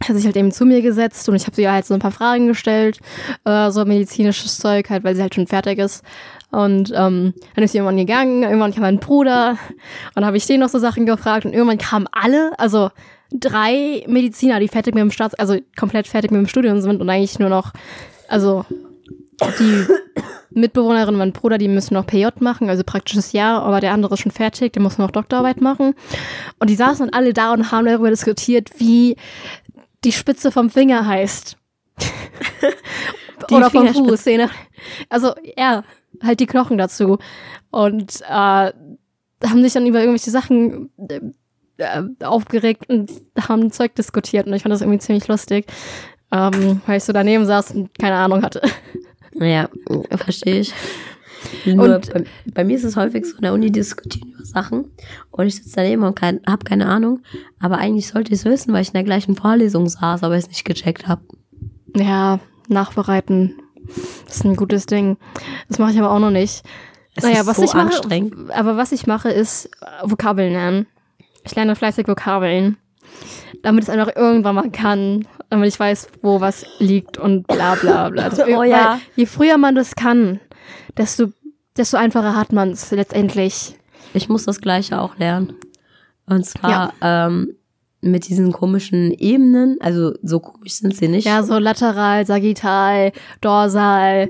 hat 0.01 0.15
sich 0.15 0.25
halt 0.25 0.35
eben 0.37 0.51
zu 0.51 0.65
mir 0.65 0.81
gesetzt 0.81 1.27
und 1.29 1.35
ich 1.35 1.45
habe 1.45 1.55
sie 1.55 1.69
halt 1.69 1.85
so 1.85 1.93
ein 1.93 1.99
paar 1.99 2.11
Fragen 2.11 2.47
gestellt, 2.47 2.99
äh, 3.45 3.69
so 3.69 3.85
medizinisches 3.85 4.57
Zeug 4.57 4.89
halt, 4.89 5.03
weil 5.03 5.15
sie 5.15 5.21
halt 5.21 5.35
schon 5.35 5.45
fertig 5.47 5.77
ist. 5.79 6.03
Und 6.51 6.91
ähm, 6.95 7.33
dann 7.55 7.63
ist 7.63 7.71
sie 7.71 7.79
irgendwann 7.79 7.97
gegangen, 7.97 8.43
irgendwann 8.43 8.73
kam 8.73 8.83
mein 8.83 8.99
Bruder 8.99 9.51
und 9.51 10.15
dann 10.15 10.25
habe 10.25 10.37
ich 10.37 10.45
den 10.45 10.59
noch 10.61 10.69
so 10.69 10.79
Sachen 10.79 11.05
gefragt 11.05 11.45
und 11.45 11.53
irgendwann 11.53 11.77
kamen 11.79 12.07
alle, 12.11 12.51
also 12.57 12.91
drei 13.31 14.03
Mediziner, 14.07 14.59
die 14.59 14.67
fertig 14.67 14.93
mit 14.93 15.01
dem 15.01 15.11
Staats, 15.11 15.33
also 15.35 15.57
komplett 15.77 16.07
fertig 16.07 16.31
mit 16.31 16.39
dem 16.39 16.47
Studium 16.47 16.79
sind 16.81 17.01
und 17.01 17.09
eigentlich 17.09 17.39
nur 17.39 17.49
noch, 17.49 17.73
also 18.29 18.65
die 19.59 19.85
Mitbewohnerin, 20.55 21.15
mein 21.15 21.33
Bruder, 21.33 21.57
die 21.57 21.67
müssen 21.67 21.93
noch 21.93 22.05
PJ 22.05 22.27
machen, 22.39 22.69
also 22.69 22.83
praktisches 22.83 23.31
Jahr, 23.31 23.63
aber 23.63 23.79
der 23.79 23.93
andere 23.93 24.13
ist 24.13 24.21
schon 24.21 24.31
fertig, 24.31 24.73
der 24.73 24.81
muss 24.81 24.97
noch 24.97 25.11
Doktorarbeit 25.11 25.61
machen. 25.61 25.95
Und 26.59 26.69
die 26.69 26.75
saßen 26.75 27.07
dann 27.07 27.13
alle 27.13 27.33
da 27.33 27.53
und 27.53 27.71
haben 27.71 27.85
darüber 27.85 28.09
diskutiert, 28.09 28.69
wie 28.79 29.15
die 30.03 30.11
Spitze 30.11 30.51
vom 30.51 30.69
Finger 30.69 31.05
heißt. 31.07 31.57
Oder 33.51 33.69
vom 33.69 33.87
Fuß. 33.87 34.25
Also 35.09 35.33
ja, 35.57 35.83
halt 36.21 36.39
die 36.39 36.45
Knochen 36.45 36.77
dazu. 36.77 37.17
Und 37.71 38.21
äh, 38.21 38.71
haben 39.47 39.61
sich 39.61 39.73
dann 39.73 39.87
über 39.87 39.99
irgendwelche 39.99 40.31
Sachen 40.31 40.89
äh, 41.77 42.03
aufgeregt 42.23 42.89
und 42.89 43.11
haben 43.39 43.71
Zeug 43.71 43.95
diskutiert. 43.95 44.47
Und 44.47 44.53
ich 44.53 44.63
fand 44.63 44.73
das 44.73 44.81
irgendwie 44.81 44.99
ziemlich 44.99 45.27
lustig, 45.27 45.65
ähm, 46.31 46.81
weil 46.85 46.97
ich 46.97 47.03
so 47.03 47.13
daneben 47.13 47.45
saß 47.45 47.71
und 47.71 47.97
keine 47.97 48.15
Ahnung 48.15 48.43
hatte. 48.43 48.61
Ja, 49.35 49.69
verstehe 50.15 50.59
ich. 50.59 50.73
Nur 51.65 51.95
und, 51.95 52.13
bei, 52.13 52.23
bei, 52.53 52.63
mir 52.63 52.77
ist 52.77 52.83
es 52.83 52.95
häufig 52.95 53.25
so, 53.25 53.35
in 53.35 53.41
der 53.41 53.53
Uni 53.53 53.71
diskutieren 53.71 54.29
über 54.29 54.45
Sachen 54.45 54.91
und 55.31 55.45
ich 55.45 55.55
sitze 55.55 55.73
daneben 55.75 56.03
und 56.03 56.15
kein, 56.15 56.39
habe 56.47 56.63
keine 56.63 56.87
Ahnung. 56.87 57.21
Aber 57.59 57.77
eigentlich 57.77 58.07
sollte 58.07 58.33
ich 58.33 58.39
es 58.39 58.45
wissen, 58.45 58.73
weil 58.73 58.81
ich 58.81 58.89
in 58.89 58.93
der 58.93 59.03
gleichen 59.03 59.35
Vorlesung 59.35 59.87
saß, 59.87 60.23
aber 60.23 60.35
es 60.35 60.47
nicht 60.47 60.65
gecheckt 60.65 61.07
habe. 61.07 61.21
Ja, 61.95 62.39
nachbereiten. 62.67 63.55
Das 64.25 64.37
ist 64.37 64.45
ein 64.45 64.55
gutes 64.55 64.85
Ding. 64.85 65.17
Das 65.67 65.79
mache 65.79 65.91
ich 65.91 65.99
aber 65.99 66.11
auch 66.11 66.19
noch 66.19 66.31
nicht. 66.31 66.63
Es 67.15 67.23
naja, 67.23 67.45
was 67.45 67.57
so 67.57 67.63
ich 67.63 67.73
mache, 67.73 68.01
aber 68.53 68.77
was 68.77 68.91
ich 68.91 69.05
mache, 69.05 69.29
ist 69.29 69.69
Vokabeln 70.03 70.53
lernen. 70.53 70.87
Ich 71.43 71.53
lerne 71.55 71.75
fleißig 71.75 72.07
Vokabeln, 72.07 72.77
damit 73.61 73.83
ich 73.83 73.89
es 73.89 73.93
einfach 73.95 74.15
irgendwann 74.15 74.55
mal 74.55 74.71
kann, 74.71 75.27
damit 75.53 75.69
ich 75.71 75.79
weiß, 75.79 76.07
wo 76.23 76.41
was 76.41 76.65
liegt 76.79 77.19
und 77.19 77.45
bla 77.45 77.75
bla 77.75 78.09
bla. 78.09 78.23
Also, 78.23 78.43
oh 78.43 78.63
ja. 78.63 78.99
Je 79.15 79.27
früher 79.27 79.59
man 79.59 79.75
das 79.75 79.95
kann, 79.95 80.39
desto, 80.97 81.27
desto 81.77 81.95
einfacher 81.97 82.35
hat 82.35 82.51
man 82.51 82.71
es 82.71 82.89
letztendlich. 82.89 83.75
Ich 84.15 84.29
muss 84.29 84.45
das 84.45 84.61
Gleiche 84.61 84.99
auch 84.99 85.15
lernen. 85.17 85.53
Und 86.25 86.43
zwar 86.45 86.93
ja. 87.01 87.27
ähm, 87.27 87.55
mit 88.01 88.27
diesen 88.27 88.51
komischen 88.51 89.11
Ebenen, 89.11 89.77
also 89.79 90.15
so 90.23 90.39
komisch 90.39 90.73
sind 90.73 90.95
sie 90.95 91.07
nicht. 91.07 91.25
Ja, 91.25 91.43
so 91.43 91.59
lateral, 91.59 92.25
sagittal, 92.25 93.11
dorsal, 93.39 94.29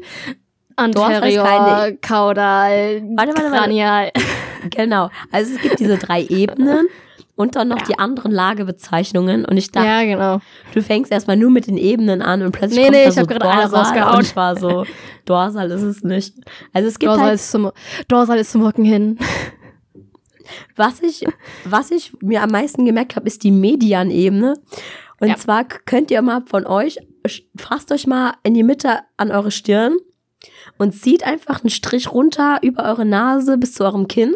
anterior, 0.76 1.92
caudal, 2.02 3.02
warte, 3.16 3.34
warte, 3.34 3.50
cranial. 3.50 4.12
Genau. 4.72 5.10
Also 5.32 5.56
es 5.56 5.62
gibt 5.62 5.80
diese 5.80 5.98
drei 5.98 6.24
Ebenen 6.30 6.88
und 7.36 7.56
dann 7.56 7.68
noch 7.68 7.80
ja. 7.80 7.86
die 7.86 8.00
anderen 8.00 8.32
Lagebezeichnungen. 8.32 9.46
Und 9.46 9.58
ich 9.58 9.72
dachte, 9.72 9.88
ja, 9.88 10.04
genau. 10.04 10.40
du 10.74 10.82
fängst 10.82 11.12
erstmal 11.12 11.38
nur 11.38 11.50
mit 11.50 11.68
den 11.68 11.78
Ebenen 11.78 12.22
an 12.22 12.44
und 12.44 12.52
plötzlich 12.52 12.80
nee, 12.80 12.84
kommt 12.86 12.96
nee, 12.96 13.04
da 13.04 13.10
ich 13.10 13.16
so 13.16 13.22
hab 13.22 13.28
gerade 13.28 13.50
alles 13.50 13.74
rausgehauen. 13.74 14.18
Und 14.18 14.26
ich 14.26 14.36
war 14.36 14.56
so, 14.56 14.86
Dorsal 15.26 15.72
ist 15.72 15.82
es 15.82 16.04
nicht. 16.04 16.36
Also 16.74 16.88
es 16.88 17.00
gibt 17.00 17.10
Dorsal, 17.10 17.26
halt, 17.26 17.36
ist 17.36 17.52
zum, 17.52 17.72
Dorsal 18.08 18.38
ist 18.38 18.52
zum 18.52 18.64
Rücken 18.64 18.86
hin. 18.86 19.18
Was 20.76 21.02
ich, 21.02 21.26
was 21.64 21.90
ich 21.90 22.12
mir 22.22 22.44
am 22.44 22.50
meisten 22.50 22.86
gemerkt 22.86 23.16
habe, 23.16 23.28
ist 23.28 23.44
die 23.44 23.50
Medianebene. 23.50 24.56
Und 25.22 25.30
ja. 25.30 25.38
zwar 25.38 25.64
könnt 25.64 26.12
ihr 26.12 26.22
mal 26.22 26.44
von 26.46 26.68
euch, 26.68 27.00
fasst 27.56 27.94
euch 27.94 28.08
mal 28.08 28.34
in 28.44 28.54
die 28.54 28.64
Mitte 28.64 29.00
an 29.16 29.32
eure 29.32 29.52
Stirn 29.52 29.96
und 30.78 30.92
zieht 30.92 31.24
einfach 31.24 31.62
einen 31.62 31.70
Strich 31.70 32.12
runter 32.12 32.60
über 32.62 32.84
eure 32.84 33.06
Nase 33.06 33.58
bis 33.58 33.74
zu 33.74 33.86
eurem 33.86 34.10
Kinn. 34.10 34.36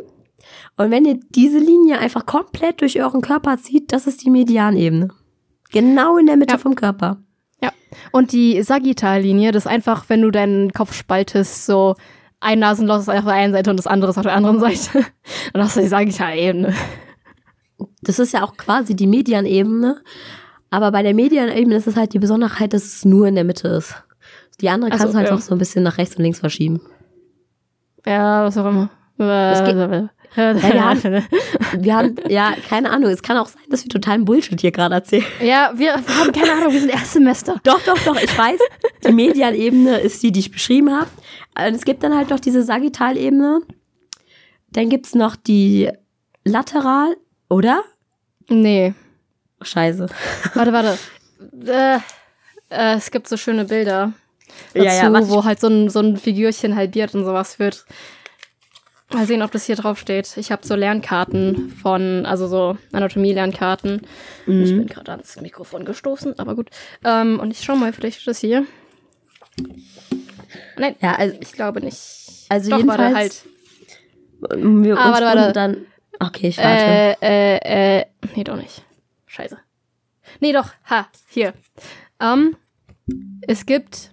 Und 0.77 0.91
wenn 0.91 1.05
ihr 1.05 1.19
diese 1.31 1.57
Linie 1.57 1.99
einfach 1.99 2.25
komplett 2.25 2.81
durch 2.81 3.01
euren 3.01 3.21
Körper 3.21 3.57
zieht, 3.57 3.91
das 3.91 4.05
ist 4.05 4.23
die 4.23 4.29
Medianebene. 4.29 5.09
Genau 5.71 6.17
in 6.17 6.27
der 6.27 6.37
Mitte 6.37 6.53
ja. 6.53 6.57
vom 6.59 6.75
Körper. 6.75 7.17
Ja. 7.61 7.71
Und 8.11 8.31
die 8.31 8.61
Sagittallinie, 8.61 9.51
das 9.51 9.65
ist 9.65 9.71
einfach, 9.71 10.05
wenn 10.07 10.21
du 10.21 10.31
deinen 10.31 10.71
Kopf 10.71 10.93
spaltest, 10.93 11.65
so 11.65 11.95
ein 12.39 12.59
Nasenloch 12.59 12.99
ist 12.99 13.09
auf 13.09 13.25
der 13.25 13.33
einen 13.33 13.53
Seite 13.53 13.71
und 13.71 13.77
das 13.77 13.87
andere 13.87 14.11
ist 14.11 14.17
auf 14.17 14.23
der 14.23 14.35
anderen 14.35 14.59
Seite. 14.59 15.03
Dann 15.53 15.63
hast 15.63 15.75
du 15.75 15.81
die 15.81 15.87
Sagittalebene. 15.87 16.73
Das 18.01 18.19
ist 18.19 18.33
ja 18.33 18.43
auch 18.43 18.55
quasi 18.55 18.95
die 18.95 19.07
Medianebene. 19.07 20.01
Aber 20.69 20.91
bei 20.91 21.01
der 21.01 21.15
Medianebene 21.15 21.75
ist 21.75 21.87
es 21.87 21.95
halt 21.95 22.13
die 22.13 22.19
Besonderheit, 22.19 22.73
dass 22.73 22.83
es 22.83 23.03
nur 23.03 23.27
in 23.27 23.35
der 23.35 23.43
Mitte 23.43 23.67
ist. 23.69 23.95
Die 24.61 24.69
andere 24.69 24.91
kannst 24.91 25.05
also, 25.05 25.13
du 25.13 25.17
halt 25.17 25.29
ja. 25.29 25.33
noch 25.33 25.41
so 25.41 25.55
ein 25.55 25.57
bisschen 25.57 25.83
nach 25.83 25.97
rechts 25.97 26.15
und 26.15 26.23
links 26.23 26.39
verschieben. 26.39 26.81
Ja, 28.05 28.43
was 28.43 28.57
auch 28.57 28.65
immer. 28.65 28.89
Es 29.17 29.63
geht, 29.63 30.09
wir, 30.35 30.83
haben, 30.83 31.03
wir 31.77 31.95
haben, 31.95 32.15
ja, 32.27 32.53
keine 32.67 32.89
Ahnung. 32.91 33.09
Es 33.09 33.21
kann 33.21 33.37
auch 33.37 33.47
sein, 33.47 33.63
dass 33.69 33.83
wir 33.83 33.89
totalen 33.89 34.25
Bullshit 34.25 34.59
hier 34.59 34.71
gerade 34.71 34.95
erzählen. 34.95 35.25
Ja, 35.41 35.71
wir, 35.75 35.93
haben 35.93 36.31
keine 36.31 36.53
Ahnung, 36.53 36.73
wir 36.73 36.79
sind 36.79 36.91
Erstsemester. 36.91 37.59
Doch, 37.63 37.81
doch, 37.81 37.97
doch, 37.99 38.21
ich 38.21 38.37
weiß. 38.37 38.59
Die 39.07 39.11
Medianebene 39.11 39.99
ist 39.99 40.21
die, 40.23 40.31
die 40.31 40.39
ich 40.39 40.51
beschrieben 40.51 40.91
habe. 40.91 41.09
Und 41.55 41.75
es 41.75 41.85
gibt 41.85 42.03
dann 42.03 42.15
halt 42.15 42.29
noch 42.29 42.39
diese 42.39 42.63
Sagittalebene. 42.63 43.61
Dann 44.71 44.89
gibt 44.89 45.07
es 45.07 45.15
noch 45.15 45.35
die 45.35 45.89
Lateral, 46.43 47.15
oder? 47.49 47.83
Nee. 48.49 48.93
Scheiße. 49.61 50.07
Warte, 50.53 50.73
warte. 50.73 50.97
Äh, 51.65 51.97
äh, 52.69 52.95
es 52.95 53.11
gibt 53.11 53.27
so 53.27 53.37
schöne 53.37 53.65
Bilder 53.65 54.13
dazu, 54.73 54.85
ja, 54.85 55.09
ja, 55.11 55.29
wo 55.29 55.43
halt 55.43 55.59
so 55.59 55.67
ein, 55.67 55.89
so 55.89 55.99
ein 55.99 56.17
Figürchen 56.17 56.75
halbiert 56.75 57.15
und 57.15 57.25
sowas 57.25 57.59
wird. 57.59 57.85
Mal 59.13 59.25
sehen, 59.25 59.41
ob 59.41 59.51
das 59.51 59.65
hier 59.65 59.77
drauf 59.77 59.97
steht. 59.97 60.35
Ich 60.35 60.51
habe 60.51 60.67
so 60.67 60.75
Lernkarten 60.75 61.69
von, 61.69 62.25
also 62.25 62.47
so 62.47 62.77
Anatomie-Lernkarten. 62.91 64.01
Mhm. 64.45 64.63
Ich 64.63 64.71
bin 64.71 64.87
gerade 64.87 65.11
ans 65.11 65.39
Mikrofon 65.39 65.85
gestoßen, 65.85 66.37
aber 66.39 66.55
gut. 66.55 66.69
Ähm, 67.05 67.39
und 67.39 67.51
ich 67.51 67.61
schau 67.61 67.75
mal, 67.77 67.93
vielleicht 67.93 68.17
ist 68.17 68.27
das 68.27 68.39
hier. 68.39 68.65
Nein, 70.77 70.95
ja, 71.01 71.15
also, 71.15 71.37
ich 71.39 71.53
glaube 71.53 71.79
nicht. 71.81 71.97
Also 72.49 72.69
Doch, 72.69 72.77
jedenfalls. 72.79 73.45
Warte, 74.41 74.61
halt. 74.61 74.83
Wir 74.83 74.97
ah, 74.97 75.11
warte, 75.11 75.25
warte. 75.25 75.53
dann. 75.53 75.85
Okay, 76.19 76.49
ich 76.49 76.57
warte. 76.57 77.17
Äh, 77.21 77.57
äh, 77.57 77.99
äh, 77.99 78.05
nee, 78.35 78.43
doch 78.43 78.57
nicht. 78.57 78.83
Scheiße. 79.25 79.57
Nee, 80.41 80.51
doch. 80.51 80.69
Ha, 80.89 81.07
hier. 81.29 81.53
Ähm, 82.19 82.57
es 83.41 83.65
gibt, 83.65 84.11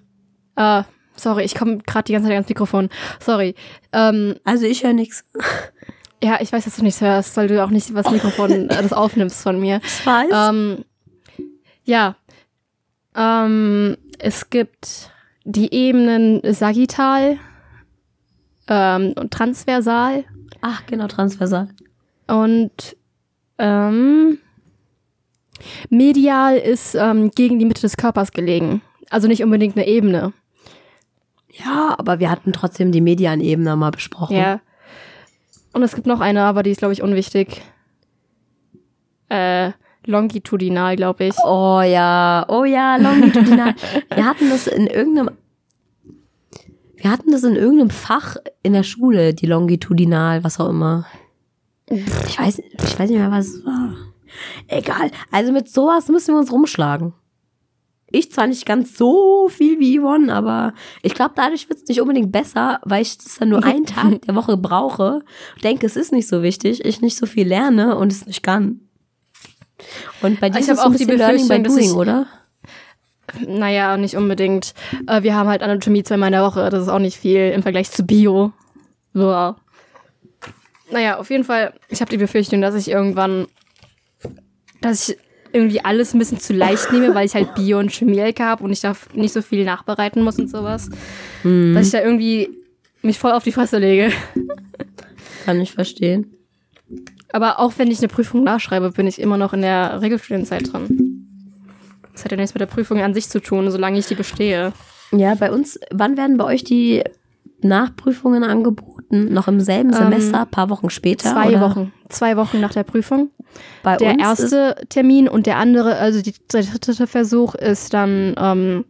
äh, 0.57 0.83
Sorry, 1.25 1.43
ich 1.45 1.55
komme 1.55 1.79
gerade 1.79 2.05
die 2.05 2.13
ganze 2.13 2.29
Zeit 2.29 2.35
ans 2.35 2.51
Mikrofon. 2.51 2.91
Sorry. 3.19 3.55
Ähm, 3.93 4.37
also 4.45 4.67
ich 4.67 4.85
höre 4.85 4.93
nichts. 4.93 5.25
Ja, 6.23 6.39
ich 6.43 6.53
weiß, 6.53 6.65
dass 6.65 6.77
du 6.77 6.83
nichts 6.83 7.01
hörst, 7.01 7.35
weil 7.39 7.49
du 7.49 7.65
auch 7.65 7.71
nicht 7.71 7.95
was 7.95 8.11
Mikrofon 8.11 8.51
äh, 8.69 8.83
das 8.83 8.93
aufnimmst 8.93 9.43
von 9.43 9.59
mir. 9.59 9.81
Ich 9.83 10.05
weiß. 10.05 10.31
Ähm, 10.31 10.85
ja. 11.85 12.17
Ähm, 13.17 13.97
es 14.19 14.51
gibt 14.51 15.11
die 15.45 15.73
Ebenen 15.73 16.43
Sagittal 16.53 17.39
ähm, 18.69 19.15
und 19.19 19.31
Transversal. 19.31 20.25
Ach, 20.61 20.85
genau, 20.85 21.07
Transversal. 21.07 21.69
Und 22.27 22.97
ähm, 23.57 24.37
medial 25.89 26.59
ist 26.59 26.95
ähm, 26.95 27.31
gegen 27.31 27.59
die 27.59 27.65
Mitte 27.65 27.81
des 27.81 27.97
Körpers 27.97 28.33
gelegen. 28.33 28.83
Also 29.09 29.27
nicht 29.27 29.43
unbedingt 29.43 29.75
eine 29.75 29.87
Ebene. 29.87 30.35
Ja, 31.57 31.95
aber 31.99 32.19
wir 32.19 32.31
hatten 32.31 32.53
trotzdem 32.53 32.93
die 32.93 33.01
Medianebene 33.01 33.77
mal 33.77 33.91
besprochen. 33.91 34.37
Ja. 34.37 34.61
Und 35.73 35.83
es 35.83 35.95
gibt 35.95 36.07
noch 36.07 36.21
eine, 36.21 36.43
aber 36.43 36.63
die 36.63 36.71
ist, 36.71 36.79
glaube 36.79 36.95
ich, 36.95 37.03
unwichtig. 37.03 37.63
Äh, 39.29 39.73
longitudinal, 40.07 40.97
glaube 40.97 41.25
ich. 41.25 41.37
Oh 41.45 41.81
ja, 41.81 42.45
oh 42.49 42.65
ja, 42.65 42.97
longitudinal. 42.97 43.75
wir 44.15 44.25
hatten 44.25 44.51
das 44.51 44.67
in 44.67 44.87
irgendeinem 44.87 45.31
wir 47.05 47.11
hatten 47.11 47.33
das 47.33 47.43
in 47.43 47.55
irgendeinem 47.55 47.91
Fach 47.91 48.37
in 48.63 48.73
der 48.73 48.83
Schule, 48.83 49.35
die 49.35 49.45
longitudinal, 49.45 50.43
was 50.43 50.59
auch 50.59 50.71
immer. 50.71 51.05
Ich 51.91 52.39
weiß, 52.39 52.61
ich 52.61 52.99
weiß 52.99 53.11
nicht 53.11 53.19
mehr, 53.19 53.31
was 53.31 53.49
es 53.49 53.67
war. 53.67 53.95
Egal. 54.69 55.11
Also 55.31 55.53
mit 55.53 55.69
sowas 55.69 56.09
müssen 56.09 56.35
wir 56.35 56.39
uns 56.39 56.51
rumschlagen. 56.51 57.13
Ich 58.11 58.31
zwar 58.31 58.47
nicht 58.47 58.67
ganz 58.67 58.97
so 58.97 59.49
viel 59.49 59.81
wie 59.81 59.99
Yvonne, 59.99 60.33
aber 60.33 60.73
ich 61.03 61.15
glaube, 61.15 61.33
dadurch 61.35 61.69
wird 61.69 61.81
es 61.83 61.89
nicht 61.89 62.01
unbedingt 62.01 62.31
besser, 62.31 62.81
weil 62.85 63.03
ich 63.03 63.19
das 63.19 63.39
dann 63.39 63.49
nur 63.49 63.65
einen 63.65 63.87
Tag 63.87 64.23
der 64.23 64.35
Woche 64.35 64.57
brauche. 64.57 65.23
Denke, 65.63 65.87
es 65.87 65.97
ist 65.97 66.13
nicht 66.13 66.29
so 66.29 66.43
wichtig, 66.43 66.85
ich 66.85 67.01
nicht 67.01 67.17
so 67.17 67.27
viel 67.27 67.47
lerne 67.47 67.97
und 67.97 68.13
es 68.13 68.27
nicht 68.27 68.43
kann. 68.43 68.81
Und 70.23 70.41
bei 70.41 70.51
dir 70.51 70.61
ist 70.61 70.69
es 70.69 70.79
auch 70.79 70.95
die 70.95 71.05
Learning 71.05 71.49
by 71.49 71.63
Doing, 71.63 71.93
oder? 71.93 72.27
Naja, 73.47 73.97
nicht 73.97 74.17
unbedingt. 74.17 74.75
Äh, 75.07 75.23
wir 75.23 75.35
haben 75.35 75.49
halt 75.49 75.63
Anatomie 75.63 76.03
zweimal 76.03 76.29
in 76.29 76.35
der 76.35 76.43
Woche. 76.45 76.69
Das 76.71 76.83
ist 76.83 76.89
auch 76.89 76.99
nicht 76.99 77.19
viel 77.19 77.51
im 77.51 77.63
Vergleich 77.63 77.91
zu 77.91 78.05
Bio. 78.05 78.53
Boah. 79.13 79.57
Naja, 80.91 81.19
auf 81.19 81.31
jeden 81.31 81.45
Fall, 81.45 81.75
ich 81.89 82.01
habe 82.01 82.11
die 82.11 82.19
Befürchtung, 82.19 82.61
dass 82.61 82.75
ich 82.75 82.91
irgendwann, 82.91 83.47
dass 84.81 85.09
ich 85.09 85.19
irgendwie 85.55 85.85
alles 85.85 86.13
ein 86.13 86.19
bisschen 86.19 86.41
zu 86.41 86.53
leicht 86.53 86.93
nehme, 86.93 87.15
weil 87.15 87.27
ich 87.27 87.35
halt 87.35 87.55
Bio 87.55 87.79
und 87.79 87.93
Chemie 87.93 88.21
LK 88.21 88.41
habe 88.41 88.65
und 88.65 88.73
ich 88.73 88.81
darf 88.81 89.13
nicht 89.15 89.33
so 89.33 89.41
viel 89.41 89.65
nachbereiten 89.65 90.23
muss 90.23 90.39
und 90.39 90.51
sowas. 90.51 90.91
Mhm. 91.45 91.75
Dass 91.75 91.87
ich 91.87 91.93
da 91.93 92.03
irgendwie 92.03 92.51
mich 93.03 93.19
voll 93.19 93.33
auf 93.33 93.45
die 93.45 93.53
Fresse 93.53 93.79
lege. 93.79 94.13
Kann 95.45 95.61
ich 95.61 95.73
verstehen. 95.73 96.35
Aber 97.33 97.61
auch 97.61 97.73
wenn 97.77 97.91
ich 97.91 97.99
eine 97.99 98.09
Prüfung 98.09 98.45
nachschreibe, 98.45 98.91
bin 98.91 99.07
ich 99.07 99.21
immer 99.21 99.37
noch 99.37 99.53
in 99.53 99.63
der 99.63 100.01
Regelstudienzeit 100.01 100.73
drin. 100.73 101.27
Das 102.13 102.25
hat 102.25 102.31
ja 102.31 102.37
nichts 102.37 102.55
mit 102.55 102.61
der 102.61 102.67
Prüfung 102.67 103.01
an 103.01 103.13
sich 103.13 103.29
zu 103.29 103.41
tun, 103.41 103.71
solange 103.71 103.99
ich 103.99 104.07
die 104.07 104.15
bestehe. 104.15 104.73
Ja, 105.11 105.35
bei 105.35 105.51
uns, 105.51 105.79
wann 105.91 106.17
werden 106.17 106.37
bei 106.37 106.45
euch 106.45 106.65
die 106.65 107.03
Nachprüfungen 107.61 108.45
angeboten, 108.45 108.94
noch 109.15 109.49
im 109.49 109.61
selben 109.61 109.91
Ähm, 109.91 109.97
Semester, 109.97 110.43
ein 110.43 110.51
paar 110.51 110.71
Wochen 110.71 110.91
später? 110.91 111.33
Zwei 111.33 111.49
oder? 111.49 111.61
Wochen. 111.61 111.93
Zwei 112.09 112.37
Wochen 112.37 112.61
nach 112.61 112.73
der 112.73 112.85
Prüfung. 112.85 113.31
Bei 113.83 113.97
der 113.97 114.13
uns 114.13 114.23
erste 114.23 114.77
Termin 114.89 115.29
und 115.29 115.47
der 115.47 115.59
andere, 115.59 115.97
also 115.97 116.21
die, 116.23 116.35
der 116.53 116.63
dritte 116.63 117.07
Versuch 117.07 117.55
ist 117.55 117.95
dann 117.95 118.35
ähm, 118.39 118.85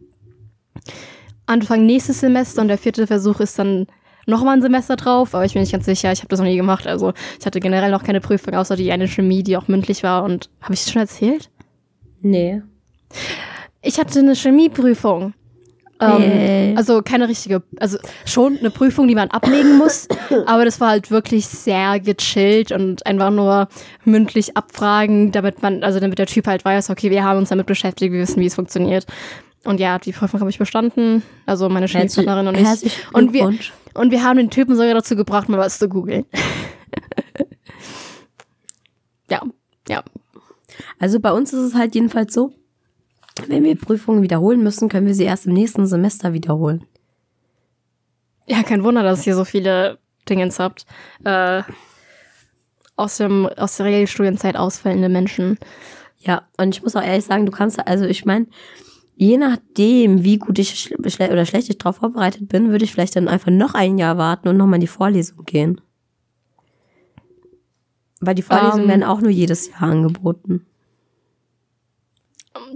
Anfang 1.45 1.85
nächstes 1.85 2.19
Semester 2.19 2.61
und 2.61 2.67
der 2.67 2.77
vierte 2.77 3.07
Versuch 3.07 3.39
ist 3.39 3.59
dann 3.59 3.87
nochmal 4.25 4.57
ein 4.57 4.61
Semester 4.61 4.95
drauf, 4.95 5.35
aber 5.35 5.45
ich 5.45 5.53
bin 5.53 5.61
nicht 5.61 5.71
ganz 5.71 5.85
sicher, 5.85 6.11
ich 6.11 6.19
habe 6.19 6.29
das 6.29 6.39
noch 6.39 6.47
nie 6.47 6.55
gemacht. 6.55 6.87
Also 6.87 7.13
ich 7.39 7.45
hatte 7.45 7.59
generell 7.59 7.91
noch 7.91 8.03
keine 8.03 8.21
Prüfung, 8.21 8.55
außer 8.55 8.75
die 8.75 8.91
eine 8.91 9.07
Chemie, 9.07 9.43
die 9.43 9.57
auch 9.57 9.67
mündlich 9.67 10.03
war. 10.03 10.23
Und 10.23 10.49
habe 10.61 10.73
ich 10.73 10.83
das 10.83 10.91
schon 10.91 11.01
erzählt? 11.01 11.49
Nee. 12.21 12.61
Ich 13.81 13.99
hatte 13.99 14.19
eine 14.19 14.35
Chemieprüfung. 14.35 15.33
Ähm, 16.05 16.21
Äh. 16.21 16.75
Also 16.75 17.01
keine 17.01 17.27
richtige, 17.27 17.63
also 17.79 17.97
schon 18.25 18.57
eine 18.57 18.69
Prüfung, 18.69 19.07
die 19.07 19.15
man 19.15 19.29
ablegen 19.29 19.77
muss, 19.77 20.07
aber 20.45 20.65
das 20.65 20.79
war 20.79 20.89
halt 20.89 21.11
wirklich 21.11 21.47
sehr 21.47 21.99
gechillt 21.99 22.71
und 22.71 23.05
einfach 23.05 23.31
nur 23.31 23.67
mündlich 24.03 24.55
abfragen, 24.57 25.31
damit 25.31 25.61
man, 25.61 25.83
also 25.83 25.99
damit 25.99 26.19
der 26.19 26.27
Typ 26.27 26.47
halt 26.47 26.65
weiß, 26.65 26.89
okay, 26.89 27.11
wir 27.11 27.23
haben 27.23 27.39
uns 27.39 27.49
damit 27.49 27.65
beschäftigt, 27.65 28.11
wir 28.11 28.21
wissen, 28.21 28.41
wie 28.41 28.47
es 28.47 28.55
funktioniert. 28.55 29.05
Und 29.63 29.79
ja, 29.79 29.97
die 29.97 30.11
Prüfung 30.11 30.39
habe 30.39 30.49
ich 30.49 30.59
bestanden, 30.59 31.23
also 31.45 31.69
meine 31.69 31.87
Chemiepartnerin 31.87 32.47
und 32.47 32.55
ich. 32.55 32.91
Und 33.13 33.33
wir, 33.33 33.51
und 33.95 34.11
wir 34.11 34.23
haben 34.23 34.37
den 34.37 34.51
Typen 34.51 34.75
sogar 34.75 34.93
dazu 34.93 35.15
gebracht, 35.15 35.49
mal 35.49 35.57
was 35.57 35.79
zu 35.79 35.89
googeln. 35.89 36.25
ja, 39.29 39.41
ja. 39.87 40.03
Also 40.99 41.19
bei 41.19 41.31
uns 41.31 41.51
ist 41.51 41.61
es 41.61 41.73
halt 41.73 41.95
jedenfalls 41.95 42.33
so, 42.33 42.53
wenn 43.47 43.63
wir 43.63 43.75
Prüfungen 43.75 44.21
wiederholen 44.21 44.63
müssen, 44.63 44.89
können 44.89 45.07
wir 45.07 45.15
sie 45.15 45.23
erst 45.23 45.45
im 45.45 45.53
nächsten 45.53 45.85
Semester 45.87 46.33
wiederholen. 46.33 46.85
Ja, 48.47 48.63
kein 48.63 48.83
Wunder, 48.83 49.03
dass 49.03 49.25
ihr 49.27 49.35
so 49.35 49.45
viele 49.45 49.97
Dingens 50.29 50.59
habt. 50.59 50.85
Äh, 51.23 51.63
aus, 52.95 53.17
dem, 53.17 53.45
aus 53.45 53.77
der 53.77 53.87
Regelstudienzeit 53.87 54.55
ausfallende 54.55 55.09
Menschen. 55.09 55.57
Ja, 56.19 56.43
und 56.57 56.75
ich 56.75 56.83
muss 56.83 56.95
auch 56.95 57.03
ehrlich 57.03 57.25
sagen, 57.25 57.45
du 57.45 57.51
kannst, 57.51 57.85
also 57.85 58.05
ich 58.05 58.25
meine, 58.25 58.47
je 59.15 59.37
nachdem, 59.37 60.23
wie 60.23 60.37
gut 60.37 60.59
ich 60.59 60.79
schle 60.79 61.31
oder 61.31 61.45
schlecht 61.45 61.69
ich 61.69 61.77
darauf 61.77 61.97
vorbereitet 61.97 62.47
bin, 62.47 62.69
würde 62.69 62.85
ich 62.85 62.93
vielleicht 62.93 63.15
dann 63.15 63.27
einfach 63.27 63.51
noch 63.51 63.73
ein 63.73 63.97
Jahr 63.97 64.17
warten 64.17 64.47
und 64.47 64.57
nochmal 64.57 64.75
in 64.75 64.81
die 64.81 64.87
Vorlesung 64.87 65.43
gehen. 65.45 65.81
Weil 68.21 68.35
die 68.35 68.41
Vorlesungen 68.41 68.83
Ähm. 68.83 68.89
werden 68.89 69.03
auch 69.03 69.21
nur 69.21 69.31
jedes 69.31 69.69
Jahr 69.69 69.83
angeboten. 69.83 70.65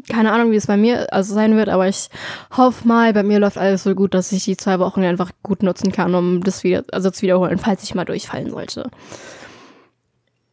Keine 0.09 0.31
Ahnung, 0.31 0.51
wie 0.51 0.57
es 0.57 0.67
bei 0.67 0.77
mir 0.77 1.11
also 1.13 1.33
sein 1.33 1.55
wird, 1.55 1.69
aber 1.69 1.87
ich 1.87 2.09
hoffe 2.55 2.87
mal, 2.87 3.13
bei 3.13 3.23
mir 3.23 3.39
läuft 3.39 3.57
alles 3.57 3.83
so 3.83 3.95
gut, 3.95 4.13
dass 4.13 4.31
ich 4.31 4.43
die 4.43 4.57
zwei 4.57 4.79
Wochen 4.79 5.03
einfach 5.03 5.31
gut 5.41 5.63
nutzen 5.63 5.91
kann, 5.91 6.13
um 6.15 6.43
das 6.43 6.63
wieder, 6.63 6.83
also 6.91 7.11
zu 7.11 7.21
wiederholen, 7.21 7.57
falls 7.57 7.83
ich 7.83 7.95
mal 7.95 8.05
durchfallen 8.05 8.49
sollte. 8.49 8.89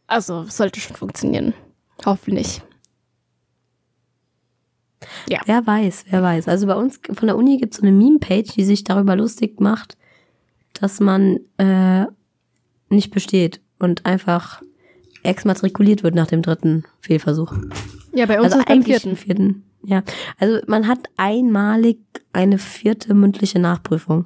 Also, 0.07 0.45
sollte 0.47 0.79
schon 0.79 0.95
funktionieren. 0.95 1.53
Hoffentlich. 2.05 2.61
Ja. 5.29 5.41
Wer 5.45 5.65
weiß, 5.65 6.05
wer 6.09 6.23
weiß. 6.23 6.47
Also 6.47 6.67
bei 6.67 6.75
uns 6.75 6.99
von 7.13 7.27
der 7.27 7.37
Uni 7.37 7.57
gibt 7.57 7.73
es 7.73 7.79
so 7.79 7.85
eine 7.85 7.95
Meme-Page, 7.95 8.53
die 8.53 8.63
sich 8.63 8.83
darüber 8.83 9.15
lustig 9.15 9.59
macht, 9.59 9.97
dass 10.73 10.99
man 10.99 11.39
äh, 11.57 12.05
nicht 12.89 13.11
besteht 13.11 13.61
und 13.79 14.05
einfach 14.05 14.61
exmatrikuliert 15.23 16.03
wird 16.03 16.15
nach 16.15 16.27
dem 16.27 16.41
dritten 16.41 16.83
Fehlversuch. 17.01 17.53
Ja, 18.13 18.25
bei 18.25 18.39
uns 18.39 18.53
also 18.53 18.59
ist 18.59 18.69
eigentlich 18.69 19.01
vierten. 19.01 19.15
vierten. 19.17 19.63
Ja, 19.83 20.03
also 20.39 20.59
man 20.67 20.87
hat 20.87 20.99
einmalig 21.17 21.99
eine 22.33 22.57
vierte 22.57 23.13
mündliche 23.13 23.59
Nachprüfung. 23.59 24.25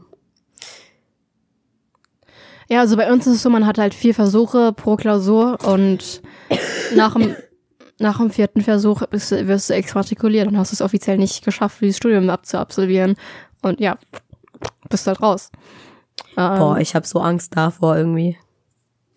Ja, 2.70 2.80
also 2.80 2.96
bei 2.96 3.12
uns 3.12 3.28
ist 3.28 3.34
es 3.36 3.42
so, 3.42 3.50
man 3.50 3.66
hat 3.68 3.78
halt 3.78 3.94
vier 3.94 4.16
Versuche 4.16 4.72
pro 4.72 4.96
Klausur 4.96 5.58
und 5.66 6.22
nach 6.96 7.16
dem, 7.16 7.36
nach 8.00 8.18
dem 8.18 8.30
vierten 8.30 8.62
Versuch 8.62 9.06
bist, 9.08 9.32
wirst 9.32 9.70
du 9.70 9.74
exmatrikuliert 9.74 10.48
und 10.48 10.58
hast 10.58 10.72
es 10.72 10.82
offiziell 10.82 11.18
nicht 11.18 11.44
geschafft, 11.44 11.82
dieses 11.82 11.98
Studium 11.98 12.30
abzuabsolvieren. 12.30 13.16
Und 13.62 13.82
ja, 13.82 13.98
bist 14.90 15.06
halt 15.06 15.22
raus. 15.22 15.52
Ähm, 16.38 16.60
Boah, 16.60 16.78
ich 16.78 16.96
habe 16.96 17.06
so 17.06 17.20
Angst 17.20 17.58
davor 17.58 17.98
irgendwie. 17.98 18.38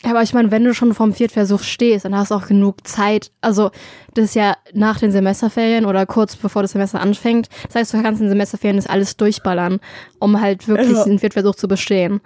Aber 0.04 0.22
ich 0.22 0.34
meine, 0.34 0.50
wenn 0.50 0.64
du 0.64 0.74
schon 0.74 0.92
vorm 0.94 1.12
Viertversuch 1.14 1.62
stehst, 1.62 2.04
dann 2.04 2.16
hast 2.16 2.30
du 2.30 2.34
auch 2.34 2.46
genug 2.46 2.86
Zeit. 2.86 3.30
Also, 3.40 3.70
das 4.14 4.26
ist 4.26 4.34
ja 4.34 4.56
nach 4.72 4.98
den 4.98 5.12
Semesterferien 5.12 5.86
oder 5.86 6.04
kurz 6.06 6.36
bevor 6.36 6.62
das 6.62 6.72
Semester 6.72 7.00
anfängt. 7.00 7.48
Das 7.66 7.74
heißt, 7.76 7.94
du 7.94 8.02
kannst 8.02 8.20
in 8.20 8.26
den 8.26 8.32
Semesterferien 8.32 8.76
das 8.76 8.86
alles 8.86 9.16
durchballern, 9.16 9.80
um 10.18 10.40
halt 10.40 10.68
wirklich 10.68 10.90
Ja. 10.96 11.04
den 11.04 11.18
Viertversuch 11.18 11.54
zu 11.54 11.68
bestehen. 11.68 12.20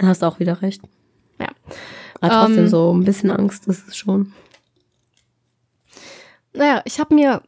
Hast 0.00 0.22
du 0.22 0.26
auch 0.26 0.38
wieder 0.38 0.62
recht. 0.62 0.82
Ja. 1.40 1.48
Aber 2.20 2.32
trotzdem 2.32 2.64
Ähm, 2.64 2.68
so 2.68 2.92
ein 2.94 3.04
bisschen 3.04 3.30
Angst, 3.30 3.66
das 3.66 3.80
ist 3.80 3.96
schon. 3.96 4.32
Naja, 6.52 6.82
ich 6.84 6.98
habe 7.00 7.14
mir, 7.14 7.42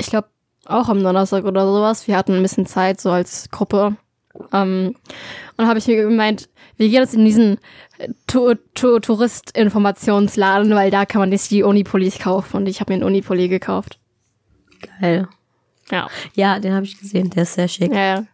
ich 0.00 0.08
glaube, 0.08 0.28
auch 0.66 0.88
am 0.88 1.02
Donnerstag 1.02 1.44
oder 1.44 1.66
sowas, 1.66 2.06
wir 2.08 2.16
hatten 2.16 2.32
ein 2.34 2.42
bisschen 2.42 2.66
Zeit, 2.66 3.00
so 3.00 3.10
als 3.10 3.50
Gruppe. 3.50 3.96
Ähm, 4.52 4.94
und 5.56 5.66
habe 5.66 5.78
ich 5.78 5.86
mir 5.86 5.96
gemeint, 6.02 6.48
wir 6.76 6.88
gehen 6.88 7.00
jetzt 7.02 7.14
in 7.14 7.24
diesen 7.24 7.58
tu 8.26 8.54
tu 8.74 8.98
Touristinformationsladen, 8.98 10.74
weil 10.74 10.90
da 10.90 11.04
kann 11.06 11.20
man 11.20 11.32
jetzt 11.32 11.50
die 11.50 11.62
Unipolis 11.62 12.18
kaufen. 12.18 12.58
Und 12.58 12.66
ich 12.66 12.80
habe 12.80 12.92
mir 12.92 12.96
einen 12.96 13.04
Unipulli 13.04 13.48
gekauft. 13.48 13.98
Geil. 15.00 15.28
Ja. 15.90 16.08
Ja, 16.34 16.58
den 16.58 16.74
habe 16.74 16.84
ich 16.84 16.98
gesehen, 16.98 17.30
der 17.30 17.44
ist 17.44 17.54
sehr 17.54 17.68
schick. 17.68 17.92
Ja, 17.92 18.16
ja. 18.16 18.24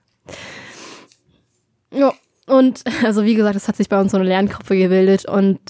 Ja, 1.93 2.13
und 2.47 2.85
also 3.05 3.25
wie 3.25 3.35
gesagt, 3.35 3.57
es 3.57 3.69
hat 3.69 3.77
sich 3.77 3.89
bei 3.89 4.01
uns 4.01 4.13
so 4.13 4.19
eine 4.19 4.29
Lerngruppe 4.29 4.77
gebildet 4.77 5.25
und 5.27 5.61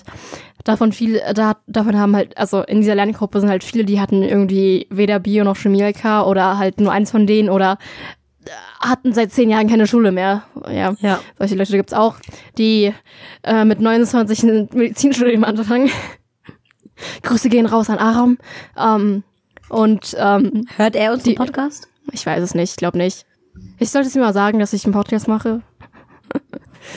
davon 0.64 0.92
viele, 0.92 1.22
da, 1.34 1.56
davon 1.66 1.98
haben 1.98 2.14
halt, 2.14 2.36
also 2.36 2.62
in 2.62 2.80
dieser 2.80 2.94
Lerngruppe 2.94 3.40
sind 3.40 3.48
halt 3.48 3.64
viele, 3.64 3.84
die 3.84 4.00
hatten 4.00 4.22
irgendwie 4.22 4.86
weder 4.90 5.18
Bio 5.18 5.44
noch 5.44 5.56
Chemie 5.56 5.82
LK 5.82 6.26
oder 6.26 6.58
halt 6.58 6.80
nur 6.80 6.92
eins 6.92 7.10
von 7.10 7.26
denen 7.26 7.48
oder 7.48 7.78
hatten 8.80 9.12
seit 9.12 9.32
zehn 9.32 9.50
Jahren 9.50 9.68
keine 9.68 9.86
Schule 9.86 10.12
mehr. 10.12 10.44
Ja, 10.70 10.94
Ja. 11.00 11.20
solche 11.38 11.54
Leute 11.56 11.72
gibt's 11.76 11.92
auch, 11.92 12.16
die 12.58 12.92
äh, 13.42 13.64
mit 13.64 13.80
29 13.80 14.42
ein 14.44 14.68
Medizinstudium 14.72 15.44
anfangen. 15.44 15.90
Grüße 17.22 17.48
gehen 17.48 17.66
raus 17.66 17.90
an 17.90 17.98
Aram. 17.98 18.38
Ähm, 18.76 19.22
und 19.68 20.14
ähm, 20.18 20.66
Hört 20.76 20.96
er 20.96 21.12
unseren 21.12 21.30
Die- 21.30 21.36
Podcast? 21.36 21.88
ich 22.12 22.26
weiß 22.26 22.42
es 22.42 22.54
nicht, 22.54 22.70
ich 22.72 22.76
glaube 22.76 22.98
nicht. 22.98 23.24
Ich 23.78 23.90
sollte 23.90 24.08
es 24.08 24.16
ihm 24.16 24.22
mal 24.22 24.32
sagen, 24.32 24.58
dass 24.58 24.72
ich 24.72 24.84
einen 24.84 24.94
Podcast 24.94 25.28
mache. 25.28 25.62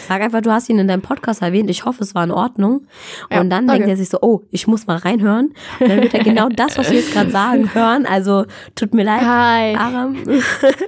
Sag 0.08 0.22
einfach, 0.22 0.42
du 0.42 0.52
hast 0.52 0.70
ihn 0.70 0.80
in 0.80 0.88
deinem 0.88 1.02
Podcast 1.02 1.42
erwähnt. 1.42 1.70
Ich 1.70 1.86
hoffe, 1.86 2.04
es 2.04 2.14
war 2.16 2.24
in 2.24 2.32
Ordnung. 2.32 2.78
Und 2.80 2.88
Ja, 3.32 3.38
dann 3.38 3.50
danke. 3.50 3.74
denkt 3.74 3.88
er 3.90 3.98
sich 3.98 4.10
so, 4.10 4.20
oh, 4.22 4.42
ich 4.52 4.68
muss 4.68 4.88
mal 4.88 4.98
reinhören. 4.98 5.54
Und 5.80 5.90
dann 5.90 6.02
wird 6.02 6.14
er 6.14 6.24
genau 6.24 6.50
das, 6.56 6.78
was 6.78 6.90
wir 6.90 7.00
jetzt 7.00 7.14
gerade 7.14 7.30
sagen, 7.32 7.74
hören. 7.74 8.06
Also 8.06 8.46
tut 8.76 8.94
mir 8.94 9.04
leid, 9.04 9.22
Hi. 9.22 9.76
Aram. 9.76 10.18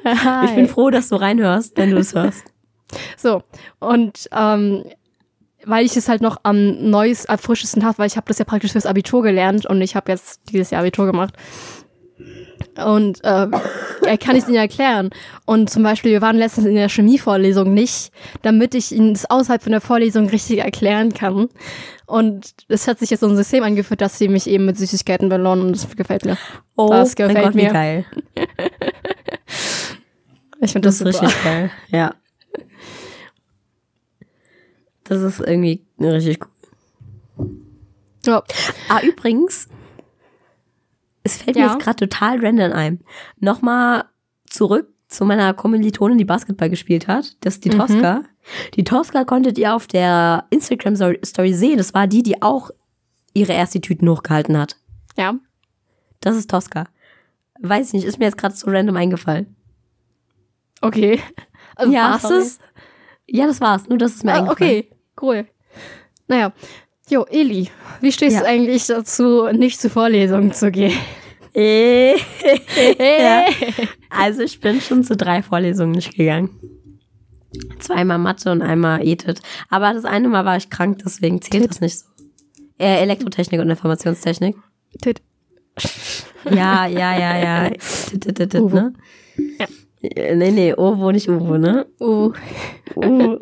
Hi. 0.06 0.46
Ich 0.46 0.56
bin 0.56 0.68
froh, 0.68 0.90
dass 0.90 1.10
du 1.10 1.16
reinhörst, 1.16 1.78
wenn 1.78 1.92
du 1.92 1.98
es 1.98 2.14
hörst. 2.14 2.44
So, 3.18 3.42
und 3.80 4.30
ähm, 4.32 4.84
weil 5.66 5.86
ich 5.86 5.98
es 5.98 6.08
halt 6.08 6.22
noch 6.22 6.38
am 6.44 6.90
neues, 6.92 7.26
am 7.26 7.40
frischesten 7.40 7.84
habe, 7.84 7.98
weil 7.98 8.08
ich 8.08 8.18
habe 8.18 8.28
das 8.28 8.38
ja 8.38 8.46
praktisch 8.46 8.74
fürs 8.74 8.86
Abitur 8.86 9.24
gelernt 9.24 9.66
und 9.66 9.82
ich 9.82 9.96
habe 9.96 10.12
jetzt 10.12 10.42
dieses 10.52 10.70
Jahr 10.70 10.82
Abitur 10.82 11.08
gemacht. 11.08 11.34
Und 12.84 13.20
ähm, 13.24 13.54
er 14.06 14.18
kann 14.18 14.36
ich 14.36 14.44
es 14.44 14.50
Ihnen 14.50 14.58
erklären. 14.58 15.10
Und 15.46 15.70
zum 15.70 15.84
Beispiel, 15.84 16.12
wir 16.12 16.22
waren 16.22 16.36
letztens 16.38 16.66
in 16.68 16.76
der 16.76 16.90
Chemievorlesung 16.90 17.74
nicht, 17.74 18.12
damit 18.42 18.76
ich 18.76 18.92
Ihnen 18.92 19.14
das 19.14 19.30
außerhalb 19.30 19.62
von 19.64 19.72
der 19.72 19.82
Vorlesung 19.82 20.28
richtig 20.30 20.60
erklären 20.60 21.14
kann. 21.14 21.48
Und 22.06 22.54
es 22.68 22.88
hat 22.88 23.00
sich 23.00 23.10
jetzt 23.10 23.22
so 23.22 23.28
ein 23.28 23.36
System 23.36 23.64
angeführt, 23.64 24.02
dass 24.02 24.18
sie 24.20 24.28
mich 24.28 24.48
eben 24.48 24.66
mit 24.66 24.78
Süßigkeiten 24.78 25.28
belohnen 25.30 25.66
und 25.68 25.72
das 25.76 25.96
gefällt 25.96 26.24
mir. 26.26 26.38
Oh, 26.76 26.90
Das 26.90 27.16
mein 27.18 27.28
gefällt 27.30 27.46
Gott, 27.46 27.56
wie 27.56 27.64
mir. 27.64 27.72
geil. 27.74 28.06
Ich 30.62 30.72
finde 30.72 30.88
das, 30.88 31.00
Das 31.00 31.08
ist 31.08 31.16
super. 31.16 31.28
richtig 31.28 31.44
geil. 31.44 31.72
Ja. 31.90 32.16
Das 35.04 35.22
ist 35.22 35.40
irgendwie 35.42 35.86
richtig 36.00 36.40
cool. 37.38 37.50
Ja. 38.26 38.44
Ah, 38.90 39.02
übrigens, 39.04 39.68
es 41.26 41.38
fällt 41.38 41.58
mir 41.58 41.64
Ja. 41.66 41.74
jetzt 41.74 41.84
gerade 41.84 42.08
total 42.08 42.40
random 42.40 42.72
ein. 42.72 43.00
Nochmal 43.40 44.06
zurück 44.50 44.88
zu 45.10 45.26
meiner 45.26 45.54
Kommilitonin, 45.54 46.18
die 46.18 46.26
Basketball 46.26 46.70
gespielt 46.70 47.08
hat. 47.08 47.36
Das 47.42 47.56
ist 47.56 47.66
die 47.66 47.70
Mhm. 47.70 47.80
Tosca. 47.80 48.24
Die 48.76 48.84
Tosca 48.84 49.24
konntet 49.26 49.58
ihr 49.58 49.76
auf 49.76 49.88
der 49.88 50.46
Instagram-Story 50.52 51.54
sehen. 51.54 51.78
Das 51.78 51.94
war 51.94 52.08
die, 52.08 52.24
die 52.24 52.42
auch 52.42 52.70
ihre 53.34 53.54
erste 53.54 53.82
Tüten 53.82 54.08
hochgehalten 54.10 54.58
hat. 54.58 54.78
ja. 55.18 55.36
Das 56.22 56.36
ist 56.38 56.50
Tosca. 56.50 56.86
Weiß 57.60 57.88
ich 57.90 57.94
nicht, 57.94 58.06
ist 58.06 58.18
mir 58.18 58.26
jetzt 58.26 58.38
gerade 58.38 58.56
so 58.56 58.70
random 58.72 58.96
eingefallen. 58.96 59.56
Okay. 60.82 61.20
Also 61.78 61.92
Ja, 61.92 62.12
war's 62.12 62.22
das? 62.22 62.60
Ja, 63.28 63.48
das 63.48 63.60
war's. 63.60 63.90
Nur, 63.90 63.98
das 63.98 64.14
ist 64.16 64.24
mir 64.24 64.32
Ah, 64.32 64.36
eingefallen. 64.38 64.84
okay, 64.86 64.90
cool. 65.22 65.46
Naja. 66.30 66.54
Jo, 67.10 67.24
Eli, 67.30 67.70
wie 68.02 68.12
stehst 68.12 68.34
Ja. 68.36 68.42
du 68.42 68.48
eigentlich 68.48 68.88
dazu, 68.88 69.46
nicht 69.52 69.80
zu 69.80 69.90
Vorlesungen 69.90 70.54
zu 70.54 70.72
gehen? 70.72 70.94
Ja. 71.58 73.46
Also 74.10 74.42
ich 74.42 74.60
bin 74.60 74.82
schon 74.82 75.06
zu 75.06 75.16
drei 75.16 75.42
Vorlesungen 75.42 75.94
nicht 75.94 76.14
gegangen. 76.16 76.50
Zweimal 77.80 78.18
Mathe 78.18 78.52
und 78.52 78.62
einmal 78.62 79.08
Ethik. 79.08 79.38
Aber 79.70 79.94
das 79.94 80.04
eine 80.04 80.28
Mal 80.28 80.44
war 80.44 80.58
ich 80.58 80.70
krank, 80.70 81.00
deswegen 81.06 81.42
zählt 81.42 81.64
Tit. 81.64 81.72
das 81.72 81.80
nicht 81.80 81.98
so. 82.00 82.06
Äh, 82.78 83.00
Elektrotechnik 83.02 83.62
und 83.62 83.70
Informationstechnik. 83.70 84.58
Tit. 85.02 85.22
Ja, 86.50 86.86
ja, 86.88 87.18
ja, 87.18 87.38
ja. 87.38 87.70
Tit, 88.10 88.22
tit, 88.36 88.36
tit, 88.52 88.54
ne? 88.74 88.92
Nee, 90.16 90.52
nee, 90.52 90.74
Ovo, 90.74 91.12
nicht 91.12 91.30
Uvo, 91.30 91.58
ne? 91.58 91.86
Uvo. 92.00 92.34
Uvo. 92.96 93.38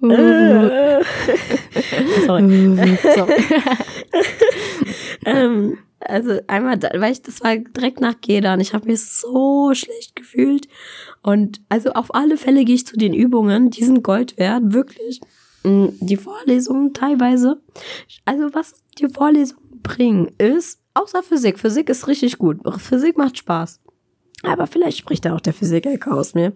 Sorry. 2.26 2.98
Sorry. 3.14 3.34
ähm, 5.26 5.78
also 6.00 6.40
einmal, 6.46 6.78
weil 6.96 7.12
ich, 7.12 7.22
das 7.22 7.42
war 7.42 7.56
direkt 7.56 8.00
nach 8.00 8.20
Gedan. 8.20 8.60
Ich 8.60 8.72
habe 8.72 8.86
mich 8.86 9.04
so 9.04 9.72
schlecht 9.74 10.16
gefühlt. 10.16 10.68
Und 11.22 11.60
also 11.68 11.92
auf 11.92 12.14
alle 12.14 12.36
Fälle 12.36 12.64
gehe 12.64 12.76
ich 12.76 12.86
zu 12.86 12.96
den 12.96 13.14
Übungen. 13.14 13.70
Die 13.70 13.84
sind 13.84 14.02
Gold 14.02 14.38
wert, 14.38 14.72
wirklich. 14.72 15.20
Mm, 15.64 15.86
die 16.00 16.16
Vorlesungen 16.16 16.94
teilweise. 16.94 17.60
Also 18.24 18.54
was 18.54 18.74
die 18.98 19.08
Vorlesungen 19.08 19.82
bringen, 19.82 20.32
ist, 20.38 20.80
außer 20.94 21.22
Physik. 21.22 21.58
Physik 21.58 21.88
ist 21.88 22.06
richtig 22.06 22.38
gut. 22.38 22.58
Physik 22.78 23.16
macht 23.16 23.38
Spaß. 23.38 23.80
Aber 24.42 24.66
vielleicht 24.66 24.98
spricht 24.98 25.24
da 25.24 25.34
auch 25.34 25.40
der 25.40 25.52
Physiker 25.52 26.12
aus 26.12 26.34
mir. 26.34 26.52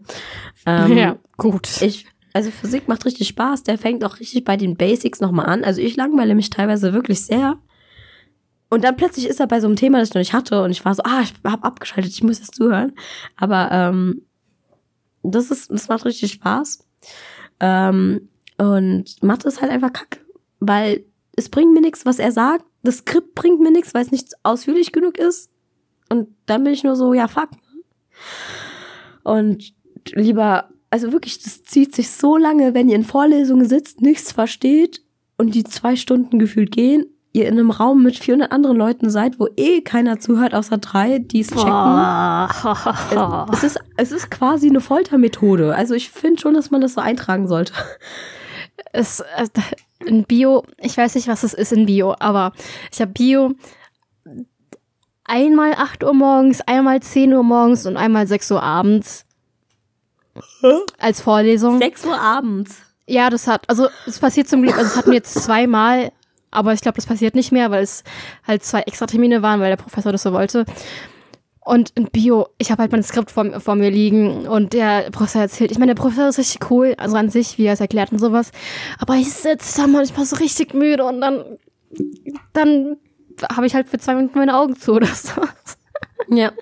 Ähm, 0.66 0.96
ja, 0.96 1.16
gut. 1.36 1.82
Ich, 1.82 2.06
also 2.32 2.50
Physik 2.50 2.88
macht 2.88 3.04
richtig 3.04 3.28
Spaß. 3.28 3.64
Der 3.64 3.76
fängt 3.78 4.04
auch 4.04 4.20
richtig 4.20 4.44
bei 4.44 4.56
den 4.56 4.76
Basics 4.76 5.20
nochmal 5.20 5.46
an. 5.46 5.64
Also 5.64 5.80
ich 5.80 5.96
langweile 5.96 6.34
mich 6.34 6.50
teilweise 6.50 6.92
wirklich 6.92 7.24
sehr. 7.24 7.58
Und 8.70 8.84
dann 8.84 8.96
plötzlich 8.96 9.26
ist 9.26 9.40
er 9.40 9.46
bei 9.46 9.60
so 9.60 9.66
einem 9.66 9.76
Thema, 9.76 9.98
das 9.98 10.08
ich 10.08 10.14
noch 10.14 10.20
nicht 10.20 10.32
hatte. 10.32 10.62
Und 10.62 10.70
ich 10.70 10.84
war 10.84 10.94
so, 10.94 11.02
ah, 11.02 11.22
ich 11.22 11.34
habe 11.44 11.64
abgeschaltet, 11.64 12.12
ich 12.12 12.22
muss 12.22 12.38
jetzt 12.38 12.54
zuhören. 12.54 12.92
Aber 13.36 13.70
ähm, 13.70 14.22
das 15.22 15.50
ist, 15.50 15.70
das 15.70 15.88
macht 15.88 16.04
richtig 16.04 16.32
Spaß. 16.32 16.86
Ähm, 17.60 18.28
und 18.58 19.22
Mathe 19.22 19.48
ist 19.48 19.60
halt 19.60 19.72
einfach 19.72 19.92
kacke. 19.92 20.20
Weil 20.60 21.04
es 21.36 21.48
bringt 21.48 21.74
mir 21.74 21.80
nichts, 21.80 22.06
was 22.06 22.18
er 22.18 22.32
sagt. 22.32 22.64
Das 22.82 22.98
Skript 22.98 23.34
bringt 23.34 23.60
mir 23.60 23.72
nichts, 23.72 23.92
weil 23.92 24.02
es 24.04 24.10
nicht 24.10 24.32
ausführlich 24.42 24.92
genug 24.92 25.18
ist. 25.18 25.50
Und 26.08 26.28
dann 26.46 26.64
bin 26.64 26.72
ich 26.72 26.84
nur 26.84 26.96
so, 26.96 27.12
ja, 27.12 27.28
fuck. 27.28 27.50
Und 29.22 29.72
lieber, 30.12 30.68
also 30.90 31.12
wirklich, 31.12 31.42
das 31.42 31.62
zieht 31.64 31.94
sich 31.94 32.10
so 32.10 32.36
lange, 32.36 32.74
wenn 32.74 32.88
ihr 32.88 32.96
in 32.96 33.04
Vorlesungen 33.04 33.68
sitzt, 33.68 34.00
nichts 34.00 34.32
versteht 34.32 35.02
und 35.38 35.54
die 35.54 35.64
zwei 35.64 35.96
Stunden 35.96 36.38
gefühlt 36.38 36.72
gehen, 36.72 37.06
ihr 37.32 37.48
in 37.48 37.58
einem 37.58 37.70
Raum 37.70 38.02
mit 38.02 38.18
400 38.18 38.52
anderen 38.52 38.76
Leuten 38.76 39.10
seid, 39.10 39.40
wo 39.40 39.48
eh 39.56 39.80
keiner 39.80 40.20
zuhört, 40.20 40.54
außer 40.54 40.78
drei, 40.78 41.18
die 41.18 41.40
es 41.40 41.48
checken. 41.48 41.70
es, 43.52 43.58
es, 43.58 43.64
ist, 43.64 43.80
es 43.96 44.12
ist 44.12 44.30
quasi 44.30 44.68
eine 44.68 44.80
Foltermethode. 44.80 45.74
Also 45.74 45.94
ich 45.94 46.10
finde 46.10 46.40
schon, 46.40 46.54
dass 46.54 46.70
man 46.70 46.80
das 46.80 46.94
so 46.94 47.00
eintragen 47.00 47.48
sollte. 47.48 47.72
Es, 48.92 49.20
äh, 49.20 49.48
in 50.04 50.24
Bio, 50.24 50.64
ich 50.78 50.96
weiß 50.96 51.14
nicht, 51.14 51.28
was 51.28 51.42
es 51.44 51.54
ist 51.54 51.72
in 51.72 51.86
Bio, 51.86 52.14
aber 52.18 52.52
ich 52.92 53.00
habe 53.00 53.12
Bio 53.12 53.54
einmal 55.24 55.74
8 55.74 56.04
Uhr 56.04 56.14
morgens, 56.14 56.60
einmal 56.62 57.00
10 57.00 57.32
Uhr 57.32 57.42
morgens 57.42 57.86
und 57.86 57.96
einmal 57.96 58.26
6 58.26 58.50
Uhr 58.52 58.62
abends. 58.62 59.24
Als 60.98 61.20
Vorlesung. 61.20 61.78
6 61.78 62.06
Uhr 62.06 62.20
abends. 62.20 62.76
Ja, 63.06 63.30
das 63.30 63.46
hat, 63.46 63.68
also 63.68 63.88
es 64.06 64.18
passiert 64.18 64.48
zum 64.48 64.62
Glück, 64.62 64.76
also 64.76 64.86
es 64.86 64.96
hatten 64.96 65.12
jetzt 65.12 65.34
zweimal, 65.34 66.12
aber 66.50 66.72
ich 66.72 66.80
glaube, 66.80 66.96
das 66.96 67.06
passiert 67.06 67.34
nicht 67.34 67.52
mehr, 67.52 67.70
weil 67.70 67.82
es 67.82 68.04
halt 68.46 68.62
zwei 68.64 68.80
extra 68.82 69.06
Termine 69.06 69.42
waren, 69.42 69.60
weil 69.60 69.70
der 69.70 69.76
Professor 69.76 70.12
das 70.12 70.22
so 70.22 70.32
wollte. 70.32 70.64
Und 71.64 71.90
in 71.94 72.06
Bio, 72.06 72.48
ich 72.58 72.70
habe 72.70 72.82
halt 72.82 72.92
mein 72.92 73.02
Skript 73.02 73.30
vor, 73.30 73.60
vor, 73.60 73.76
mir 73.76 73.90
liegen 73.90 74.48
und 74.48 74.72
der 74.72 75.10
Professor 75.10 75.42
erzählt, 75.42 75.70
ich 75.70 75.78
meine, 75.78 75.94
der 75.94 76.00
Professor 76.00 76.28
ist 76.28 76.38
richtig 76.38 76.70
cool, 76.70 76.94
also 76.98 77.16
an 77.16 77.30
sich, 77.30 77.56
wie 77.56 77.66
er 77.66 77.74
es 77.74 77.80
erklärt 77.80 78.10
und 78.12 78.18
sowas. 78.18 78.50
Aber 78.98 79.14
ich 79.14 79.32
sitze 79.32 79.80
da 79.80 79.86
manchmal 79.86 80.26
so 80.26 80.36
richtig 80.36 80.74
müde 80.74 81.04
und 81.04 81.20
dann, 81.20 81.44
dann 82.52 82.96
habe 83.54 83.66
ich 83.66 83.74
halt 83.74 83.88
für 83.88 83.98
zwei 83.98 84.14
Minuten 84.14 84.38
meine 84.38 84.56
Augen 84.56 84.76
zu 84.76 84.92
oder 84.94 85.06
so. 85.06 85.42
Ja. 86.28 86.52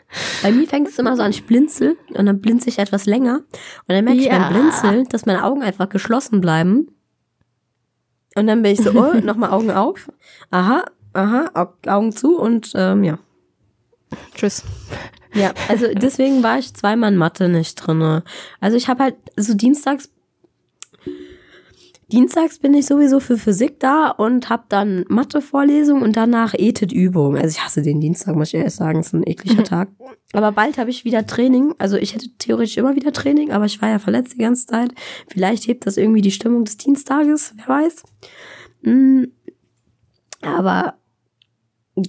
Bei 0.42 0.52
mir 0.52 0.66
fängt 0.66 0.88
es 0.88 0.98
immer 0.98 1.16
so 1.16 1.22
an, 1.22 1.30
ich 1.30 1.44
blinzel 1.44 1.96
und 2.14 2.26
dann 2.26 2.40
blinze 2.40 2.68
ich 2.68 2.78
etwas 2.78 3.06
länger. 3.06 3.36
Und 3.36 3.88
dann 3.88 4.04
merke 4.04 4.20
ja. 4.20 4.24
ich 4.24 4.30
beim 4.30 4.52
Blinzeln, 4.52 5.08
dass 5.08 5.26
meine 5.26 5.44
Augen 5.44 5.62
einfach 5.62 5.88
geschlossen 5.88 6.40
bleiben. 6.40 6.88
Und 8.34 8.46
dann 8.46 8.62
bin 8.62 8.72
ich 8.72 8.80
so, 8.80 8.90
oh, 8.92 9.14
nochmal 9.22 9.50
Augen 9.50 9.70
auf. 9.70 10.10
Aha, 10.50 10.84
aha, 11.12 11.72
Augen 11.86 12.12
zu 12.12 12.38
und 12.38 12.72
ähm, 12.74 13.04
ja. 13.04 13.18
Tschüss. 14.34 14.64
Ja, 15.34 15.52
also 15.68 15.86
deswegen 15.94 16.42
war 16.42 16.58
ich 16.58 16.74
zweimal 16.74 17.12
in 17.12 17.18
Mathe 17.18 17.48
nicht 17.48 17.76
drinne. 17.76 18.24
Also 18.60 18.76
ich 18.76 18.88
habe 18.88 19.04
halt 19.04 19.16
so 19.36 19.54
dienstags 19.54 20.10
Dienstags 22.10 22.58
bin 22.58 22.74
ich 22.74 22.86
sowieso 22.86 23.20
für 23.20 23.38
Physik 23.38 23.80
da 23.80 24.10
und 24.10 24.50
habe 24.50 24.64
dann 24.68 25.04
Mathe-Vorlesung 25.08 26.02
und 26.02 26.16
danach 26.16 26.54
Ethik-Übung. 26.54 27.36
Also 27.36 27.48
ich 27.48 27.64
hasse 27.64 27.82
den 27.82 28.00
Dienstag, 28.00 28.36
muss 28.36 28.48
ich 28.48 28.54
ehrlich 28.54 28.74
sagen, 28.74 29.00
es 29.00 29.08
ist 29.08 29.14
ein 29.14 29.26
ekliger 29.26 29.64
Tag. 29.64 29.88
Aber 30.32 30.52
bald 30.52 30.78
habe 30.78 30.90
ich 30.90 31.04
wieder 31.04 31.26
Training. 31.26 31.74
Also 31.78 31.96
ich 31.96 32.14
hätte 32.14 32.28
theoretisch 32.38 32.76
immer 32.76 32.94
wieder 32.96 33.12
Training, 33.12 33.52
aber 33.52 33.64
ich 33.64 33.80
war 33.80 33.88
ja 33.88 33.98
verletzt 33.98 34.34
die 34.34 34.42
ganze 34.42 34.66
Zeit. 34.66 34.92
Vielleicht 35.28 35.66
hebt 35.66 35.86
das 35.86 35.96
irgendwie 35.96 36.20
die 36.20 36.30
Stimmung 36.30 36.64
des 36.64 36.76
Dienstages, 36.76 37.54
wer 37.56 37.68
weiß. 37.68 38.02
Mm, 38.82 39.24
aber 40.42 40.94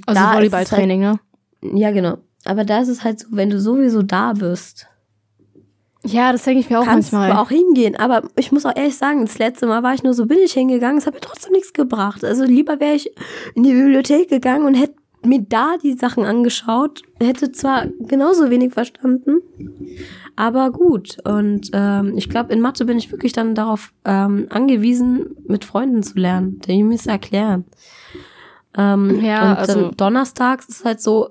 also 0.05 0.21
Volleyballtraining, 0.21 1.05
halt, 1.05 1.19
ne? 1.61 1.79
Ja, 1.79 1.91
genau. 1.91 2.17
Aber 2.43 2.63
da 2.63 2.81
ist 2.81 2.87
es 2.87 3.03
halt 3.03 3.19
so, 3.19 3.27
wenn 3.31 3.49
du 3.49 3.59
sowieso 3.59 4.01
da 4.01 4.33
bist 4.33 4.87
ja, 6.03 6.31
das 6.31 6.43
denke 6.43 6.61
ich 6.61 6.69
mir 6.69 6.79
auch 6.79 6.85
Kannst 6.85 7.13
manchmal. 7.13 7.37
auch 7.37 7.49
hingehen, 7.49 7.95
aber 7.95 8.23
ich 8.35 8.51
muss 8.51 8.65
auch 8.65 8.75
ehrlich 8.75 8.97
sagen, 8.97 9.21
das 9.21 9.37
letzte 9.37 9.67
Mal 9.67 9.83
war 9.83 9.93
ich 9.93 10.03
nur 10.03 10.13
so 10.13 10.25
ich 10.29 10.53
hingegangen, 10.53 10.97
es 10.97 11.05
hat 11.05 11.13
mir 11.13 11.21
trotzdem 11.21 11.51
nichts 11.51 11.73
gebracht. 11.73 12.25
Also 12.25 12.43
lieber 12.43 12.79
wäre 12.79 12.95
ich 12.95 13.11
in 13.53 13.63
die 13.63 13.73
Bibliothek 13.73 14.29
gegangen 14.29 14.65
und 14.65 14.73
hätte 14.73 14.95
mir 15.23 15.41
da 15.41 15.75
die 15.81 15.93
Sachen 15.93 16.25
angeschaut, 16.25 17.03
hätte 17.19 17.51
zwar 17.51 17.85
genauso 17.99 18.49
wenig 18.49 18.73
verstanden, 18.73 19.41
aber 20.35 20.71
gut. 20.71 21.17
Und 21.23 21.69
ähm, 21.73 22.17
ich 22.17 22.29
glaube, 22.29 22.51
in 22.53 22.61
Mathe 22.61 22.85
bin 22.85 22.97
ich 22.97 23.11
wirklich 23.11 23.33
dann 23.33 23.53
darauf 23.53 23.93
ähm, 24.03 24.47
angewiesen, 24.49 25.35
mit 25.47 25.65
Freunden 25.65 26.01
zu 26.01 26.17
lernen, 26.17 26.59
die 26.61 26.83
mir 26.83 26.95
es 26.95 27.05
erklären. 27.05 27.65
Ähm, 28.75 29.23
ja, 29.23 29.51
und 29.51 29.57
also 29.57 29.91
donnerstags 29.91 30.67
ist 30.69 30.85
halt 30.85 31.01
so, 31.01 31.29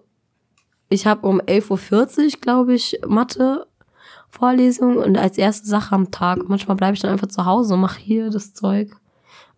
ich 0.88 1.06
habe 1.06 1.26
um 1.26 1.40
11.40 1.40 2.24
Uhr, 2.34 2.40
glaube 2.40 2.74
ich, 2.74 3.00
Mathe 3.06 3.66
Vorlesung 4.40 4.96
und 4.96 5.18
als 5.18 5.36
erste 5.36 5.68
Sache 5.68 5.94
am 5.94 6.10
Tag. 6.10 6.48
Manchmal 6.48 6.76
bleibe 6.76 6.94
ich 6.94 7.00
dann 7.00 7.10
einfach 7.12 7.28
zu 7.28 7.44
Hause 7.44 7.74
und 7.74 7.80
mache 7.80 8.00
hier 8.00 8.30
das 8.30 8.54
Zeug. 8.54 8.96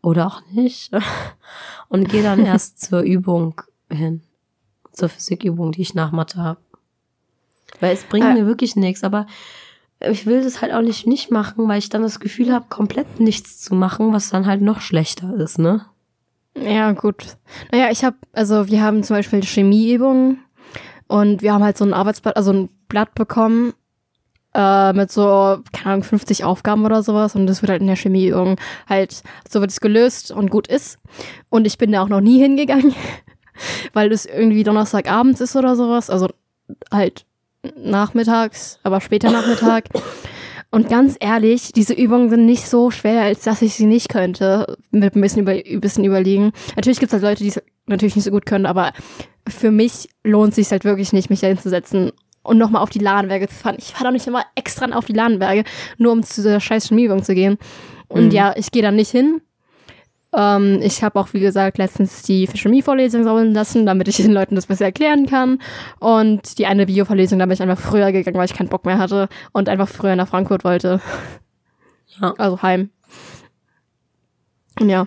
Oder 0.03 0.27
auch 0.27 0.43
nicht. 0.51 0.91
Und 1.89 2.09
gehe 2.09 2.25
dann 2.25 2.45
erst 2.45 2.81
zur 2.85 3.03
Übung 3.03 3.61
hin. 3.89 4.23
Zur 4.91 5.09
Physikübung, 5.09 5.71
die 5.71 5.83
ich 5.83 5.95
nach 5.95 6.11
Mathe 6.11 6.39
habe. 6.39 6.61
Weil 7.79 7.95
es 7.95 8.03
bringt 8.03 8.27
äh. 8.27 8.35
mir 8.35 8.47
wirklich 8.47 8.75
nichts. 8.75 9.05
Aber 9.05 9.27
ich 10.01 10.27
will 10.27 10.43
das 10.43 10.61
halt 10.61 10.73
auch 10.73 10.81
nicht 10.81 11.07
nicht 11.07 11.31
machen, 11.31 11.69
weil 11.69 11.79
ich 11.79 11.89
dann 11.89 12.03
das 12.03 12.19
Gefühl 12.19 12.53
habe, 12.53 12.67
komplett 12.69 13.21
nichts 13.21 13.61
zu 13.61 13.77
machen, 13.77 14.13
was 14.13 14.31
dann 14.31 14.47
halt 14.47 14.63
noch 14.63 14.81
schlechter 14.81 15.33
ist, 15.35 15.61
ne? 15.61 15.87
Ja, 16.61 16.91
gut. 16.91 17.37
Naja, 17.71 17.91
ich 17.93 18.03
habe, 18.03 18.17
also 18.33 18.67
wir 18.67 18.83
haben 18.83 19.05
zum 19.05 19.17
Beispiel 19.17 19.43
Chemieübungen 19.43 20.41
und 21.07 21.43
wir 21.43 21.55
haben 21.55 21.63
halt 21.63 21.79
so 21.79 21.85
ein 21.85 21.95
Arbeitsblatt, 21.95 22.37
also 22.37 22.53
ein 22.53 22.69
Blatt 22.89 23.15
bekommen 23.15 23.75
äh, 24.55 24.93
mit 24.93 25.11
so, 25.11 25.59
keine 25.73 25.95
Ahnung, 25.95 26.05
50 26.05 26.45
Aufgaben 26.45 26.85
oder 26.85 27.03
sowas. 27.03 27.35
Und 27.35 27.47
das 27.47 27.63
wird 27.63 27.71
halt 27.71 27.81
in 27.81 27.87
der 27.87 27.97
Chemie 27.97 28.33
halt, 28.89 29.23
so 29.49 29.61
wird 29.61 29.71
es 29.71 29.81
gelöst 29.81 30.31
und 30.31 30.51
gut 30.51 30.69
ist. 30.69 30.99
Und 31.49 31.67
ich 31.67 31.79
bin 31.79 31.93
da 31.93 32.03
auch 32.03 32.09
noch 32.09 32.21
nie 32.21 32.39
hingegangen, 32.39 32.95
weil 33.93 34.13
es 34.13 34.27
irgendwie 34.27 34.65
Donnerstagabends 34.65 35.41
ist 35.41 35.57
oder 35.57 35.77
sowas. 35.77 36.11
Also 36.11 36.29
halt 36.91 37.25
nachmittags, 37.77 38.79
aber 38.83 39.01
später 39.01 39.31
Nachmittag. 39.31 39.85
Und 40.71 40.89
ganz 40.89 41.17
ehrlich, 41.21 41.73
diese 41.73 41.93
Übungen 41.93 42.31
sind 42.31 42.47
nicht 42.47 42.67
so 42.67 42.91
schwer, 42.91 43.23
als 43.23 43.43
dass 43.43 43.61
ich 43.61 43.75
sie 43.75 43.85
nicht 43.85 44.09
könnte, 44.09 44.79
mit 44.91 45.15
ein 45.15 45.21
bisschen, 45.21 45.43
über, 45.43 45.53
ein 45.53 45.81
bisschen 45.83 46.05
überlegen. 46.05 46.53
Natürlich 46.77 46.99
gibt 46.99 47.11
es 47.11 47.15
halt 47.15 47.23
Leute, 47.23 47.43
die 47.43 47.51
es 47.51 47.63
natürlich 47.87 48.17
nicht 48.17 48.25
so 48.25 48.31
gut 48.31 48.47
können, 48.47 48.65
aber 48.65 48.93
für 49.47 49.71
mich 49.71 50.09
lohnt 50.25 50.51
es 50.51 50.57
sich 50.57 50.71
halt 50.71 50.85
wirklich 50.85 51.13
nicht, 51.13 51.29
mich 51.29 51.41
da 51.41 51.49
hinzusetzen 51.49 52.13
und 52.43 52.59
nochmal 52.59 52.83
auf 52.83 52.91
die 52.91 52.99
Ladenberge 52.99 53.49
zu 53.49 53.55
fahren. 53.55 53.77
Ich 53.79 53.93
fahre 53.93 54.05
doch 54.05 54.13
nicht 54.13 54.27
immer 54.27 54.45
extra 54.55 54.87
auf 54.97 55.05
die 55.05 55.13
Ladenberge, 55.13 55.65
nur 55.99 56.13
um 56.13 56.23
zu 56.23 56.43
dieser 56.43 56.61
scheiß 56.61 56.89
Chemieübung 56.89 57.23
zu 57.23 57.35
gehen. 57.35 57.59
Und 58.09 58.27
mhm. 58.27 58.31
ja, 58.31 58.55
ich 58.57 58.71
gehe 58.71 58.83
da 58.83 58.91
nicht 58.91 59.11
hin. 59.11 59.41
Ähm, 60.35 60.81
ich 60.83 61.03
habe 61.03 61.21
auch, 61.21 61.33
wie 61.33 61.41
gesagt, 61.41 61.79
letztens 61.79 62.23
die 62.23 62.47
Chemie-Vorlesung 62.47 63.25
sammeln 63.25 63.53
lassen, 63.53 63.87
damit 63.87 64.09
ich 64.09 64.17
den 64.19 64.33
Leuten 64.33 64.55
das 64.55 64.67
besser 64.67 64.87
erklären 64.87 65.27
kann. 65.27 65.59
Und 66.01 66.59
die 66.59 66.67
eine 66.67 66.87
Bio-Vorlesung, 66.87 67.39
da 67.39 67.47
bin 67.47 67.55
ich 67.55 67.63
einfach 67.63 67.81
früher 67.81 68.13
gegangen, 68.13 68.37
weil 68.37 68.47
ich 68.47 68.55
keinen 68.55 68.69
Bock 68.69 68.85
mehr 68.85 68.99
hatte 68.99 69.29
und 69.53 69.69
einfach 69.69 69.89
früher 69.89 70.17
nach 70.17 70.29
Frankfurt 70.29 70.65
wollte. 70.65 71.01
Ja. 72.21 72.35
Also 72.39 72.63
heim. 72.63 72.91
Ja. 74.81 75.07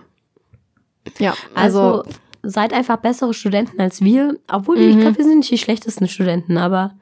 Ja, 1.18 1.34
also, 1.54 1.80
also 1.80 2.10
seid 2.42 2.72
einfach 2.72 2.96
bessere 2.98 3.34
Studenten 3.34 3.80
als 3.80 4.00
wir. 4.00 4.38
Obwohl, 4.50 4.78
mhm. 4.78 4.90
ich 4.90 4.98
glaube, 4.98 5.18
wir 5.18 5.24
sind 5.24 5.38
nicht 5.38 5.50
die 5.50 5.58
schlechtesten 5.58 6.08
Studenten, 6.08 6.58
aber 6.58 6.94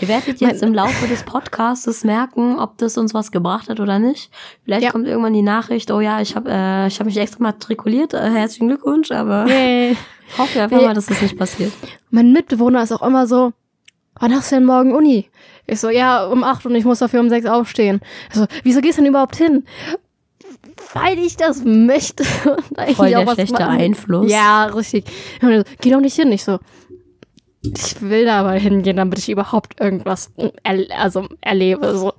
Ihr 0.00 0.06
werdet 0.06 0.40
jetzt 0.40 0.62
im 0.62 0.72
Laufe 0.72 1.08
des 1.08 1.24
Podcasts 1.24 2.04
merken, 2.04 2.58
ob 2.58 2.78
das 2.78 2.96
uns 2.96 3.14
was 3.14 3.32
gebracht 3.32 3.68
hat 3.68 3.80
oder 3.80 3.98
nicht. 3.98 4.30
Vielleicht 4.64 4.84
ja. 4.84 4.90
kommt 4.92 5.08
irgendwann 5.08 5.34
die 5.34 5.42
Nachricht, 5.42 5.90
oh 5.90 6.00
ja, 6.00 6.20
ich 6.20 6.36
habe 6.36 6.48
äh, 6.50 6.86
ich 6.86 7.00
hab 7.00 7.06
mich 7.06 7.16
extra 7.16 7.42
matrikuliert, 7.42 8.14
äh, 8.14 8.30
herzlichen 8.30 8.68
Glückwunsch, 8.68 9.10
aber 9.10 9.44
nee. 9.46 9.90
ich 10.28 10.38
hoffe 10.38 10.62
einfach 10.62 10.78
nee. 10.78 10.86
mal, 10.86 10.94
dass 10.94 11.06
das 11.06 11.20
nicht 11.20 11.36
passiert. 11.36 11.72
Mein 12.10 12.32
Mitbewohner 12.32 12.82
ist 12.82 12.92
auch 12.92 13.02
immer 13.02 13.26
so, 13.26 13.52
wann 14.20 14.32
hast 14.32 14.52
du 14.52 14.56
denn 14.56 14.66
morgen 14.66 14.94
Uni? 14.94 15.30
Ich 15.66 15.80
so, 15.80 15.90
ja, 15.90 16.24
um 16.26 16.44
acht 16.44 16.64
und 16.64 16.76
ich 16.76 16.84
muss 16.84 17.00
dafür 17.00 17.20
um 17.20 17.28
sechs 17.28 17.46
aufstehen. 17.46 18.00
Ich 18.30 18.36
so, 18.36 18.46
wieso 18.62 18.80
gehst 18.80 18.98
du 18.98 19.02
denn 19.02 19.10
überhaupt 19.10 19.34
hin? 19.34 19.64
Weil 20.94 21.18
ich 21.18 21.36
das 21.36 21.64
möchte. 21.64 22.24
Voll 22.94 23.10
der 23.10 23.26
schlechte 23.34 23.66
Einfluss. 23.66 24.30
Ja, 24.30 24.66
richtig. 24.66 25.04
Geh 25.80 25.90
doch 25.90 26.00
nicht 26.00 26.14
hin. 26.14 26.30
Ich 26.30 26.44
so, 26.44 26.58
ich 27.62 28.00
will 28.00 28.24
da 28.24 28.40
aber 28.40 28.52
hingehen, 28.52 28.96
damit 28.96 29.18
ich 29.18 29.28
überhaupt 29.28 29.80
irgendwas 29.80 30.32
er 30.36 30.86
also 30.96 31.28
erlebe. 31.40 31.96
So. 31.96 32.12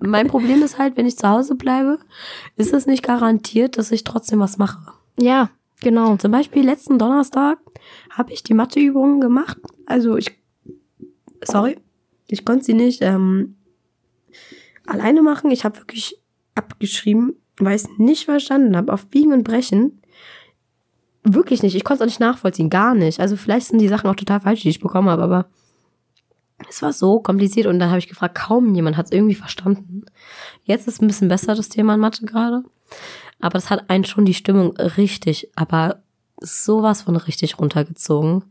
Mein 0.00 0.28
Problem 0.28 0.62
ist 0.62 0.78
halt, 0.78 0.96
wenn 0.96 1.06
ich 1.06 1.18
zu 1.18 1.28
Hause 1.28 1.56
bleibe, 1.56 1.98
ist 2.56 2.72
es 2.72 2.86
nicht 2.86 3.02
garantiert, 3.02 3.78
dass 3.78 3.90
ich 3.90 4.04
trotzdem 4.04 4.38
was 4.38 4.58
mache. 4.58 4.92
Ja, 5.18 5.50
genau. 5.80 6.16
Zum 6.16 6.30
Beispiel 6.30 6.64
letzten 6.64 6.98
Donnerstag 6.98 7.58
habe 8.10 8.32
ich 8.32 8.42
die 8.44 8.54
Matheübungen 8.54 9.20
gemacht. 9.20 9.58
Also 9.86 10.16
ich, 10.16 10.38
sorry, 11.42 11.78
ich 12.28 12.44
konnte 12.44 12.64
sie 12.64 12.74
nicht 12.74 13.02
ähm, 13.02 13.56
alleine 14.86 15.22
machen. 15.22 15.50
Ich 15.50 15.64
habe 15.64 15.78
wirklich 15.78 16.16
abgeschrieben, 16.54 17.34
weil 17.58 17.74
ich 17.74 17.82
es 17.82 17.88
nicht 17.98 18.24
verstanden 18.24 18.76
habe. 18.76 18.92
Auf 18.92 19.08
Biegen 19.08 19.32
und 19.32 19.42
Brechen 19.42 20.00
Wirklich 21.22 21.62
nicht. 21.62 21.74
Ich 21.74 21.84
konnte 21.84 22.02
es 22.02 22.06
auch 22.06 22.10
nicht 22.10 22.20
nachvollziehen. 22.20 22.70
Gar 22.70 22.94
nicht. 22.94 23.20
Also 23.20 23.36
vielleicht 23.36 23.66
sind 23.66 23.78
die 23.78 23.88
Sachen 23.88 24.08
auch 24.08 24.16
total 24.16 24.40
falsch, 24.40 24.62
die 24.62 24.70
ich 24.70 24.80
bekommen 24.80 25.10
habe, 25.10 25.22
aber 25.22 25.46
es 26.68 26.82
war 26.82 26.92
so 26.92 27.20
kompliziert 27.20 27.66
und 27.66 27.78
dann 27.78 27.88
habe 27.88 27.98
ich 27.98 28.08
gefragt, 28.08 28.34
kaum 28.34 28.74
jemand 28.74 28.96
hat 28.96 29.06
es 29.06 29.12
irgendwie 29.12 29.34
verstanden. 29.34 30.04
Jetzt 30.64 30.88
ist 30.88 31.00
ein 31.00 31.06
bisschen 31.06 31.28
besser 31.28 31.54
das 31.54 31.68
Thema 31.68 31.94
in 31.94 32.00
Mathe 32.00 32.26
gerade. 32.26 32.64
Aber 33.40 33.54
das 33.54 33.70
hat 33.70 33.88
einen 33.88 34.04
schon 34.04 34.24
die 34.24 34.34
Stimmung 34.34 34.76
richtig, 34.76 35.50
aber 35.56 36.02
sowas 36.40 37.02
von 37.02 37.16
richtig 37.16 37.58
runtergezogen. 37.58 38.44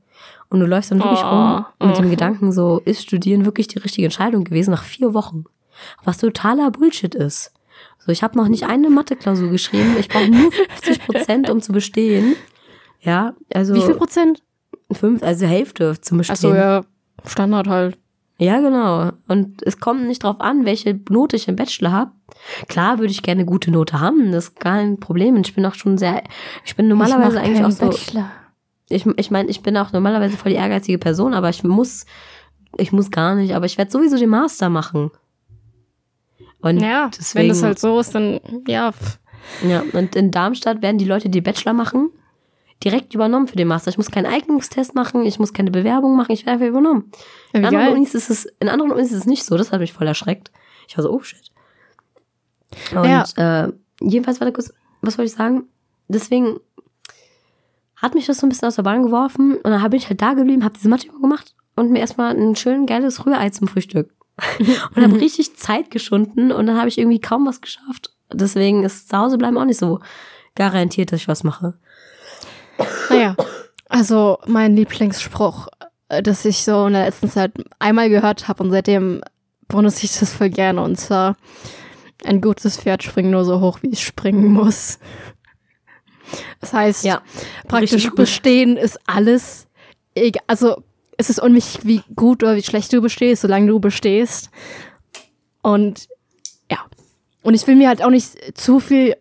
Und 0.49 0.59
du 0.59 0.65
läufst 0.65 0.91
dann 0.91 0.99
wirklich 0.99 1.23
oh, 1.23 1.29
rum 1.29 1.65
mit 1.81 1.97
dem 1.97 2.09
Gedanken, 2.09 2.51
so 2.51 2.81
ist 2.85 3.03
Studieren 3.03 3.45
wirklich 3.45 3.67
die 3.67 3.79
richtige 3.79 4.05
Entscheidung 4.05 4.43
gewesen 4.43 4.71
nach 4.71 4.83
vier 4.83 5.13
Wochen. 5.13 5.45
Was 6.03 6.17
totaler 6.17 6.71
Bullshit 6.71 7.13
ist. 7.15 7.53
So, 7.99 8.11
ich 8.11 8.23
habe 8.23 8.37
noch 8.37 8.47
nicht 8.47 8.63
eine 8.63 8.89
Mathe-Klausur 8.89 9.49
geschrieben. 9.49 9.95
Ich 9.99 10.09
brauche 10.09 10.27
nur 10.27 10.51
50 10.81 11.05
Prozent, 11.05 11.49
um 11.49 11.61
zu 11.61 11.71
bestehen. 11.71 12.35
Ja, 13.01 13.33
also. 13.53 13.73
Wie 13.75 13.81
viel 13.81 13.95
Prozent? 13.95 14.43
Fünf, 14.91 15.21
also 15.21 15.45
Hälfte 15.45 15.99
zum 16.01 16.17
Bestehen. 16.17 16.35
Ach 16.35 16.41
so, 16.41 16.53
ja, 16.53 16.81
Standard 17.25 17.67
halt. 17.67 17.97
Ja, 18.39 18.59
genau. 18.59 19.11
Und 19.27 19.61
es 19.63 19.79
kommt 19.79 20.07
nicht 20.07 20.23
drauf 20.23 20.39
an, 20.39 20.65
welche 20.65 20.99
Note 21.09 21.35
ich 21.35 21.47
im 21.47 21.57
Bachelor 21.57 21.91
habe. 21.91 22.11
Klar 22.67 22.97
würde 22.97 23.11
ich 23.11 23.21
gerne 23.21 23.41
eine 23.41 23.49
gute 23.49 23.69
Note 23.69 23.99
haben, 23.99 24.31
das 24.31 24.45
ist 24.45 24.59
kein 24.59 24.99
Problem. 24.99 25.35
Ich 25.37 25.53
bin 25.53 25.65
auch 25.65 25.75
schon 25.75 25.97
sehr, 25.97 26.23
ich 26.65 26.75
bin 26.75 26.87
normalerweise 26.87 27.37
ich 27.37 27.43
eigentlich 27.43 27.65
auch 27.65 27.71
so. 27.71 27.89
Bachelor. 27.89 28.31
Ich, 28.87 29.05
ich 29.05 29.29
meine, 29.29 29.49
ich 29.49 29.61
bin 29.61 29.77
auch 29.77 29.91
normalerweise 29.91 30.37
voll 30.37 30.51
die 30.51 30.57
ehrgeizige 30.57 30.97
Person, 30.97 31.33
aber 31.33 31.49
ich 31.49 31.63
muss, 31.63 32.05
ich 32.77 32.91
muss 32.91 33.11
gar 33.11 33.35
nicht, 33.35 33.53
aber 33.53 33.65
ich 33.65 33.77
werde 33.77 33.91
sowieso 33.91 34.17
den 34.17 34.29
Master 34.29 34.69
machen. 34.69 35.11
Und 36.61 36.79
ja, 36.79 37.09
deswegen, 37.09 37.43
wenn 37.43 37.49
das 37.49 37.63
halt 37.63 37.79
so 37.79 37.99
ist, 37.99 38.15
dann 38.15 38.39
ja. 38.67 38.91
Ja, 39.67 39.83
und 39.93 40.15
in 40.15 40.31
Darmstadt 40.31 40.81
werden 40.81 40.97
die 40.97 41.05
Leute, 41.05 41.29
die 41.29 41.41
Bachelor 41.41 41.73
machen, 41.73 42.09
direkt 42.83 43.13
übernommen 43.13 43.47
für 43.47 43.55
den 43.55 43.67
Master. 43.67 43.89
Ich 43.89 43.97
muss 43.97 44.11
keinen 44.11 44.25
Eignungstest 44.25 44.95
machen, 44.95 45.25
ich 45.25 45.39
muss 45.39 45.53
keine 45.53 45.71
Bewerbung 45.71 46.15
machen, 46.15 46.31
ich 46.31 46.45
werde 46.45 46.53
einfach 46.53 46.67
übernommen. 46.67 47.11
In, 47.51 47.65
anderen 47.65 47.93
Unis 47.93 48.15
ist 48.15 48.29
es, 48.29 48.45
in 48.59 48.69
anderen 48.69 48.91
Unis 48.91 49.11
ist 49.11 49.19
es 49.19 49.25
nicht 49.25 49.43
so, 49.43 49.57
das 49.57 49.71
hat 49.71 49.81
mich 49.81 49.93
voll 49.93 50.07
erschreckt. 50.07 50.51
Ich 50.87 50.97
war 50.97 51.03
so, 51.03 51.11
oh 51.11 51.21
shit. 51.21 51.51
Und 52.95 53.05
ja. 53.05 53.65
äh, 53.65 53.73
jedenfalls, 53.99 54.39
warte 54.39 54.53
kurz, 54.53 54.73
was 55.01 55.17
wollte 55.17 55.29
ich 55.29 55.35
sagen? 55.35 55.63
Deswegen 56.07 56.59
hat 57.95 58.15
mich 58.15 58.25
das 58.25 58.37
so 58.37 58.45
ein 58.45 58.49
bisschen 58.49 58.67
aus 58.67 58.75
der 58.75 58.83
Bahn 58.83 59.03
geworfen 59.03 59.55
und 59.55 59.65
dann 59.65 59.81
bin 59.89 59.99
ich 59.99 60.09
halt 60.09 60.21
da 60.21 60.33
geblieben, 60.33 60.63
habe 60.63 60.75
diese 60.75 60.89
Mathe 60.89 61.07
gemacht 61.07 61.53
und 61.75 61.91
mir 61.91 61.99
erstmal 61.99 62.35
ein 62.35 62.55
schön 62.55 62.85
geiles 62.85 63.25
Rührei 63.25 63.49
zum 63.49 63.67
Frühstück. 63.67 64.13
und 64.95 65.03
habe 65.03 65.19
richtig 65.19 65.57
Zeit 65.57 65.91
geschunden 65.91 66.53
und 66.53 66.65
dann 66.65 66.77
habe 66.77 66.87
ich 66.87 66.97
irgendwie 66.97 67.19
kaum 67.19 67.45
was 67.45 67.59
geschafft. 67.59 68.13
Deswegen 68.31 68.83
ist 68.83 69.09
zu 69.09 69.17
Hause 69.17 69.37
bleiben 69.37 69.57
auch 69.57 69.65
nicht 69.65 69.79
so 69.79 69.99
garantiert, 70.55 71.11
dass 71.11 71.19
ich 71.19 71.27
was 71.27 71.43
mache. 71.43 71.77
Naja, 73.09 73.35
also 73.87 74.37
mein 74.45 74.75
Lieblingsspruch, 74.75 75.67
äh, 76.09 76.21
das 76.21 76.45
ich 76.45 76.63
so 76.63 76.87
in 76.87 76.93
der 76.93 77.05
letzten 77.05 77.29
Zeit 77.29 77.51
einmal 77.79 78.09
gehört 78.09 78.47
habe 78.47 78.63
und 78.63 78.71
seitdem 78.71 79.21
benutze 79.67 80.05
ich 80.05 80.17
das 80.17 80.33
voll 80.33 80.49
gerne 80.49 80.81
und 80.81 80.99
zwar 80.99 81.35
ein 82.25 82.41
gutes 82.41 82.77
Pferd 82.77 83.03
springt 83.03 83.31
nur 83.31 83.45
so 83.45 83.61
hoch, 83.61 83.79
wie 83.81 83.91
es 83.91 84.01
springen 84.01 84.51
muss. 84.53 84.99
Das 86.59 86.73
heißt, 86.73 87.05
ja, 87.05 87.21
praktisch 87.67 88.09
bestehen 88.11 88.77
ist 88.77 88.99
alles, 89.07 89.67
egal, 90.15 90.43
also 90.47 90.83
es 91.17 91.29
ist 91.29 91.41
unwichtig, 91.41 91.85
wie 91.85 92.01
gut 92.15 92.43
oder 92.43 92.55
wie 92.55 92.63
schlecht 92.63 92.93
du 92.93 93.01
bestehst, 93.01 93.41
solange 93.41 93.67
du 93.67 93.79
bestehst. 93.79 94.49
Und 95.61 96.07
ja. 96.69 96.79
Und 97.41 97.53
ich 97.55 97.65
will 97.67 97.75
mir 97.75 97.87
halt 97.87 98.03
auch 98.03 98.09
nicht 98.09 98.57
zu 98.57 98.79
viel 98.79 99.15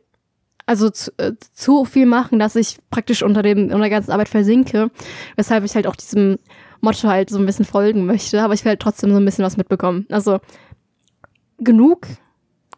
also 0.69 0.91
zu, 0.91 1.11
äh, 1.17 1.33
zu 1.55 1.87
viel 1.87 2.05
machen, 2.05 2.39
dass 2.39 2.55
ich 2.55 2.79
praktisch 2.91 3.23
unter 3.23 3.43
dem 3.43 3.65
unter 3.65 3.79
der 3.79 3.91
ganzen 3.91 4.13
Arbeit 4.13 4.29
versinke, 4.29 4.91
weshalb 5.35 5.65
ich 5.65 5.75
halt 5.75 5.87
auch 5.87 5.97
diesem 5.97 6.39
Motto 6.83 7.09
halt 7.09 7.31
so 7.31 7.39
ein 7.39 7.47
bisschen 7.47 7.65
folgen 7.65 8.05
möchte, 8.05 8.43
aber 8.43 8.53
ich 8.53 8.65
will 8.65 8.71
halt 8.71 8.81
trotzdem 8.81 9.11
so 9.11 9.17
ein 9.17 9.25
bisschen 9.25 9.47
was 9.47 9.57
mitbekommen. 9.57 10.07
Also 10.11 10.41
genug, 11.57 12.07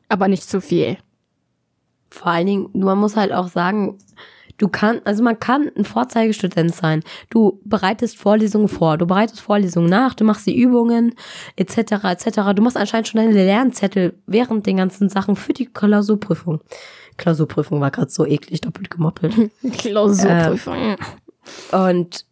aber 0.09 0.29
nicht 0.29 0.49
zu 0.49 0.61
viel. 0.61 0.99
Vor 2.11 2.29
allen 2.29 2.47
Dingen, 2.47 2.71
man 2.75 2.97
muss 2.97 3.17
halt 3.17 3.33
auch 3.33 3.49
sagen, 3.49 3.99
du 4.59 4.69
kannst, 4.69 5.05
also 5.05 5.25
man 5.25 5.41
kann 5.41 5.69
ein 5.77 5.85
Vorzeigestudent 5.85 6.73
sein. 6.73 7.03
Du 7.29 7.61
bereitest 7.65 8.19
Vorlesungen 8.19 8.69
vor, 8.69 8.99
du 8.99 9.07
bereitest 9.07 9.41
Vorlesungen 9.41 9.91
nach, 9.91 10.15
du 10.15 10.23
machst 10.23 10.47
die 10.47 10.57
Übungen 10.57 11.17
etc. 11.57 12.05
etc. 12.05 12.53
Du 12.55 12.63
machst 12.63 12.77
anscheinend 12.77 13.09
schon 13.09 13.21
deine 13.21 13.33
Lernzettel 13.33 14.15
während 14.27 14.67
den 14.67 14.77
ganzen 14.77 15.09
Sachen 15.09 15.35
für 15.35 15.53
die 15.55 15.67
Klausurprüfung. 15.67 16.61
Klausurprüfung 17.21 17.81
war 17.81 17.91
gerade 17.91 18.11
so 18.11 18.27
eklig, 18.27 18.63
doppelt 18.63 18.91
gemoppelt. 18.91 19.35
Klausurprüfung. 19.79 20.97
Äh, 21.71 21.77
und 21.77 22.25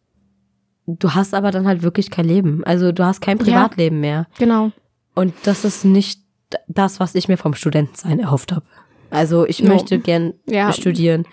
du 0.86 1.14
hast 1.14 1.34
aber 1.34 1.50
dann 1.50 1.66
halt 1.66 1.82
wirklich 1.82 2.10
kein 2.10 2.24
Leben. 2.24 2.64
Also 2.64 2.90
du 2.90 3.04
hast 3.04 3.20
kein 3.20 3.38
Privatleben 3.38 3.96
ja, 3.96 4.00
mehr. 4.00 4.26
Genau. 4.38 4.72
Und 5.14 5.34
das 5.44 5.64
ist 5.64 5.84
nicht 5.84 6.22
das, 6.66 7.00
was 7.00 7.14
ich 7.14 7.28
mir 7.28 7.36
vom 7.36 7.54
Studentensein 7.54 8.18
erhofft 8.18 8.52
habe. 8.52 8.64
Also 9.10 9.46
ich 9.46 9.62
no. 9.62 9.74
möchte 9.74 9.98
gern 9.98 10.34
ja. 10.46 10.72
studieren 10.72 11.26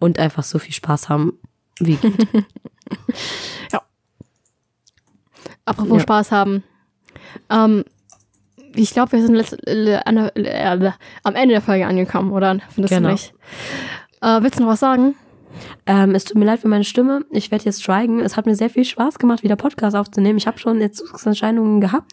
und 0.00 0.18
einfach 0.18 0.42
so 0.42 0.58
viel 0.58 0.74
Spaß 0.74 1.08
haben, 1.08 1.38
wie 1.78 1.96
geht. 1.96 2.18
ja. 3.72 3.82
Apropos 5.64 5.98
ja. 5.98 6.02
Spaß 6.02 6.32
haben. 6.32 6.64
Ähm, 7.50 7.84
ich 8.78 8.92
glaube, 8.92 9.12
wir 9.12 9.22
sind 9.22 9.34
letzt, 9.34 9.56
äh, 9.66 9.94
äh, 9.94 10.92
am 11.22 11.34
Ende 11.34 11.54
der 11.54 11.62
Folge 11.62 11.86
angekommen, 11.86 12.32
oder? 12.32 12.58
Findest 12.70 12.94
genau. 12.94 13.08
du 13.08 13.12
nicht? 13.12 13.34
Äh, 14.22 14.42
willst 14.42 14.58
du 14.58 14.62
noch 14.62 14.70
was 14.70 14.80
sagen? 14.80 15.14
Ähm, 15.86 16.14
es 16.14 16.24
tut 16.24 16.36
mir 16.36 16.44
leid 16.44 16.60
für 16.60 16.68
meine 16.68 16.84
Stimme. 16.84 17.24
Ich 17.30 17.50
werde 17.50 17.64
jetzt 17.64 17.82
schweigen. 17.82 18.20
Es 18.20 18.36
hat 18.36 18.46
mir 18.46 18.54
sehr 18.54 18.70
viel 18.70 18.84
Spaß 18.84 19.18
gemacht, 19.18 19.42
wieder 19.42 19.56
Podcast 19.56 19.96
aufzunehmen. 19.96 20.38
Ich 20.38 20.46
habe 20.46 20.58
schon 20.58 20.80
Entzugserscheinungen 20.80 21.80
gehabt, 21.80 22.12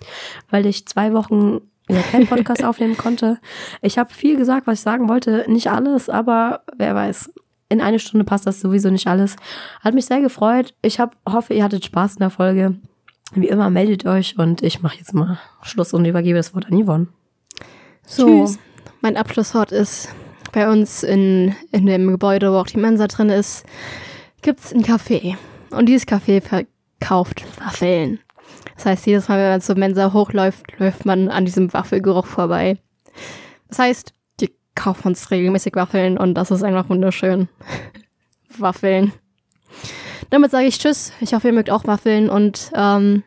weil 0.49 0.65
ich 0.65 0.87
zwei 0.87 1.13
Wochen 1.13 1.61
ja, 1.89 2.01
keinen 2.01 2.27
Podcast 2.29 2.63
aufnehmen 2.63 2.97
konnte. 2.97 3.39
Ich 3.81 3.97
habe 3.97 4.13
viel 4.13 4.37
gesagt, 4.37 4.67
was 4.67 4.79
ich 4.79 4.83
sagen 4.83 5.07
wollte. 5.09 5.45
Nicht 5.47 5.69
alles, 5.69 6.09
aber 6.09 6.63
wer 6.77 6.95
weiß. 6.95 7.31
In 7.69 7.81
eine 7.81 7.99
Stunde 7.99 8.25
passt 8.25 8.47
das 8.47 8.61
sowieso 8.61 8.89
nicht 8.89 9.07
alles. 9.07 9.35
Hat 9.81 9.93
mich 9.93 10.05
sehr 10.05 10.21
gefreut. 10.21 10.73
Ich 10.81 10.99
hab, 10.99 11.15
hoffe, 11.27 11.53
ihr 11.53 11.63
hattet 11.63 11.85
Spaß 11.85 12.13
in 12.13 12.19
der 12.19 12.29
Folge. 12.29 12.75
Wie 13.33 13.47
immer, 13.47 13.69
meldet 13.69 14.05
euch 14.05 14.37
und 14.37 14.61
ich 14.61 14.81
mache 14.81 14.97
jetzt 14.97 15.13
mal 15.13 15.39
Schluss 15.63 15.93
und 15.93 16.05
übergebe 16.05 16.37
das 16.37 16.53
Wort 16.53 16.67
an 16.71 16.83
Yvonne. 16.83 17.07
So, 18.05 18.45
Tschüss. 18.45 18.59
mein 19.01 19.17
Abschlusswort 19.17 19.71
ist, 19.71 20.09
bei 20.55 20.71
uns 20.71 21.03
in, 21.03 21.53
in 21.71 21.85
dem 21.85 22.07
Gebäude, 22.07 22.51
wo 22.51 22.55
auch 22.55 22.67
die 22.67 22.77
Mensa 22.77 23.07
drin 23.07 23.29
ist, 23.29 23.65
gibt 24.41 24.61
es 24.61 24.73
ein 24.73 24.83
Café. 24.83 25.35
Und 25.71 25.87
dieses 25.87 26.07
Café 26.07 26.41
verkauft 26.41 27.43
Waffeln. 27.59 28.19
Das 28.75 28.85
heißt, 28.85 29.05
jedes 29.05 29.27
Mal, 29.27 29.39
wenn 29.39 29.49
man 29.49 29.61
zur 29.61 29.75
Mensa 29.75 30.13
hochläuft, 30.13 30.79
läuft 30.79 31.05
man 31.05 31.29
an 31.29 31.45
diesem 31.45 31.73
Waffelgeruch 31.73 32.25
vorbei. 32.25 32.77
Das 33.67 33.79
heißt, 33.79 34.13
die 34.39 34.51
kaufen 34.75 35.09
uns 35.09 35.29
regelmäßig 35.31 35.75
Waffeln 35.75 36.17
und 36.17 36.35
das 36.35 36.51
ist 36.51 36.63
einfach 36.63 36.89
wunderschön. 36.89 37.49
Waffeln. 38.57 39.11
Damit 40.29 40.51
sage 40.51 40.67
ich 40.67 40.79
Tschüss. 40.79 41.13
Ich 41.21 41.33
hoffe, 41.33 41.47
ihr 41.47 41.53
mögt 41.53 41.69
auch 41.69 41.85
Waffeln 41.85 42.29
und 42.29 42.71
ähm, 42.75 43.23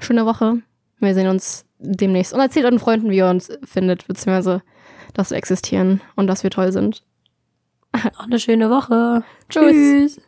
schöne 0.00 0.26
Woche. 0.26 0.58
Wir 1.00 1.14
sehen 1.14 1.28
uns 1.28 1.64
demnächst. 1.78 2.32
Und 2.32 2.40
erzählt 2.40 2.64
euren 2.64 2.78
Freunden, 2.78 3.10
wie 3.10 3.16
ihr 3.16 3.28
uns 3.28 3.50
findet, 3.64 4.06
beziehungsweise, 4.06 4.62
dass 5.14 5.30
wir 5.30 5.36
existieren 5.36 6.00
und 6.14 6.26
dass 6.26 6.42
wir 6.42 6.50
toll 6.50 6.72
sind. 6.72 7.02
Auch 7.92 8.24
eine 8.24 8.38
schöne 8.38 8.70
Woche. 8.70 9.24
Tschüss. 9.48 9.72
Tschüss. 9.72 10.20